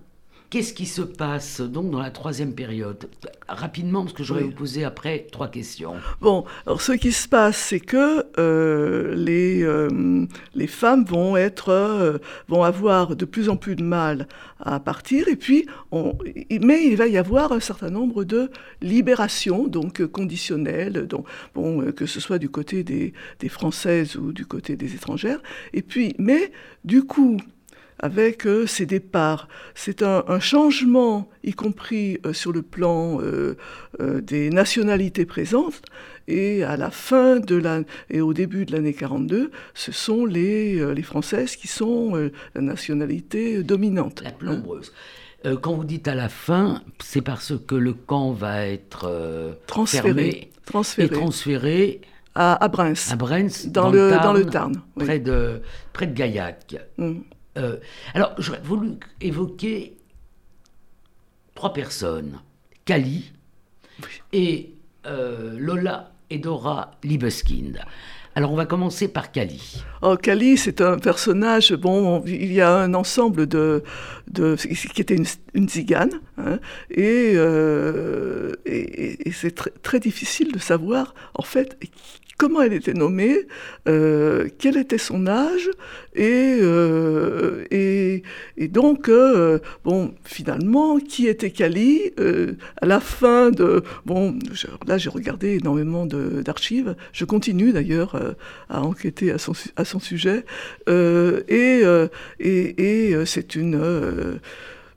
Qu'est-ce 0.54 0.72
qui 0.72 0.86
se 0.86 1.02
passe 1.02 1.60
donc 1.60 1.90
dans 1.90 1.98
la 1.98 2.12
troisième 2.12 2.54
période? 2.54 3.08
Rapidement, 3.48 4.02
parce 4.04 4.12
que 4.12 4.22
j'aurais 4.22 4.42
oui. 4.42 4.50
vous 4.50 4.54
poser 4.54 4.84
après 4.84 5.26
trois 5.32 5.48
questions. 5.48 5.94
Bon, 6.20 6.44
alors 6.64 6.80
ce 6.80 6.92
qui 6.92 7.10
se 7.10 7.26
passe, 7.26 7.56
c'est 7.56 7.80
que 7.80 8.24
euh, 8.38 9.16
les, 9.16 9.64
euh, 9.64 10.24
les 10.54 10.68
femmes 10.68 11.04
vont, 11.06 11.36
être, 11.36 11.70
euh, 11.70 12.18
vont 12.46 12.62
avoir 12.62 13.16
de 13.16 13.24
plus 13.24 13.48
en 13.48 13.56
plus 13.56 13.74
de 13.74 13.82
mal 13.82 14.28
à 14.60 14.78
partir, 14.78 15.26
et 15.26 15.34
puis, 15.34 15.66
on, 15.90 16.16
mais 16.62 16.86
il 16.86 16.96
va 16.98 17.08
y 17.08 17.18
avoir 17.18 17.50
un 17.50 17.58
certain 17.58 17.90
nombre 17.90 18.22
de 18.22 18.48
libérations, 18.80 19.66
donc 19.66 20.06
conditionnelles, 20.06 21.08
donc, 21.08 21.26
bon, 21.56 21.90
que 21.90 22.06
ce 22.06 22.20
soit 22.20 22.38
du 22.38 22.48
côté 22.48 22.84
des, 22.84 23.12
des 23.40 23.48
Françaises 23.48 24.14
ou 24.14 24.32
du 24.32 24.46
côté 24.46 24.76
des 24.76 24.94
étrangères. 24.94 25.42
Et 25.72 25.82
puis, 25.82 26.14
mais 26.20 26.52
du 26.84 27.02
coup, 27.02 27.38
avec 28.04 28.46
euh, 28.46 28.66
ces 28.66 28.84
départs. 28.84 29.48
C'est 29.74 30.02
un, 30.02 30.24
un, 30.28 30.38
changement, 30.38 31.30
y 31.42 31.54
compris 31.54 32.18
euh, 32.26 32.34
sur 32.34 32.52
le 32.52 32.60
plan 32.60 33.18
euh, 33.22 33.56
euh, 33.98 34.20
des 34.20 34.50
nationalités 34.50 35.24
présentes. 35.24 35.80
Et 36.28 36.62
à 36.64 36.76
la 36.76 36.90
fin 36.90 37.40
de 37.40 37.54
la, 37.54 37.80
et 38.10 38.20
au 38.20 38.34
début 38.34 38.66
de 38.66 38.72
l'année 38.72 38.92
42, 38.92 39.50
ce 39.72 39.90
sont 39.90 40.26
les, 40.26 40.94
les 40.94 41.02
Françaises 41.02 41.56
qui 41.56 41.66
sont 41.66 42.30
la 42.54 42.60
nationalité 42.60 43.62
dominante. 43.62 44.22
La 44.22 44.32
plombreuse. 44.32 44.92
Hein. 45.44 45.56
quand 45.60 45.74
vous 45.74 45.84
dites 45.84 46.08
à 46.08 46.14
la 46.14 46.30
fin, 46.30 46.82
c'est 46.98 47.20
parce 47.20 47.52
que 47.66 47.74
le 47.74 47.92
camp 47.92 48.32
va 48.32 48.66
être 48.66 49.54
transféré, 49.66 50.14
fermé 50.14 50.50
transféré. 50.64 51.06
et 51.06 51.10
transféré 51.10 52.00
à, 52.34 52.64
à 52.64 52.68
Brens, 52.68 53.12
à 53.12 53.16
Brens 53.16 53.66
dans, 53.66 53.84
dans, 53.84 53.90
le, 53.90 54.06
le 54.06 54.10
Tarn, 54.10 54.24
dans 54.24 54.32
le 54.32 54.46
Tarn, 54.46 54.72
oui. 54.96 55.04
près, 55.04 55.18
de, 55.18 55.60
près 55.92 56.06
de 56.06 56.14
Gaillac. 56.14 56.76
Mm. 56.96 57.18
Euh, 57.56 57.76
alors, 58.14 58.34
j'aurais 58.38 58.60
voulu 58.60 58.98
évoquer 59.20 59.96
trois 61.54 61.72
personnes 61.72 62.40
Kali 62.84 63.32
et 64.32 64.72
euh, 65.06 65.56
Lola 65.58 66.12
et 66.30 66.38
Dora 66.38 66.92
Liebeskind. 67.02 67.80
Alors, 68.36 68.50
on 68.50 68.56
va 68.56 68.66
commencer 68.66 69.06
par 69.06 69.30
Kali. 69.30 69.84
Oh, 70.02 70.16
Kali, 70.16 70.56
c'est 70.56 70.80
un 70.80 70.98
personnage. 70.98 71.72
Bon, 71.74 72.24
il 72.26 72.52
y 72.52 72.60
a 72.60 72.74
un 72.74 72.92
ensemble 72.94 73.46
de, 73.46 73.84
de 74.26 74.56
qui 74.56 75.00
était 75.00 75.14
une, 75.14 75.26
une 75.54 75.68
zigane, 75.68 76.20
hein, 76.36 76.58
et, 76.90 77.34
euh, 77.36 78.52
et, 78.66 79.28
et 79.28 79.32
c'est 79.32 79.52
tr 79.52 79.68
très 79.82 80.00
difficile 80.00 80.50
de 80.50 80.58
savoir 80.58 81.14
en 81.34 81.42
fait 81.42 81.78
comment 82.44 82.60
elle 82.60 82.74
était 82.74 82.92
nommée, 82.92 83.38
euh, 83.88 84.48
quel 84.58 84.76
était 84.76 84.98
son 84.98 85.26
âge, 85.26 85.70
et, 86.14 86.58
euh, 86.60 87.64
et, 87.70 88.22
donc, 88.68 89.08
euh, 89.08 89.60
bon, 89.82 90.12
finalement, 90.24 90.98
qui 90.98 91.26
était 91.26 91.50
Kali 91.50 92.12
euh, 92.20 92.52
À 92.82 92.84
la 92.84 93.00
fin 93.00 93.50
de... 93.50 93.82
Bon, 94.04 94.38
je, 94.52 94.66
là, 94.86 94.98
j'ai 94.98 95.08
regardé 95.08 95.54
énormément 95.54 96.04
d'archives, 96.04 96.96
je 97.14 97.24
continue 97.24 97.72
d'ailleurs 97.72 98.14
à 98.68 98.82
enquêter 98.82 99.30
à 99.32 99.38
son, 99.38 99.54
à 99.76 99.86
son 99.86 99.98
sujet, 99.98 100.44
et, 100.86 101.82
et, 102.40 103.10
et 103.10 103.24
c'est 103.24 103.54
une 103.54 104.38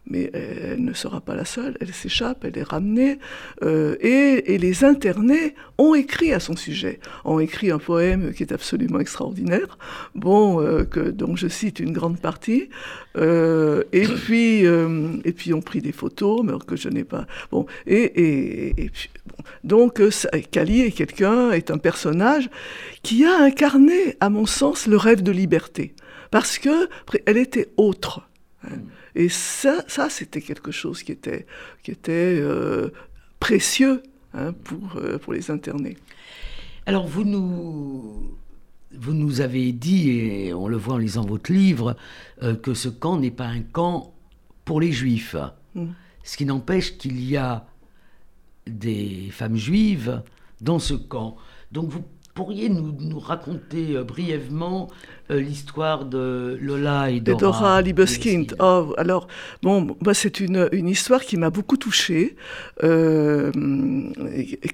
Mais 0.09 0.31
elle 0.33 0.85
ne 0.85 0.93
sera 0.93 1.21
pas 1.21 1.35
la 1.35 1.45
seule, 1.45 1.77
elle 1.81 1.93
s'échappe, 1.93 2.45
elle 2.45 2.57
est 2.59 2.63
ramenée, 2.63 3.19
euh, 3.63 3.97
et, 4.01 4.59
les 4.59 4.85
internés 4.85 5.55
ont 5.79 5.95
écrit 5.95 6.33
à 6.33 6.41
son 6.41 6.57
sujet, 6.57 7.01
ont 7.25 7.41
écrit 7.41 7.71
un 7.71 7.79
poème 7.79 8.33
qui 8.33 8.43
est 8.43 8.53
absolument 8.53 9.01
extraordinaire, 9.01 9.79
bon, 10.15 10.63
euh, 10.63 10.85
dont 11.13 11.37
je 11.37 11.49
cite 11.49 11.81
une 11.81 11.93
grande 11.93 12.19
partie, 12.21 12.71
euh, 13.17 13.83
et 13.93 14.07
puis 14.07 14.65
et 14.65 15.33
puis 15.33 15.53
ont 15.53 15.61
pris 15.61 15.81
des 15.81 15.93
photos, 15.93 16.43
mais 16.45 16.53
que 16.67 16.77
je 16.77 16.89
n'ai 16.89 17.05
pas, 17.05 17.27
bon, 17.51 17.67
et, 17.87 18.91
donc 19.65 20.01
Kali 20.51 20.83
est 20.83 20.93
quelqu'un, 20.93 21.51
est 21.51 21.71
un 21.71 21.79
personnage 21.79 22.49
qui 23.03 23.25
a 23.25 23.43
incarné, 23.43 24.17
à 24.21 24.31
mon 24.31 24.47
sens, 24.47 24.87
le 24.87 24.97
rêve 24.97 25.23
de 25.23 25.33
liberté, 25.33 25.95
parce 26.31 26.59
que 26.59 26.89
elle 27.27 27.37
était 27.37 27.69
autre. 27.77 28.23
Hein. 28.65 28.79
Et 29.17 29.31
ça, 29.31 29.83
ça 29.89 30.11
c'était 30.11 30.43
quelque 30.43 30.71
chose 30.71 31.03
qui 31.03 31.11
était, 31.11 31.47
qui 31.83 31.91
était 31.91 32.37
euh, 32.39 32.91
précieux 33.41 34.03
hein, 34.35 34.53
pour, 34.53 34.97
euh, 34.97 35.19
pour 35.19 35.33
les 35.33 35.51
internés. 35.51 35.97
Alors, 36.85 37.07
vous 37.07 37.25
nous, 37.25 38.37
vous 38.93 39.15
nous 39.15 39.41
avez 39.41 39.73
dit, 39.73 40.11
et 40.11 40.53
on 40.53 40.69
le 40.69 40.77
voit 40.77 40.95
en 40.95 40.99
lisant 40.99 41.25
votre 41.25 41.51
livre, 41.51 41.97
euh, 42.43 42.55
que 42.55 42.75
ce 42.75 42.91
camp 42.91 43.19
n'est 43.19 43.31
pas 43.31 43.47
un 43.47 43.63
camp 43.63 44.15
pour 44.67 44.83
les 44.83 44.93
juifs. 44.93 45.35
Mm. 45.75 45.87
Ce 46.23 46.37
qui 46.37 46.45
n'empêche 46.45 46.99
qu'il 46.99 47.19
y 47.25 47.39
a 47.39 47.67
des 48.67 49.31
femmes 49.31 49.57
juives 49.57 50.23
dans 50.61 50.79
ce 50.79 50.93
camp. 50.93 51.37
Donc 51.73 51.89
vous 51.89 52.05
pourriez 52.37 52.69
nous, 52.69 52.95
nous 53.01 53.19
raconter 53.19 53.97
euh, 53.97 54.05
brièvement 54.05 54.89
euh, 55.31 55.41
l'histoire 55.41 56.05
de 56.05 56.59
Lola 56.61 57.11
et 57.11 57.21
Dora, 57.21 57.39
Dora 57.41 57.83
Liebeskind. 57.83 58.55
Oh, 58.61 58.95
alors, 58.99 59.27
bon, 59.63 59.97
moi, 60.05 60.15
c'est 60.15 60.39
une, 60.39 60.69
une 60.71 60.89
histoire 60.89 61.23
qui 61.23 61.39
m'a 61.39 61.51
beaucoup 61.51 61.79
touchée. 61.79 62.37
Euh, 62.85 63.51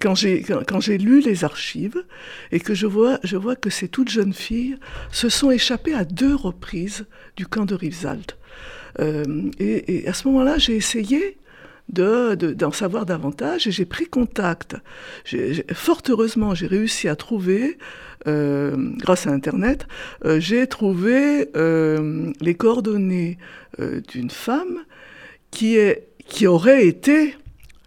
quand 0.01 0.15
j'ai 0.15 0.43
quand, 0.43 0.87
lu 0.89 1.21
les 1.21 1.45
archives 1.45 2.05
et 2.51 2.61
que 2.61 2.75
je 2.75 2.87
vois, 2.87 3.19
je 3.23 3.37
vois 3.37 3.57
que 3.57 3.71
ces 3.71 3.89
toutes 3.89 4.11
jeunes 4.11 4.35
filles 4.35 4.77
se 5.13 5.29
sont 5.29 5.51
échappées 5.51 5.95
à 5.95 6.05
deux 6.05 6.35
reprises 6.35 7.07
du 7.37 7.47
camp 7.47 7.65
de 7.65 7.77
Rivesalt. 7.77 8.37
et, 8.99 10.03
et, 10.05 10.09
à 10.09 10.13
ce 10.13 10.27
moment-là, 10.29 10.59
j'ai 10.59 10.77
essayé 10.77 11.39
d'en 11.93 12.35
de, 12.35 12.53
d'en 12.53 12.73
savoir 12.73 13.07
davantage 13.07 13.67
et 13.67 13.71
j'ai 13.71 13.85
pris 13.85 14.07
contact. 14.07 14.77
fort 15.73 16.03
heureusement, 16.09 16.55
j'ai 16.55 16.67
réussi 16.67 17.09
à 17.09 17.17
trouver, 17.17 17.79
euh, 18.27 18.77
grâce 18.97 19.27
à 19.27 19.31
Internet, 19.31 19.87
euh, 20.25 20.41
j'ai 20.41 20.67
trouvé 20.67 21.51
euh, 21.57 22.33
les 22.41 22.55
coordonnées 22.55 23.39
d'une 23.79 24.31
femme 24.31 24.81
qui 25.51 26.47
aurait 26.47 26.87
été 26.87 27.37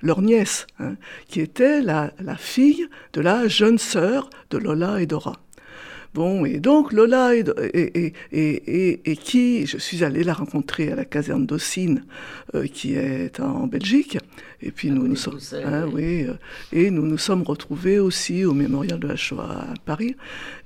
leur 0.02 0.22
nièce, 0.22 0.68
hein, 0.80 0.96
qui 1.28 1.42
était 1.42 1.82
la, 1.82 2.12
la, 2.20 2.36
fille 2.36 2.88
de 3.14 3.22
la 3.22 3.48
jeune 3.48 3.78
sœur 3.78 4.30
de 4.50 4.58
Lola 4.58 5.02
et 5.02 5.06
Dora. 5.06 5.45
Bon, 6.16 6.46
et 6.46 6.62
donc 6.62 6.94
Lola 6.94 7.36
et, 7.36 8.14
et, 8.32 9.16
qui, 9.18 9.66
je 9.66 9.78
suis 9.78 10.02
allée 10.02 10.24
la 10.24 10.32
rencontrer 10.32 10.90
à 10.90 10.96
la 10.96 11.04
caserne 11.04 11.46
d'Ossine, 11.46 12.06
euh, 12.56 12.68
qui 12.68 12.96
est 12.96 13.42
en 13.42 13.68
Belgique. 13.68 14.18
Et 14.62 14.72
puis 14.72 14.92
nous 14.92 15.10
nous 15.10 15.18
sommes, 15.18 15.40
hein, 15.66 15.90
oui, 15.92 16.24
euh, 16.24 16.36
et 16.72 16.90
nous 16.90 17.06
nous 17.06 17.18
sommes 17.18 17.44
retrouvés 17.44 18.00
aussi 18.00 18.46
au 18.46 18.54
mémorial 18.54 18.98
de 18.98 19.10
la 19.10 19.18
Shoah 19.18 19.66
à 19.72 19.74
Paris. 19.84 20.16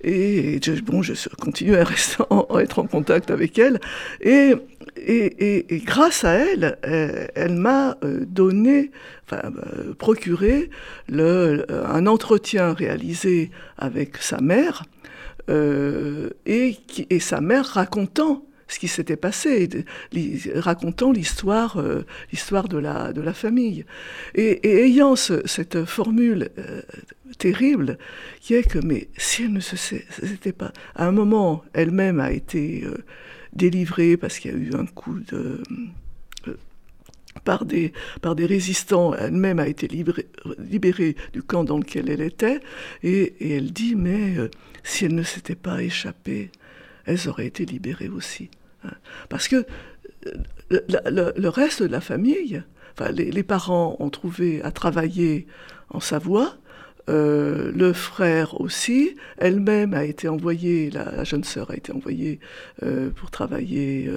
Et, 0.03 0.59
bon, 0.83 1.01
je 1.01 1.13
continue 1.41 1.77
à, 1.77 1.83
rester 1.83 2.23
être 2.59 2.77
en 2.77 2.85
contact 2.85 3.31
avec 3.31 3.57
elle. 3.57 3.79
Et, 4.21 4.53
et, 4.97 5.81
grâce 5.83 6.25
à 6.25 6.33
elle, 6.33 6.77
elle, 6.83 7.55
m'a 7.55 7.97
euh, 8.03 8.23
donné, 8.23 8.91
enfin, 9.25 9.51
procuré 9.97 10.69
le, 11.07 11.65
un 11.87 12.05
entretien 12.05 12.73
réalisé 12.73 13.49
avec 13.79 14.17
sa 14.17 14.39
mère 14.41 14.83
euh, 15.49 16.29
et, 16.45 16.77
et, 17.09 17.19
sa 17.19 17.41
mère 17.41 17.65
racontant 17.65 18.45
ce 18.67 18.77
qui 18.77 18.87
s'était 18.87 19.17
passé, 19.17 19.67
racontant 20.55 21.11
l'histoire, 21.11 21.77
euh, 21.77 22.05
l'histoire 22.31 22.67
de 22.67 22.77
la, 22.77 23.13
de 23.13 23.21
la 23.21 23.33
famille. 23.33 23.83
Et, 24.35 24.83
ayant 24.85 25.15
cette 25.15 25.85
formule 25.85 26.49
euh, 26.59 26.81
terrible 27.39 27.97
qui 28.41 28.53
est 28.53 28.63
que, 28.63 28.79
mais 28.79 29.09
si 29.17 29.43
elle 29.43 29.53
ne 29.53 29.59
se 29.59 29.75
c'était 29.75 30.51
pas, 30.51 30.71
à 30.95 31.07
un 31.07 31.11
moment, 31.11 31.63
elle-même 31.73 32.19
a 32.19 32.31
été 32.31 32.85
délivrée 33.53 34.17
parce 34.17 34.37
qu'il 34.37 34.51
y 34.51 34.53
a 34.53 34.57
eu 34.57 34.75
un 34.75 34.85
coup 34.85 35.19
de 35.19 35.63
par 37.49 37.65
des, 37.65 37.93
par 38.21 38.35
des 38.35 38.45
résistants, 38.45 39.15
elle-même 39.15 39.57
a 39.57 39.67
été 39.67 39.87
libérée 39.87 41.15
du 41.33 41.41
camp 41.41 41.63
dans 41.63 41.79
lequel 41.79 42.07
elle 42.11 42.21
était, 42.21 42.59
et, 43.01 43.55
elle 43.57 43.73
dit, 43.73 43.95
mais 43.95 44.35
si 44.83 45.05
elles 45.05 45.15
ne 45.15 45.23
s'étaient 45.23 45.55
pas 45.55 45.81
échappées, 45.81 46.51
elles 47.05 47.27
auraient 47.27 47.47
été 47.47 47.65
libérées 47.65 48.07
aussi. 48.09 48.51
Hein. 48.83 48.91
Parce 49.29 49.47
que 49.47 49.65
euh, 50.27 51.31
le, 51.35 51.47
reste 51.47 51.81
de 51.81 51.87
la 51.87 52.01
famille, 52.01 52.61
enfin, 52.93 53.09
les, 53.11 53.41
parents 53.41 53.95
ont 53.97 54.11
trouvé 54.11 54.61
à 54.61 54.71
travailler 54.71 55.47
en 55.89 55.99
Savoie, 55.99 56.55
euh, 57.07 57.71
le 57.75 57.93
frère 57.93 58.59
aussi, 58.59 59.15
elle-même 59.37 59.93
a 59.93 60.03
été 60.03 60.27
envoyée, 60.27 60.89
la, 60.91 61.23
jeune 61.23 61.43
sœur 61.43 61.71
a 61.71 61.75
été 61.75 61.91
envoyée 61.91 62.39
euh, 62.83 63.09
pour 63.09 63.31
travailler 63.31 64.09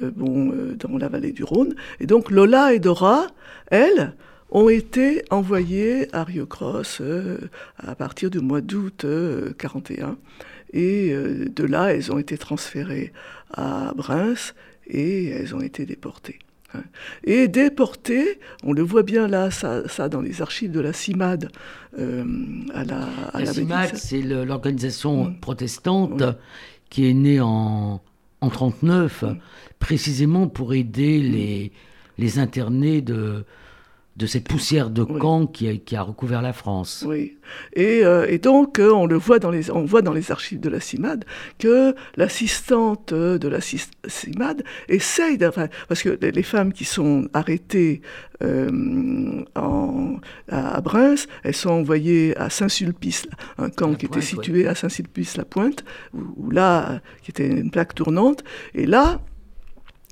bon, 0.00 0.52
dans 0.78 0.98
la 0.98 1.08
vallée 1.08 1.32
du 1.32 1.44
Rhône. 1.44 1.74
Et 2.00 2.06
donc 2.06 2.30
Lola 2.30 2.74
et 2.74 2.78
Dora, 2.78 3.26
elles, 3.70 4.12
ont 4.50 4.68
été 4.68 5.22
envoyés 5.30 6.14
à 6.14 6.24
Rio 6.24 6.46
Cross 6.46 6.98
euh, 7.00 7.38
à 7.78 7.94
partir 7.94 8.30
du 8.30 8.40
mois 8.40 8.60
d'août 8.60 9.04
1941. 9.04 10.08
Euh, 10.08 10.14
et 10.72 11.12
euh, 11.12 11.48
de 11.48 11.64
là, 11.64 11.94
elles 11.94 12.12
ont 12.12 12.18
été 12.18 12.38
transférées 12.38 13.12
à 13.52 13.92
Bruns 13.96 14.52
et 14.86 15.28
elles 15.28 15.54
ont 15.54 15.60
été 15.60 15.86
déportées. 15.86 16.38
Et 17.24 17.48
déportées, 17.48 18.38
on 18.62 18.72
le 18.72 18.82
voit 18.82 19.02
bien 19.02 19.26
là, 19.26 19.50
ça, 19.50 19.88
ça 19.88 20.08
dans 20.08 20.20
les 20.20 20.42
archives 20.42 20.70
de 20.70 20.80
la 20.80 20.92
CIMAD 20.92 21.50
à 21.96 22.84
la, 22.84 23.08
à 23.32 23.40
la, 23.40 23.46
CIMAD, 23.52 23.96
c'est 23.96 24.22
l'organisation 24.22 25.24
mm. 25.24 25.40
protestante 25.40 26.22
qui 26.88 27.08
est 27.08 27.14
née 27.14 27.40
en, 27.40 28.00
en 28.40 28.48
39, 28.48 29.22
mm. 29.22 29.38
précisément 29.78 30.46
pour 30.48 30.74
aider 30.74 31.20
les, 31.20 31.72
les 32.18 32.38
internés 32.38 33.00
de, 33.02 33.44
de 34.20 34.26
cette 34.26 34.46
poussière 34.46 34.90
de 34.90 35.02
camp 35.02 35.46
qui, 35.46 35.66
a, 35.66 35.76
qui, 35.76 35.96
a, 35.96 36.02
recouvert 36.02 36.42
la 36.42 36.52
France. 36.52 37.04
Oui. 37.08 37.38
Et, 37.72 38.04
euh, 38.04 38.26
et 38.28 38.36
donc, 38.36 38.78
euh, 38.78 38.92
on 38.92 39.06
le 39.06 39.16
voit 39.16 39.38
dans 39.38 39.50
les, 39.50 39.70
on 39.70 39.86
voit 39.86 40.02
dans 40.02 40.12
les 40.12 40.30
archives 40.30 40.60
de 40.60 40.68
la 40.68 40.78
CIMAD 40.78 41.24
que 41.58 41.94
l'assistante 42.16 43.14
de 43.14 43.48
la 43.48 43.60
CIMAD 43.62 44.62
essaye, 44.88 45.38
enfin, 45.46 45.68
parce 45.88 46.02
que 46.02 46.18
les 46.20 46.42
femmes 46.42 46.74
qui 46.74 46.84
sont 46.84 47.28
arrêtées 47.32 48.02
euh, 48.42 49.42
en, 49.56 50.16
à, 50.48 50.80
Bruns, 50.82 51.24
elles 51.42 51.56
sont 51.56 51.70
envoyées 51.70 52.36
à 52.36 52.50
Saint-Sulpice, 52.50 53.26
un 53.56 53.70
camp 53.70 53.94
qui 53.94 54.04
était 54.04 54.20
situé 54.20 54.66
à 54.66 54.74
Saint-Sulpice-la-Pointe, 54.74 55.82
où, 56.12 56.50
là, 56.50 57.00
qui 57.22 57.30
était 57.30 57.48
une 57.48 57.70
plaque 57.70 57.94
tournante, 57.94 58.44
et 58.74 58.84
là, 58.84 59.22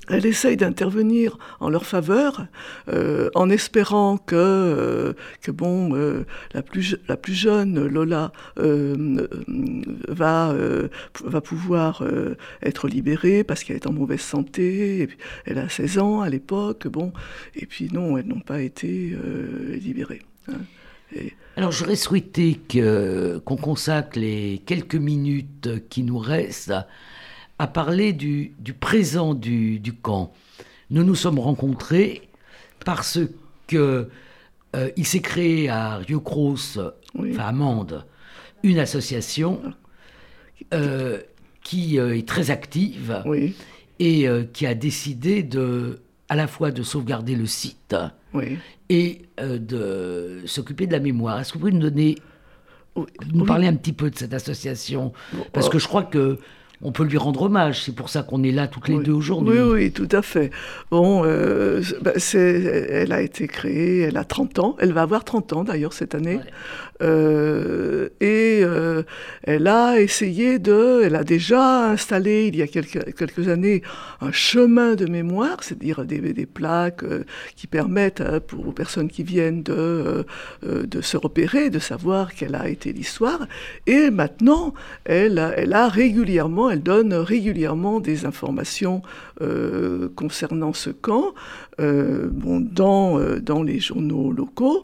elle 0.09 0.25
essaye 0.25 0.57
d'intervenir 0.57 1.37
en 1.59 1.69
leur 1.69 1.85
faveur 1.85 2.47
euh, 2.89 3.29
en 3.35 3.49
espérant 3.49 4.17
que, 4.17 4.35
euh, 4.35 5.13
que 5.41 5.51
bon, 5.51 5.95
euh, 5.95 6.25
la, 6.53 6.61
plus, 6.61 6.97
la 7.07 7.17
plus 7.17 7.33
jeune, 7.33 7.87
Lola, 7.87 8.31
va, 10.07 10.55
va 11.23 11.41
pouvoir 11.41 12.03
être 12.61 12.87
libérée 12.87 13.43
parce 13.43 13.63
qu'elle 13.63 13.77
est 13.77 13.87
en 13.87 13.93
mauvaise 13.93 14.21
santé. 14.21 15.09
Elle 15.45 15.57
a 15.57 15.69
16 15.69 15.99
ans 15.99 16.21
à 16.21 16.29
l'époque. 16.29 16.87
Bon, 16.87 17.13
et 17.55 17.65
puis 17.65 17.89
non, 17.91 18.17
elles 18.17 18.27
n'ont 18.27 18.39
pas 18.39 18.61
été 18.61 19.15
libérées. 19.81 20.21
Hein. 20.47 20.53
Alors 21.57 21.71
j'aurais 21.71 21.95
souhaité 21.95 22.59
qu'on 22.71 23.55
consacre 23.55 24.19
les 24.19 24.61
quelques 24.65 24.95
minutes 24.95 25.87
qui 25.89 26.03
nous 26.03 26.19
restent 26.19 26.73
à 27.59 27.67
parler 27.67 28.13
du, 28.13 28.53
présent 28.79 29.33
du, 29.33 29.93
camp. 30.01 30.31
Nous 30.89 31.03
nous 31.03 31.15
sommes 31.15 31.39
rencontrés 31.39 32.29
parce 32.85 33.19
que 33.67 34.09
euh, 34.75 34.89
il 34.95 35.05
s'est 35.05 35.19
créé 35.19 35.67
à 35.69 35.97
Rio 35.97 36.21
Cross, 36.21 36.79
enfin 37.17 37.43
à 37.43 37.51
Mende, 37.51 38.05
une 38.63 38.79
association 38.79 39.61
euh, 40.73 41.19
qui 41.61 41.99
euh, 41.99 42.17
est 42.17 42.27
très 42.27 42.49
active 42.49 43.23
et 43.99 44.25
qui 44.53 44.65
a 44.65 44.73
décidé 44.73 45.43
de, 45.43 45.99
à 46.29 46.37
la 46.37 46.47
fois 46.47 46.71
de 46.71 46.81
sauvegarder 46.83 47.35
le 47.35 47.45
site 47.45 47.93
et 48.87 49.23
de 49.37 50.41
s'occuper 50.45 50.87
de 50.87 50.93
la 50.93 51.01
mémoire. 51.01 51.41
Est-ce 51.41 51.51
que 51.51 51.57
vous 51.57 51.65
pouvez 51.65 51.73
nous 51.73 51.81
donner, 51.81 52.15
nous 53.33 53.43
parler 53.43 53.67
un 53.67 53.75
petit 53.75 53.91
peu 53.91 54.09
de 54.09 54.17
cette 54.17 54.33
association? 54.33 55.11
Parce 55.51 55.67
que 55.67 55.79
je 55.79 55.87
crois 55.89 56.03
que 56.03 56.39
on 56.81 56.91
peut 56.91 57.03
lui 57.03 57.17
rendre 57.17 57.43
hommage. 57.43 57.83
C'est 57.83 57.95
pour 57.95 58.09
ça 58.09 58.23
qu'on 58.23 58.43
est 58.43 58.51
là 58.51 58.67
toutes 58.67 58.87
les 58.87 58.99
deux 58.99 59.11
aujourd'hui. 59.11 59.59
Oui, 59.59 59.71
oui, 59.71 59.91
tout 59.91 60.07
à 60.11 60.21
fait. 60.21 60.51
Bon, 60.91 61.23
euh, 61.25 61.81
bah, 62.01 62.11
elle 62.33 63.11
a 63.11 63.21
été 63.21 63.47
créée, 63.47 63.99
elle 64.01 64.17
a 64.17 64.23
30 64.23 64.59
ans. 64.59 64.75
Elle 64.79 64.93
va 64.93 65.01
avoir 65.01 65.23
30 65.23 65.53
ans 65.53 65.63
d'ailleurs 65.63 65.93
cette 65.93 66.15
année. 66.15 66.39
Euh, 67.01 68.09
et 68.19 68.61
euh, 68.63 69.03
elle 69.43 69.67
a 69.67 69.99
essayé 69.99 70.59
de, 70.59 71.01
elle 71.03 71.15
a 71.15 71.23
déjà 71.23 71.89
installé 71.89 72.47
il 72.47 72.55
y 72.55 72.61
a 72.61 72.67
quelques, 72.67 73.15
quelques 73.15 73.47
années 73.47 73.81
un 74.21 74.31
chemin 74.31 74.95
de 74.95 75.05
mémoire, 75.05 75.63
c'est-à-dire 75.63 76.05
des, 76.05 76.19
des, 76.19 76.45
plaques 76.45 77.05
qui 77.55 77.67
permettent 77.67 78.23
pour 78.47 78.67
aux 78.67 78.71
personnes 78.71 79.09
qui 79.09 79.23
viennent 79.23 79.63
de, 79.63 80.25
de 80.63 81.01
se 81.01 81.15
repérer, 81.15 81.69
de 81.69 81.79
savoir 81.79 82.33
quelle 82.33 82.55
a 82.55 82.67
été 82.67 82.91
l'histoire. 82.91 83.47
Et 83.87 84.09
maintenant, 84.09 84.73
elle, 85.05 85.53
elle 85.55 85.73
a 85.73 85.87
régulièrement 85.87 86.29
elle 86.69 86.83
donne 86.83 87.13
régulièrement 87.13 87.99
des 87.99 88.25
informations 88.25 89.01
euh, 89.41 90.09
concernant 90.15 90.73
ce 90.73 90.89
camp 90.89 91.33
euh, 91.79 92.27
bon, 92.31 92.59
dans, 92.59 93.19
euh, 93.19 93.39
dans 93.39 93.63
les 93.63 93.79
journaux 93.79 94.31
locaux. 94.31 94.83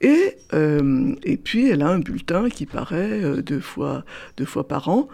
Et, 0.00 0.36
et 0.52 1.36
puis, 1.38 1.68
elle 1.68 1.82
a 1.82 1.88
un 1.88 1.98
bulletin 1.98 2.50
qui 2.50 2.66
paraît 2.66 3.42
deux, 3.42 3.60
fois, 3.60 4.04
deux 4.36 4.44
fois 4.44 4.68
par 4.68 4.88
an, 4.88 5.08